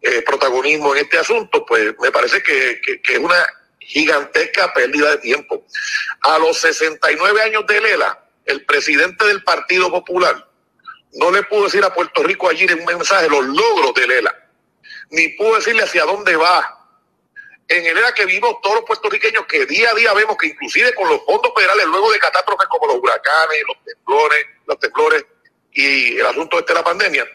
[0.00, 3.44] eh, protagonismo en este asunto, pues me parece que, que, es una
[3.80, 5.64] gigantesca pérdida de tiempo.
[6.22, 10.46] A los 69 años de Lela, el presidente del Partido Popular
[11.14, 14.34] no le pudo decir a Puerto Rico allí en un mensaje los logros de Lela,
[15.10, 16.74] ni pudo decirle hacia dónde va.
[17.66, 20.94] En el era que vimos todos los puertorriqueños que día a día vemos que inclusive
[20.94, 25.26] con los fondos federales, luego de catástrofes como los huracanes, los temblores, los temblores
[25.72, 27.26] y el asunto este de la pandemia,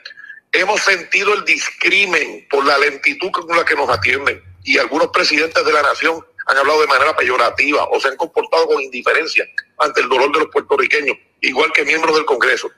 [0.54, 4.42] hemos sentido el discrimen por la lentitud con la que nos atienden.
[4.64, 8.68] Y algunos presidentes de la nación han hablado de manera peyorativa o se han comportado
[8.68, 9.46] con indiferencia
[9.80, 12.72] ante el dolor de los puertorriqueños, igual que miembros del Congreso.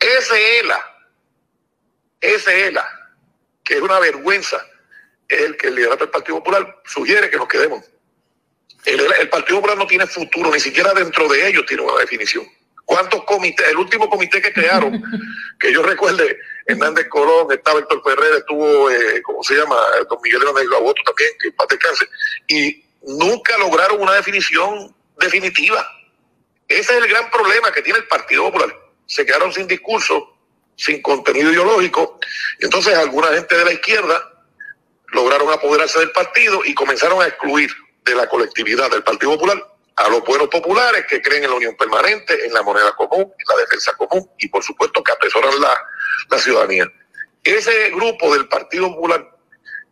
[0.00, 0.80] Ese ELA,
[2.20, 3.12] ese ELA,
[3.62, 4.64] que es una vergüenza,
[5.28, 7.84] es el que el del Partido Popular sugiere que nos quedemos.
[8.84, 12.46] El, el Partido Popular no tiene futuro, ni siquiera dentro de ellos tiene una definición.
[12.94, 13.66] ¿Cuántos comités?
[13.70, 15.02] El último comité que crearon,
[15.58, 19.74] que yo recuerde, Hernández Colón, estaba Héctor Ferrer, estuvo, eh, ¿cómo se llama?
[20.08, 22.06] Don Miguel Hernández Gaboto también, que paz descanse.
[22.46, 25.84] Y nunca lograron una definición definitiva.
[26.68, 28.72] Ese es el gran problema que tiene el Partido Popular.
[29.06, 30.32] Se quedaron sin discurso,
[30.76, 32.20] sin contenido ideológico.
[32.60, 34.44] Y entonces alguna gente de la izquierda
[35.08, 37.72] lograron apoderarse del partido y comenzaron a excluir
[38.04, 41.76] de la colectividad del Partido Popular a los buenos populares que creen en la unión
[41.76, 45.76] permanente, en la moneda común, en la defensa común y por supuesto que atesoran la,
[46.30, 46.86] la ciudadanía.
[47.42, 49.34] Ese grupo del Partido Popular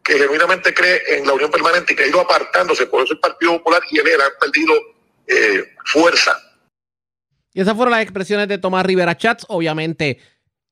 [0.03, 3.20] que genuinamente cree en la unión permanente y que ha ido apartándose, por eso el
[3.20, 4.74] Partido Popular y el ERA han perdido
[5.27, 6.37] eh, fuerza.
[7.55, 9.45] Y esas fueron las expresiones de Tomás Rivera Chats.
[9.49, 10.19] Obviamente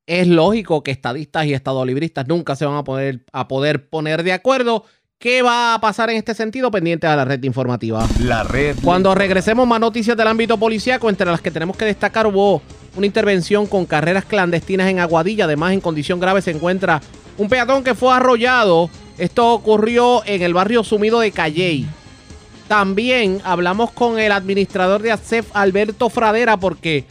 [0.07, 4.33] es lógico que estadistas y estadolibristas nunca se van a poder, a poder poner de
[4.33, 4.85] acuerdo.
[5.21, 6.71] ¿Qué va a pasar en este sentido?
[6.71, 8.09] Pendiente a la red informativa.
[8.21, 8.75] La red.
[8.83, 12.63] Cuando regresemos más noticias del ámbito policíaco, entre las que tenemos que destacar hubo
[12.97, 15.45] una intervención con carreras clandestinas en Aguadilla.
[15.45, 17.03] Además, en condición grave se encuentra
[17.37, 18.89] un peatón que fue arrollado.
[19.19, 21.87] Esto ocurrió en el barrio sumido de Calley.
[22.67, 27.05] También hablamos con el administrador de ASEF, Alberto Fradera, porque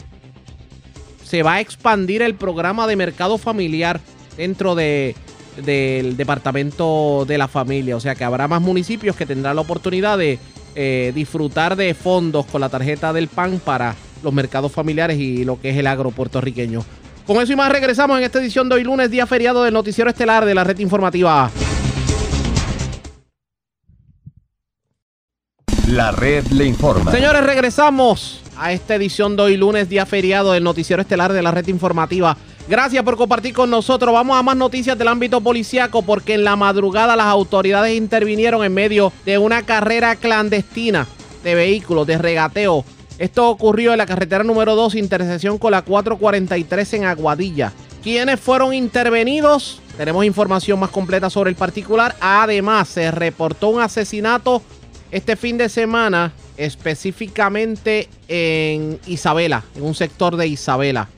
[1.22, 4.00] se va a expandir el programa de mercado familiar
[4.36, 5.14] dentro de
[5.56, 7.96] del Departamento de la Familia.
[7.96, 10.38] O sea que habrá más municipios que tendrán la oportunidad de
[10.74, 15.60] eh, disfrutar de fondos con la tarjeta del PAN para los mercados familiares y lo
[15.60, 16.84] que es el agro puertorriqueño.
[17.26, 20.10] Con eso y más regresamos en esta edición de hoy lunes, día feriado del Noticiero
[20.10, 21.50] Estelar de la Red Informativa.
[25.88, 27.10] La red le informa.
[27.10, 31.50] Señores, regresamos a esta edición de hoy lunes, día feriado del Noticiero Estelar de la
[31.50, 32.36] Red Informativa.
[32.70, 34.14] Gracias por compartir con nosotros.
[34.14, 38.72] Vamos a más noticias del ámbito policiaco porque en la madrugada las autoridades intervinieron en
[38.72, 41.08] medio de una carrera clandestina
[41.42, 42.84] de vehículos de regateo.
[43.18, 47.72] Esto ocurrió en la carretera número 2, intersección con la 443 en Aguadilla.
[48.04, 49.82] ¿Quiénes fueron intervenidos?
[49.96, 52.14] Tenemos información más completa sobre el particular.
[52.20, 54.62] Además, se reportó un asesinato
[55.10, 61.08] este fin de semana, específicamente en Isabela, en un sector de Isabela.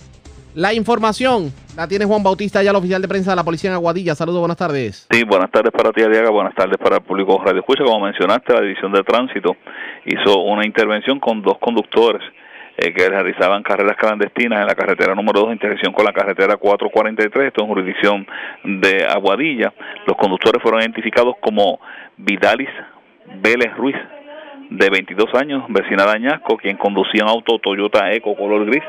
[0.54, 3.76] La información la tiene Juan Bautista, ya el oficial de prensa de la policía en
[3.76, 4.14] Aguadilla.
[4.14, 5.08] Saludos, buenas tardes.
[5.10, 6.28] Sí, buenas tardes para ti, Adiaga.
[6.28, 7.84] Buenas tardes para el público Radio Escucha.
[7.84, 9.56] Como mencionaste, la División de Tránsito
[10.04, 12.20] hizo una intervención con dos conductores
[12.76, 17.46] eh, que realizaban carreras clandestinas en la carretera número 2, intersección con la carretera 443,
[17.46, 18.26] esto en jurisdicción
[18.62, 19.72] de Aguadilla.
[20.06, 21.80] Los conductores fueron identificados como
[22.18, 22.68] Vidalis
[23.40, 23.96] Vélez Ruiz,
[24.68, 28.82] de 22 años, vecina de Añasco, quien conducía un auto Toyota Eco color gris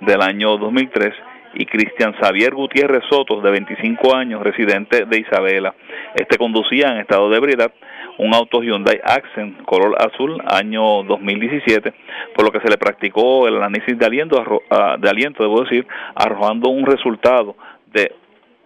[0.00, 1.14] del año 2003
[1.54, 5.74] y Cristian Xavier Gutiérrez Sotos, de 25 años, residente de Isabela.
[6.14, 7.72] Este conducía en estado de ebriedad
[8.18, 11.94] un auto Hyundai Accent color azul año 2017,
[12.34, 15.86] por lo que se le practicó el análisis de aliento, ah, de aliento debo decir,
[16.14, 17.56] arrojando un resultado
[17.92, 18.12] de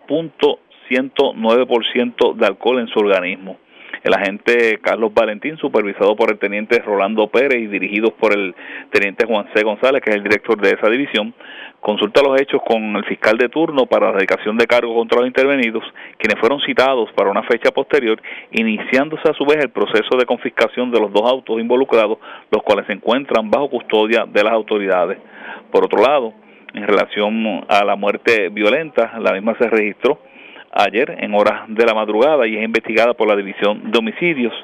[0.08, 3.56] .109% de alcohol en su organismo
[4.02, 8.54] el agente Carlos Valentín, supervisado por el teniente Rolando Pérez y dirigidos por el
[8.90, 9.62] teniente Juan C.
[9.62, 11.32] González, que es el director de esa división,
[11.80, 15.26] consulta los hechos con el fiscal de turno para la dedicación de cargos contra los
[15.26, 15.84] intervenidos,
[16.18, 18.20] quienes fueron citados para una fecha posterior,
[18.50, 22.18] iniciándose a su vez el proceso de confiscación de los dos autos involucrados,
[22.50, 25.18] los cuales se encuentran bajo custodia de las autoridades.
[25.70, 26.34] Por otro lado,
[26.74, 30.18] en relación a la muerte violenta, la misma se registró
[30.72, 34.54] ayer en horas de la madrugada y es investigada por la División de Homicidios.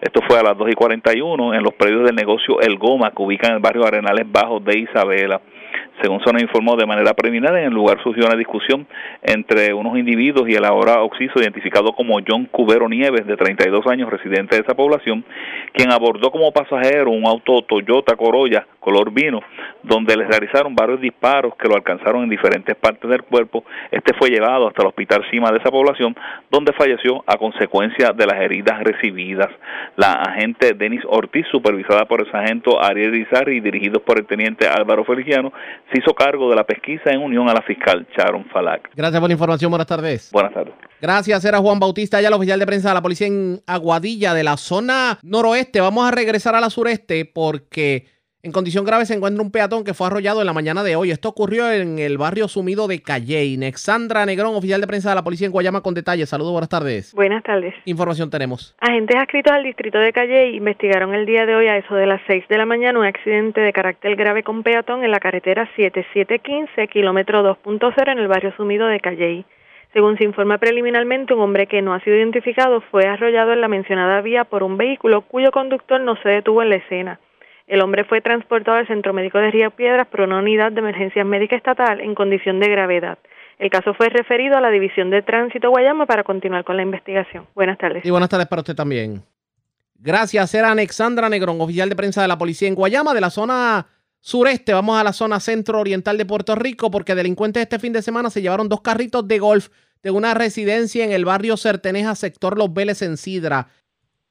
[0.00, 3.22] Esto fue a las 2 y 41 en los predios del negocio El Goma, que
[3.22, 5.40] ubica en el barrio Arenales Bajos de Isabela.
[6.02, 8.86] Según se nos informó de manera preliminar, en el lugar surgió una discusión
[9.22, 14.10] entre unos individuos y el ahora occiso identificado como John Cubero Nieves, de 32 años,
[14.10, 15.24] residente de esa población,
[15.72, 19.40] quien abordó como pasajero un auto Toyota Corolla color vino,
[19.82, 23.64] donde le realizaron varios disparos que lo alcanzaron en diferentes partes del cuerpo.
[23.90, 26.14] Este fue llevado hasta el hospital Cima de esa población,
[26.50, 29.48] donde falleció a consecuencia de las heridas recibidas.
[29.96, 34.68] La agente Denis Ortiz, supervisada por el sargento Ariel Izarri y dirigidos por el teniente
[34.68, 35.50] Álvaro Feliciano,
[35.92, 38.90] se hizo cargo de la pesquisa en unión a la fiscal Sharon Falak.
[38.94, 39.70] Gracias por la información.
[39.70, 40.30] Buenas tardes.
[40.32, 40.74] Buenas tardes.
[41.00, 44.42] Gracias, era Juan Bautista, ya el oficial de prensa de la policía en Aguadilla, de
[44.42, 45.80] la zona noroeste.
[45.80, 48.06] Vamos a regresar a la sureste porque
[48.44, 51.10] en condición grave se encuentra un peatón que fue arrollado en la mañana de hoy.
[51.10, 53.56] Esto ocurrió en el barrio sumido de Calley.
[53.56, 56.28] Nexandra Negrón, oficial de prensa de la policía en Guayama, con detalles.
[56.28, 57.14] Saludos, buenas tardes.
[57.14, 57.74] Buenas tardes.
[57.86, 58.76] Información tenemos.
[58.80, 62.20] Agentes adscritos al distrito de Calley investigaron el día de hoy a eso de las
[62.26, 66.86] 6 de la mañana un accidente de carácter grave con peatón en la carretera 7715,
[66.88, 69.46] kilómetro 2.0 en el barrio sumido de Calley.
[69.94, 73.68] Según se informa preliminarmente, un hombre que no ha sido identificado fue arrollado en la
[73.68, 77.20] mencionada vía por un vehículo cuyo conductor no se detuvo en la escena.
[77.66, 81.24] El hombre fue transportado al Centro Médico de Río Piedras por una unidad de emergencia
[81.24, 83.18] médica estatal en condición de gravedad.
[83.58, 87.46] El caso fue referido a la División de Tránsito Guayama para continuar con la investigación.
[87.54, 88.04] Buenas tardes.
[88.04, 89.22] Y buenas tardes para usted también.
[89.94, 93.86] Gracias, era Alexandra Negrón, oficial de prensa de la policía en Guayama, de la zona
[94.20, 94.74] sureste.
[94.74, 98.42] Vamos a la zona centro-oriental de Puerto Rico porque delincuentes este fin de semana se
[98.42, 99.68] llevaron dos carritos de golf
[100.02, 103.68] de una residencia en el barrio Certeneja, sector Los Vélez en Sidra.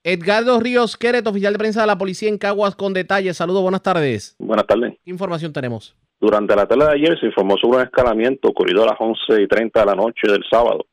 [0.06, 3.38] Edgardo Ríos Queret, oficial de prensa de la policía en Caguas, con detalles.
[3.38, 4.36] Saludos, buenas tardes.
[4.38, 4.96] Buenas tardes.
[5.02, 5.96] ¿Qué información tenemos?
[6.20, 9.48] Durante la tarde de ayer se informó sobre un escalamiento ocurrido a las 11 y
[9.48, 10.88] 30 de la noche del sábado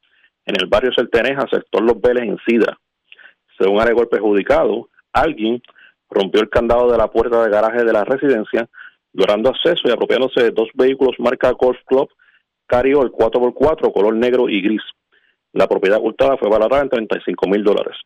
[0.46, 2.78] en el barrio Certeneja, sector Los Vélez, en Sidra.
[3.58, 5.60] Según el golpe perjudicado, alguien
[6.08, 8.68] rompió el candado de la puerta de garaje de la residencia,
[9.12, 12.08] logrando acceso y apropiándose de dos vehículos marca Golf Club
[12.66, 14.82] Carriol 4x4 color negro y gris.
[15.52, 17.96] La propiedad ocultada fue valorada en 35 mil dólares.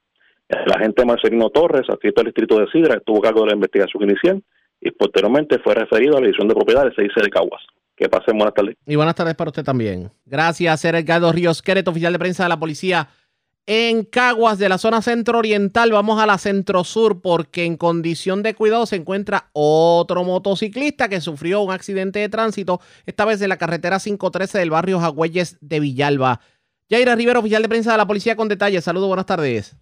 [0.49, 4.03] El agente Marcelino Torres, adscrito al distrito de Sidra, estuvo a cargo de la investigación
[4.03, 4.43] inicial
[4.81, 7.63] y posteriormente fue referido a la edición de propiedades 6 de Caguas.
[7.97, 8.77] Que pasen buenas tardes.
[8.87, 10.11] Y buenas tardes para usted también.
[10.27, 13.09] Gracias, Edgardo Ríos Queret, oficial de prensa de la policía
[13.67, 15.93] en Caguas, de la zona centro-oriental.
[15.93, 21.63] Vamos a la centro-sur porque en condición de cuidado se encuentra otro motociclista que sufrió
[21.63, 26.41] un accidente de tránsito, esta vez en la carretera 513 del barrio Jagüeyes de Villalba.
[26.91, 28.85] Yaira Rivera, oficial de prensa de la policía con detalles.
[28.85, 29.77] Saludos, buenas tardes.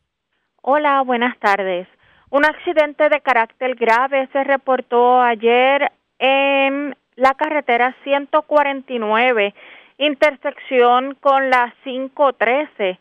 [0.64, 1.88] Hola, buenas tardes.
[2.30, 5.90] Un accidente de carácter grave se reportó ayer
[6.20, 9.54] en la carretera 149,
[9.98, 13.00] intersección con la 513,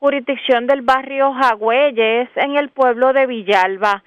[0.00, 4.02] jurisdicción del barrio Jagüeyes, en el pueblo de Villalba,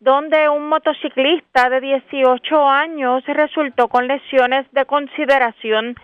[0.00, 5.96] donde un motociclista de 18 años resultó con lesiones de consideración,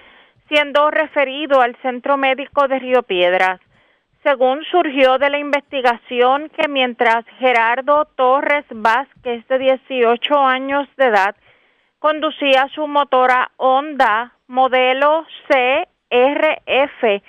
[0.48, 3.60] siendo referido al centro médico de Río Piedras
[4.28, 11.34] según surgió de la investigación que mientras Gerardo Torres Vázquez, de 18 años de edad,
[11.98, 17.22] conducía su motora Honda modelo CRF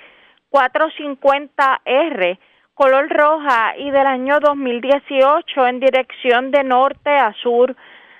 [0.52, 2.38] 450R
[2.74, 7.78] color roja y del año 2018 en dirección de norte a sur.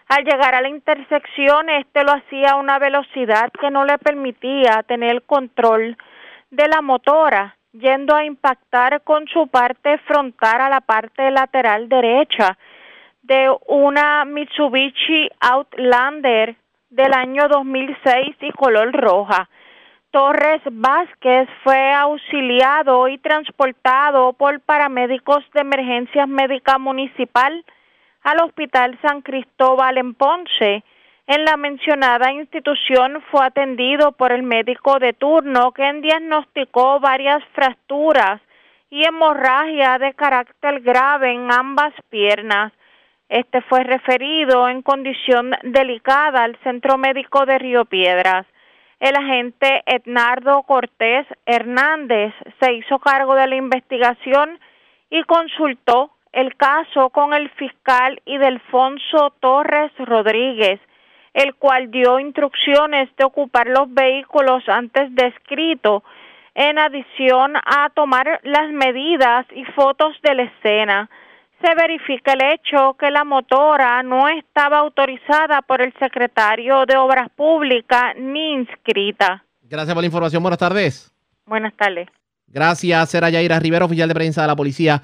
[0.08, 4.84] Al llegar a la intersección, este lo hacía a una velocidad que no le permitía
[4.84, 5.98] tener control
[6.50, 12.58] de la motora yendo a impactar con su parte frontal a la parte lateral derecha
[13.22, 16.56] de una Mitsubishi Outlander
[16.90, 19.50] del año 2006 y color roja.
[20.12, 27.64] Torres Vázquez fue auxiliado y transportado por paramédicos de emergencia médica municipal
[28.24, 30.84] al Hospital San Cristóbal en Ponce
[31.30, 38.42] en la mencionada institución fue atendido por el médico de turno quien diagnosticó varias fracturas
[38.90, 42.74] y hemorragia de carácter grave en ambas piernas.
[43.30, 48.48] Este fue referido en condición delicada al Centro Médico de Río Piedras.
[49.00, 54.60] El agente Ednardo Cortés Hernández se hizo cargo de la investigación
[55.12, 60.80] y consultó el caso con el fiscal Idelfonso Torres Rodríguez,
[61.34, 66.04] el cual dio instrucciones de ocupar los vehículos antes descrito,
[66.56, 71.10] en adición a tomar las medidas y fotos de la escena.
[71.62, 77.30] Se verifica el hecho que la motora no estaba autorizada por el secretario de Obras
[77.36, 79.44] Públicas ni inscrita.
[79.62, 80.42] Gracias por la información.
[80.42, 81.14] Buenas tardes.
[81.46, 82.08] Buenas tardes.
[82.48, 85.04] Gracias, Sera Yaira Rivera, oficial de prensa de la policía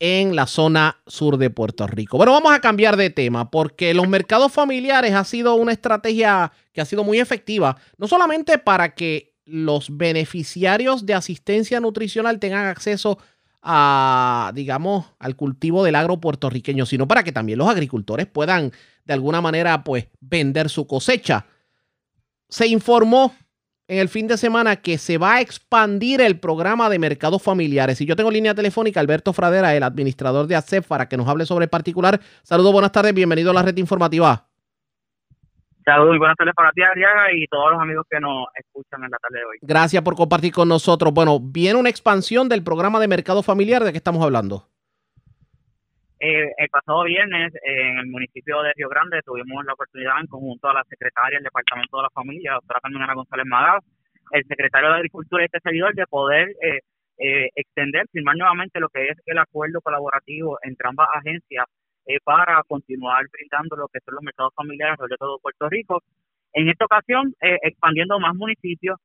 [0.00, 2.16] en la zona sur de Puerto Rico.
[2.16, 6.80] Bueno, vamos a cambiar de tema porque los mercados familiares ha sido una estrategia que
[6.80, 13.18] ha sido muy efectiva, no solamente para que los beneficiarios de asistencia nutricional tengan acceso
[13.62, 18.72] a, digamos, al cultivo del agro puertorriqueño, sino para que también los agricultores puedan
[19.04, 21.46] de alguna manera, pues, vender su cosecha.
[22.48, 23.34] Se informó
[23.90, 28.00] en el fin de semana que se va a expandir el programa de mercados familiares.
[28.00, 31.44] Y yo tengo línea telefónica Alberto Fradera, el administrador de ACEF, para que nos hable
[31.44, 32.20] sobre el particular.
[32.44, 34.46] Saludos, buenas tardes, bienvenido a la red informativa.
[35.84, 39.10] Saludos y buenas tardes para ti, Ariaga, y todos los amigos que nos escuchan en
[39.10, 39.58] la tarde de hoy.
[39.60, 41.12] Gracias por compartir con nosotros.
[41.12, 43.82] Bueno, viene una expansión del programa de mercado familiar.
[43.82, 44.69] ¿De qué estamos hablando?
[46.20, 50.68] Eh, el pasado viernes, en el municipio de Río Grande, tuvimos la oportunidad, en conjunto
[50.68, 53.84] a la secretaria del Departamento de la Familia, doctora Carmen González Magaz,
[54.32, 56.80] el secretario de Agricultura y este servidor, de poder eh,
[57.22, 61.66] eh, extender, firmar nuevamente lo que es el acuerdo colaborativo entre ambas agencias
[62.06, 66.02] eh, para continuar brindando lo que son los mercados familiares de todo Puerto Rico.
[66.54, 68.98] En esta ocasión, eh, expandiendo más municipios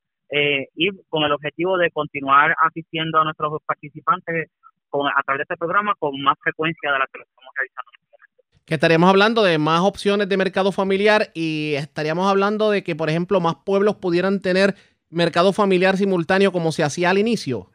[0.76, 4.50] y con el objetivo de continuar asistiendo a nuestros participantes
[4.90, 7.91] con, a través de este programa con más frecuencia de la que lo estamos realizando
[7.91, 8.66] este.
[8.66, 13.10] Que estaríamos hablando de más opciones de mercado familiar y estaríamos hablando de que, por
[13.10, 14.76] ejemplo, más pueblos pudieran tener
[15.10, 17.70] mercado familiar simultáneo como se hacía al inicio.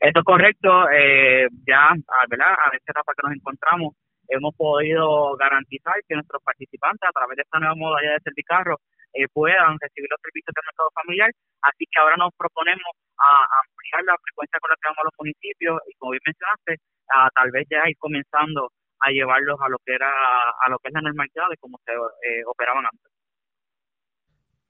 [0.00, 1.90] Esto es correcto, eh, ya
[2.28, 2.52] ¿verdad?
[2.52, 3.94] a esta etapa que nos encontramos
[4.28, 8.76] hemos podido garantizar que nuestros participantes a través de esta nueva modalidad de servicarro
[9.14, 11.30] eh, puedan recibir los servicios del mercado familiar,
[11.62, 13.28] así que ahora nos proponemos a,
[13.64, 16.72] ampliar la frecuencia con la que vamos a los municipios y como bien mencionaste,
[17.08, 20.88] a, tal vez ya ir comenzando a llevarlos a lo que era a lo que
[20.88, 23.10] es la normalidad de cómo se eh, operaban antes.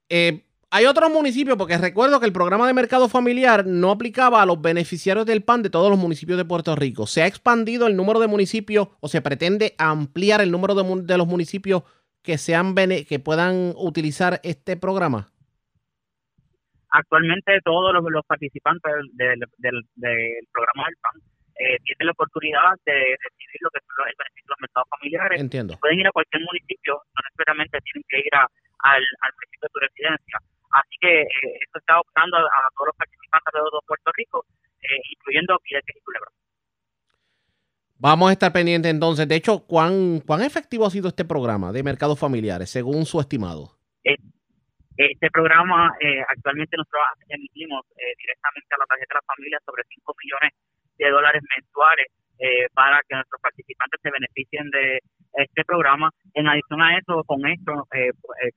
[0.09, 4.45] Eh, hay otros municipios, porque recuerdo que el programa de mercado familiar no aplicaba a
[4.45, 7.07] los beneficiarios del PAN de todos los municipios de Puerto Rico.
[7.07, 11.27] ¿Se ha expandido el número de municipios o se pretende ampliar el número de, los
[11.27, 11.83] municipios
[12.21, 15.31] que, sean que puedan utilizar este programa?
[16.91, 21.21] Actualmente todos los, participantes del, programa del PAN
[21.57, 25.41] eh, tienen la oportunidad de recibir lo que son los beneficios de los mercados familiares.
[25.41, 25.77] Entiendo.
[25.81, 29.79] Pueden ir a cualquier municipio, no necesariamente tienen que ir al, al municipio de su
[29.79, 30.39] residencia
[30.71, 34.45] Así que eh, esto está optando a, todos los participantes de todo Puerto Rico,
[34.81, 36.29] eh, incluyendo Piedetes y Culebra.
[37.97, 39.27] Vamos a estar pendientes entonces.
[39.27, 43.75] De hecho, ¿cuán, ¿cuán efectivo ha sido este programa de mercados familiares, según su estimado?
[44.03, 44.15] Eh,
[44.95, 45.95] este programa
[46.27, 50.51] actualmente nosotros emitimos directamente a la tarjeta de la familia sobre 5 millones
[50.97, 52.07] de dólares mensuales
[52.73, 54.99] para que nuestros participantes se beneficien de
[55.39, 56.11] este programa.
[56.33, 57.87] En adición a eso, con esto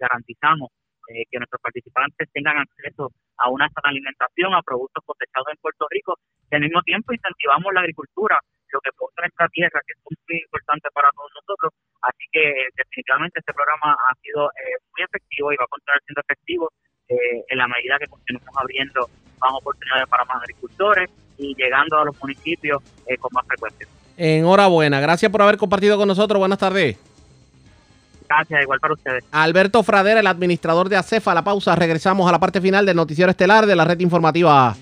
[0.00, 0.70] garantizamos
[1.08, 5.86] eh, que nuestros participantes tengan acceso a una sana alimentación, a productos cosechados en Puerto
[5.90, 6.14] Rico,
[6.50, 8.38] y al mismo tiempo incentivamos la agricultura,
[8.72, 11.74] lo que produce nuestra tierra, que es muy importante para todos nosotros.
[12.02, 16.00] Así que eh, definitivamente este programa ha sido eh, muy efectivo y va a continuar
[16.06, 16.68] siendo efectivo
[17.12, 19.04] en la medida que continuemos abriendo
[19.38, 22.82] más oportunidades para más agricultores y llegando a los municipios
[23.20, 23.86] con más frecuencia.
[24.16, 26.38] Enhorabuena, gracias por haber compartido con nosotros.
[26.38, 27.11] Buenas tardes.
[28.34, 29.24] Gracias, igual para ustedes.
[29.30, 31.34] Alberto Fradera, el administrador de ACEFA.
[31.34, 34.74] La pausa, regresamos a la parte final del noticiero estelar de la red informativa.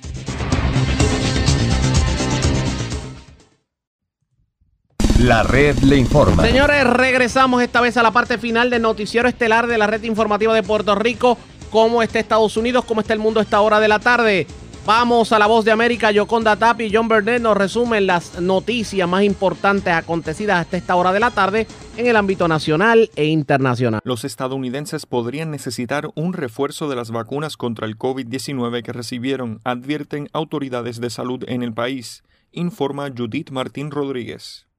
[5.18, 6.44] La red le informa.
[6.44, 10.54] Señores, regresamos esta vez a la parte final del noticiero estelar de la red informativa
[10.54, 11.36] de Puerto Rico.
[11.70, 12.84] ¿Cómo está Estados Unidos?
[12.84, 14.46] ¿Cómo está el mundo a esta hora de la tarde?
[14.86, 16.10] Vamos a la voz de América.
[16.10, 21.12] Yoconda Tapi y John Burnett nos resumen las noticias más importantes acontecidas hasta esta hora
[21.12, 21.66] de la tarde
[21.96, 24.00] en el ámbito nacional e internacional.
[24.04, 30.28] Los estadounidenses podrían necesitar un refuerzo de las vacunas contra el COVID-19 que recibieron, advierten
[30.32, 34.69] autoridades de salud en el país, informa Judith Martín Rodríguez.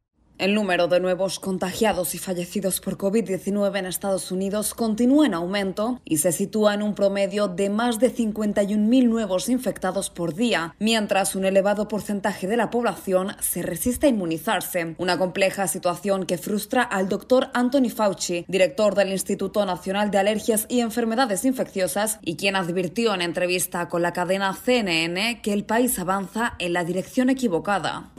[0.42, 6.02] El número de nuevos contagiados y fallecidos por COVID-19 en Estados Unidos continúa en aumento
[6.04, 11.36] y se sitúa en un promedio de más de 51.000 nuevos infectados por día, mientras
[11.36, 14.96] un elevado porcentaje de la población se resiste a inmunizarse.
[14.98, 20.66] Una compleja situación que frustra al doctor Anthony Fauci, director del Instituto Nacional de Alergias
[20.70, 26.00] y Enfermedades Infecciosas, y quien advirtió en entrevista con la cadena CNN que el país
[26.00, 28.10] avanza en la dirección equivocada.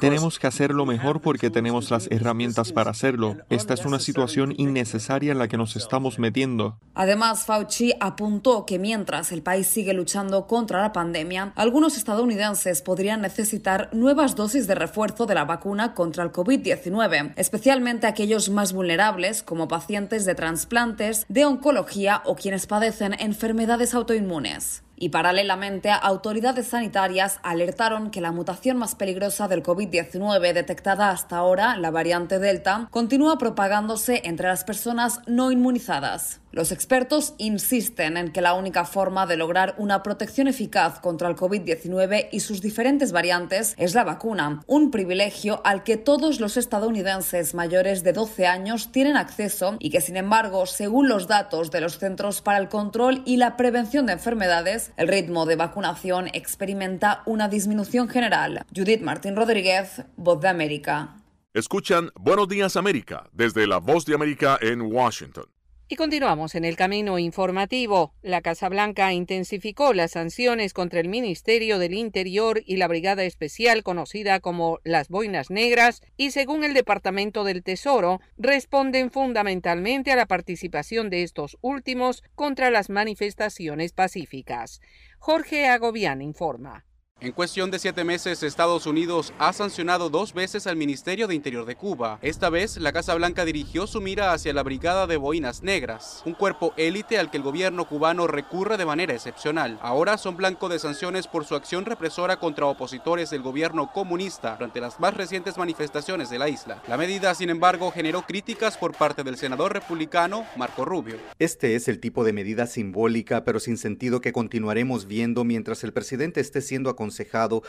[0.00, 3.36] Tenemos que hacerlo mejor porque tenemos las herramientas para hacerlo.
[3.50, 6.78] Esta es una situación innecesaria en la que nos estamos metiendo.
[6.94, 13.20] Además, Fauci apuntó que mientras el país sigue luchando contra la pandemia, algunos estadounidenses podrían
[13.20, 19.42] necesitar nuevas dosis de refuerzo de la vacuna contra el COVID-19, especialmente aquellos más vulnerables
[19.42, 24.82] como pacientes de trasplantes, de oncología o quienes padecen enfermedades autoinmunes.
[25.00, 31.76] Y paralelamente autoridades sanitarias alertaron que la mutación más peligrosa del COVID-19 detectada hasta ahora,
[31.78, 36.39] la variante Delta, continúa propagándose entre las personas no inmunizadas.
[36.52, 41.36] Los expertos insisten en que la única forma de lograr una protección eficaz contra el
[41.36, 47.54] COVID-19 y sus diferentes variantes es la vacuna, un privilegio al que todos los estadounidenses
[47.54, 51.98] mayores de 12 años tienen acceso y que, sin embargo, según los datos de los
[51.98, 57.48] Centros para el Control y la Prevención de Enfermedades, el ritmo de vacunación experimenta una
[57.48, 58.64] disminución general.
[58.74, 61.16] Judith Martín Rodríguez, Voz de América.
[61.54, 65.44] Escuchan Buenos Días América desde la Voz de América en Washington.
[65.92, 68.14] Y continuamos en el camino informativo.
[68.22, 73.82] La Casa Blanca intensificó las sanciones contra el Ministerio del Interior y la Brigada Especial
[73.82, 80.26] conocida como las Boinas Negras y según el Departamento del Tesoro responden fundamentalmente a la
[80.26, 84.80] participación de estos últimos contra las manifestaciones pacíficas.
[85.18, 86.84] Jorge Agobián informa.
[87.22, 91.66] En cuestión de siete meses, Estados Unidos ha sancionado dos veces al Ministerio de Interior
[91.66, 92.18] de Cuba.
[92.22, 96.32] Esta vez, la Casa Blanca dirigió su mira hacia la Brigada de Boinas Negras, un
[96.32, 99.78] cuerpo élite al que el gobierno cubano recurre de manera excepcional.
[99.82, 104.80] Ahora son blanco de sanciones por su acción represora contra opositores del gobierno comunista durante
[104.80, 106.82] las más recientes manifestaciones de la isla.
[106.88, 111.18] La medida, sin embargo, generó críticas por parte del senador republicano Marco Rubio.
[111.38, 115.92] Este es el tipo de medida simbólica, pero sin sentido que continuaremos viendo mientras el
[115.92, 117.09] presidente esté siendo aconsejado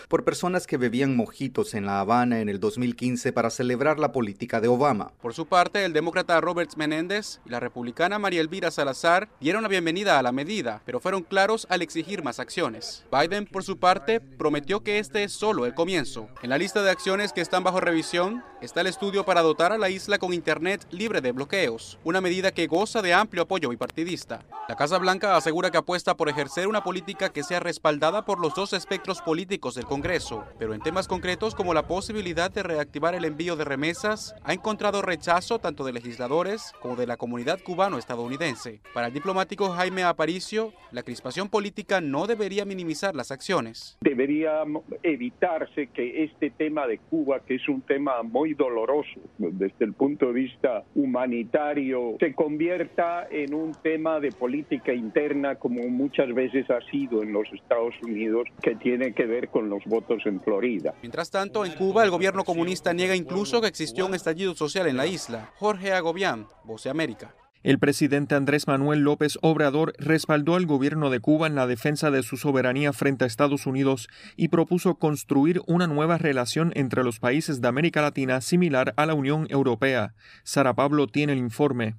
[0.08, 4.62] por personas que bebían mojitos en La Habana en el 2015 para celebrar la política
[4.62, 5.12] de Obama.
[5.22, 9.70] Por su parte, el demócrata Robert Menéndez y la republicana María Elvira Salazar dieron la
[9.70, 13.04] bienvenida a la medida, pero fueron claros al exigir más acciones.
[13.12, 16.30] Biden, por su parte, prometió que este es solo el comienzo.
[16.42, 19.78] En la lista de acciones que están bajo revisión está el estudio para dotar a
[19.78, 24.46] la isla con Internet libre de bloqueos, una medida que goza de amplio apoyo bipartidista.
[24.70, 28.54] La Casa Blanca asegura que apuesta por ejercer una política que sea respaldada por los
[28.54, 33.16] dos espectros políticos políticos del Congreso, pero en temas concretos como la posibilidad de reactivar
[33.16, 38.82] el envío de remesas, ha encontrado rechazo tanto de legisladores como de la comunidad cubano-estadounidense.
[38.94, 43.98] Para el diplomático Jaime Aparicio, la crispación política no debería minimizar las acciones.
[44.02, 44.66] Debería
[45.02, 50.26] evitarse que este tema de Cuba, que es un tema muy doloroso desde el punto
[50.26, 56.82] de vista humanitario, se convierta en un tema de política interna como muchas veces ha
[56.92, 60.94] sido en los Estados Unidos, que tiene que ver con los votos en Florida.
[61.02, 64.98] Mientras tanto, en Cuba, el gobierno comunista niega incluso que existió un estallido social en
[64.98, 65.52] la isla.
[65.56, 67.36] Jorge Agobián, Voce América.
[67.64, 72.24] El presidente Andrés Manuel López Obrador respaldó al gobierno de Cuba en la defensa de
[72.24, 77.62] su soberanía frente a Estados Unidos y propuso construir una nueva relación entre los países
[77.62, 80.16] de América Latina similar a la Unión Europea.
[80.44, 81.98] Sara Pablo tiene el informe.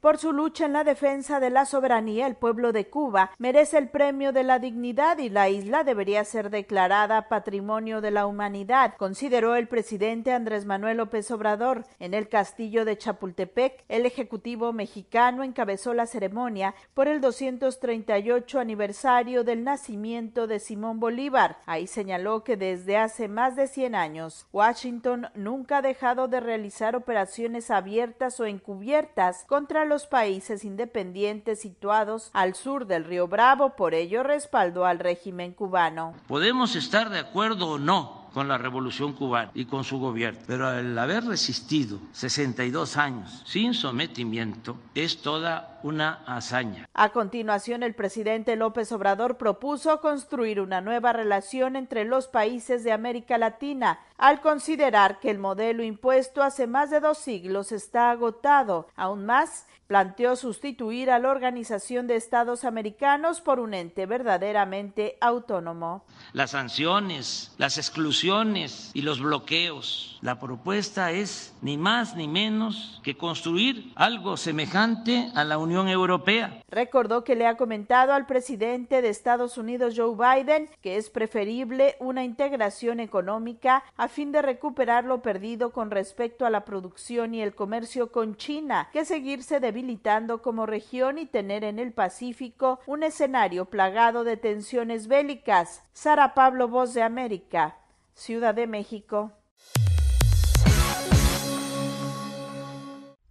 [0.00, 3.90] Por su lucha en la defensa de la soberanía, el pueblo de Cuba merece el
[3.90, 9.56] premio de la dignidad y la isla debería ser declarada Patrimonio de la Humanidad, consideró
[9.56, 11.84] el presidente Andrés Manuel López Obrador.
[11.98, 19.44] En el castillo de Chapultepec, el Ejecutivo mexicano encabezó la ceremonia por el 238 aniversario
[19.44, 21.58] del nacimiento de Simón Bolívar.
[21.66, 26.96] Ahí señaló que desde hace más de 100 años, Washington nunca ha dejado de realizar
[26.96, 33.92] operaciones abiertas o encubiertas contra los países independientes situados al sur del río Bravo, por
[33.92, 36.14] ello respaldó al régimen cubano.
[36.26, 40.40] Podemos estar de acuerdo o no con la revolución cubana y con su gobierno.
[40.46, 46.88] Pero al haber resistido 62 años sin sometimiento es toda una hazaña.
[46.94, 52.92] A continuación, el presidente López Obrador propuso construir una nueva relación entre los países de
[52.92, 58.88] América Latina, al considerar que el modelo impuesto hace más de dos siglos está agotado.
[58.96, 66.04] Aún más, planteó sustituir a la Organización de Estados Americanos por un ente verdaderamente autónomo.
[66.32, 70.20] Las sanciones, las exclusiones y los bloqueos.
[70.22, 76.62] La propuesta es ni más ni menos que construir algo semejante a la Unión Europea.
[76.68, 81.96] Recordó que le ha comentado al presidente de Estados Unidos, Joe Biden, que es preferible
[82.00, 87.42] una integración económica a fin de recuperar lo perdido con respecto a la producción y
[87.42, 93.02] el comercio con China, que seguirse debilitando como región y tener en el Pacífico un
[93.02, 95.82] escenario plagado de tensiones bélicas.
[95.92, 97.76] Sara Pablo, Voz de América,
[98.14, 99.32] Ciudad de México.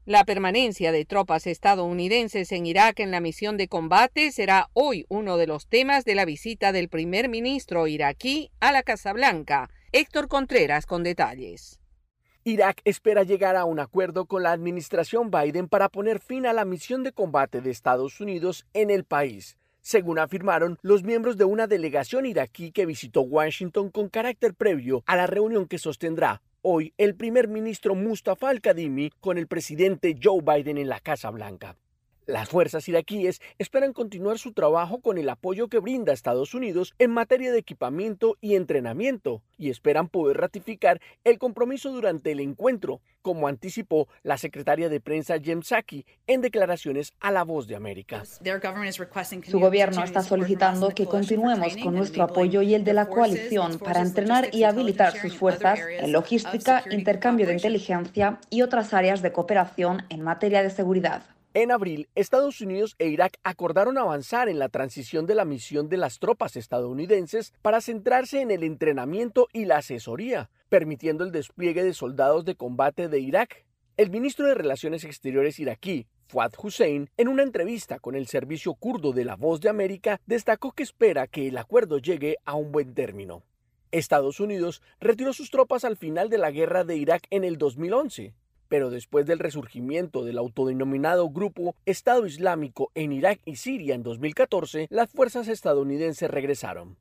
[0.06, 5.38] La permanencia de tropas estadounidenses en Irak en la misión de combate será hoy uno
[5.38, 9.70] de los temas de la visita del primer ministro iraquí a la Casa Blanca.
[9.92, 11.80] Héctor Contreras con detalles.
[12.44, 16.66] Irak espera llegar a un acuerdo con la administración Biden para poner fin a la
[16.66, 19.58] misión de combate de Estados Unidos en el país.
[19.82, 25.16] según afirmaron los miembros de una delegación iraquí que visitó Washington con carácter previo a
[25.16, 30.78] la reunión que sostendrá hoy el primer ministro Mustafa al-Kadhimi con el presidente Joe Biden
[30.78, 31.76] en la Casa Blanca.
[32.30, 37.10] Las fuerzas iraquíes esperan continuar su trabajo con el apoyo que brinda Estados Unidos en
[37.10, 43.48] materia de equipamiento y entrenamiento y esperan poder ratificar el compromiso durante el encuentro, como
[43.48, 48.24] anticipó la secretaria de prensa Jem Psaki en declaraciones a La Voz de América.
[48.26, 54.02] Su gobierno está solicitando que continuemos con nuestro apoyo y el de la coalición para
[54.02, 60.04] entrenar y habilitar sus fuerzas en logística, intercambio de inteligencia y otras áreas de cooperación
[60.10, 61.24] en materia de seguridad.
[61.60, 65.98] En abril, Estados Unidos e Irak acordaron avanzar en la transición de la misión de
[65.98, 71.94] las tropas estadounidenses para centrarse en el entrenamiento y la asesoría, permitiendo el despliegue de
[71.94, 73.66] soldados de combate de Irak.
[73.98, 79.12] El ministro de Relaciones Exteriores iraquí, Fuad Hussein, en una entrevista con el servicio kurdo
[79.12, 82.94] de La Voz de América, destacó que espera que el acuerdo llegue a un buen
[82.94, 83.44] término.
[83.92, 88.34] Estados Unidos retiró sus tropas al final de la guerra de Irak en el 2011
[88.70, 94.88] pero después del resurgimiento del autodenominado grupo Estado Islámico en Irak y Siria en 2014,
[94.90, 96.98] las fuerzas estadounidenses regresaron.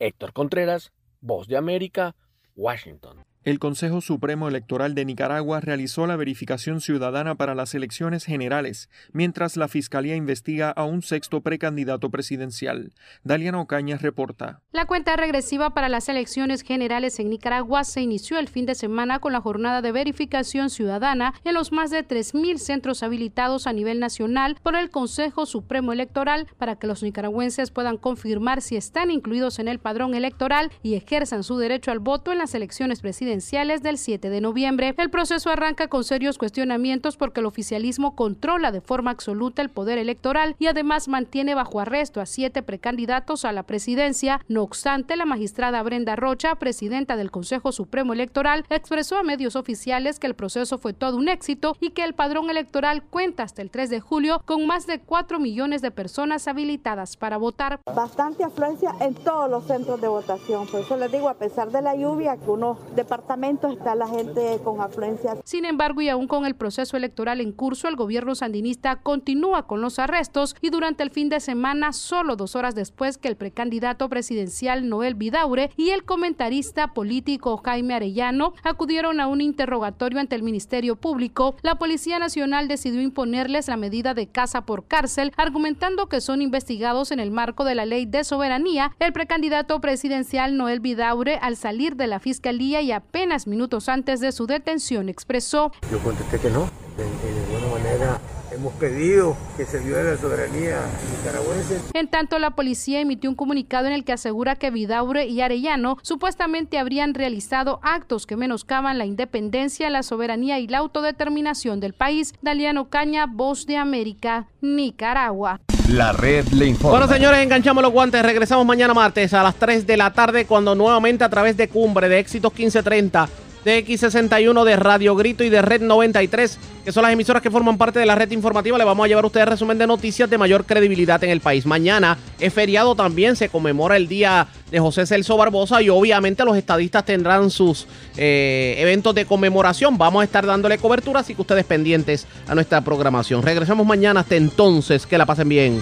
[0.00, 2.16] Héctor Contreras, Voz de América,
[2.56, 3.24] Washington.
[3.42, 9.56] El Consejo Supremo Electoral de Nicaragua realizó la verificación ciudadana para las elecciones generales, mientras
[9.56, 12.92] la Fiscalía investiga a un sexto precandidato presidencial.
[13.24, 14.60] Daliana Ocañas reporta.
[14.72, 19.20] La cuenta regresiva para las elecciones generales en Nicaragua se inició el fin de semana
[19.20, 24.00] con la jornada de verificación ciudadana en los más de 3.000 centros habilitados a nivel
[24.00, 29.58] nacional por el Consejo Supremo Electoral para que los nicaragüenses puedan confirmar si están incluidos
[29.60, 33.96] en el padrón electoral y ejerzan su derecho al voto en las elecciones presidenciales del
[33.96, 34.92] 7 de noviembre.
[34.98, 39.98] El proceso arranca con serios cuestionamientos porque el oficialismo controla de forma absoluta el poder
[39.98, 44.40] electoral y además mantiene bajo arresto a siete precandidatos a la presidencia.
[44.48, 50.18] No obstante, la magistrada Brenda Rocha, presidenta del Consejo Supremo Electoral, expresó a medios oficiales
[50.18, 53.70] que el proceso fue todo un éxito y que el padrón electoral cuenta hasta el
[53.70, 57.78] 3 de julio con más de 4 millones de personas habilitadas para votar.
[57.94, 60.66] Bastante afluencia en todos los centros de votación.
[60.66, 62.78] Por eso les digo, a pesar de la lluvia, que unos
[63.20, 65.36] está la gente con afluencia.
[65.44, 69.80] Sin embargo, y aún con el proceso electoral en curso, el gobierno sandinista continúa con
[69.80, 74.08] los arrestos y durante el fin de semana, solo dos horas después que el precandidato
[74.08, 80.42] presidencial Noel Vidaure y el comentarista político Jaime Arellano acudieron a un interrogatorio ante el
[80.42, 86.20] Ministerio Público, la Policía Nacional decidió imponerles la medida de casa por cárcel, argumentando que
[86.20, 88.92] son investigados en el marco de la ley de soberanía.
[88.98, 94.20] El precandidato presidencial Noel Vidaure, al salir de la fiscalía y apenas apenas minutos antes
[94.20, 95.72] de su detención expresó.
[95.90, 98.20] Yo contesté que no, de, de ninguna manera
[98.52, 100.78] hemos pedido que se viole la soberanía
[101.18, 101.80] nicaragüense.
[101.94, 105.98] En tanto, la policía emitió un comunicado en el que asegura que Vidaure y Arellano
[106.02, 112.34] supuestamente habrían realizado actos que menoscaban la independencia, la soberanía y la autodeterminación del país.
[112.42, 115.60] Daliano Caña, Voz de América, Nicaragua.
[115.88, 116.98] La red le informa.
[116.98, 118.22] Bueno, señores, enganchamos los guantes.
[118.22, 122.08] Regresamos mañana martes a las 3 de la tarde cuando nuevamente a través de Cumbre
[122.08, 123.28] de Éxitos 1530
[123.64, 127.78] de X61 de Radio Grito y de Red 93, que son las emisoras que forman
[127.78, 128.78] parte de la red informativa.
[128.78, 131.66] Le vamos a llevar a ustedes resumen de noticias de mayor credibilidad en el país.
[131.66, 136.56] Mañana es feriado también, se conmemora el día de José Celso Barbosa y obviamente los
[136.56, 139.98] estadistas tendrán sus eh, eventos de conmemoración.
[139.98, 143.42] Vamos a estar dándole cobertura, así que ustedes pendientes a nuestra programación.
[143.42, 145.80] Regresamos mañana, hasta entonces, que la pasen bien.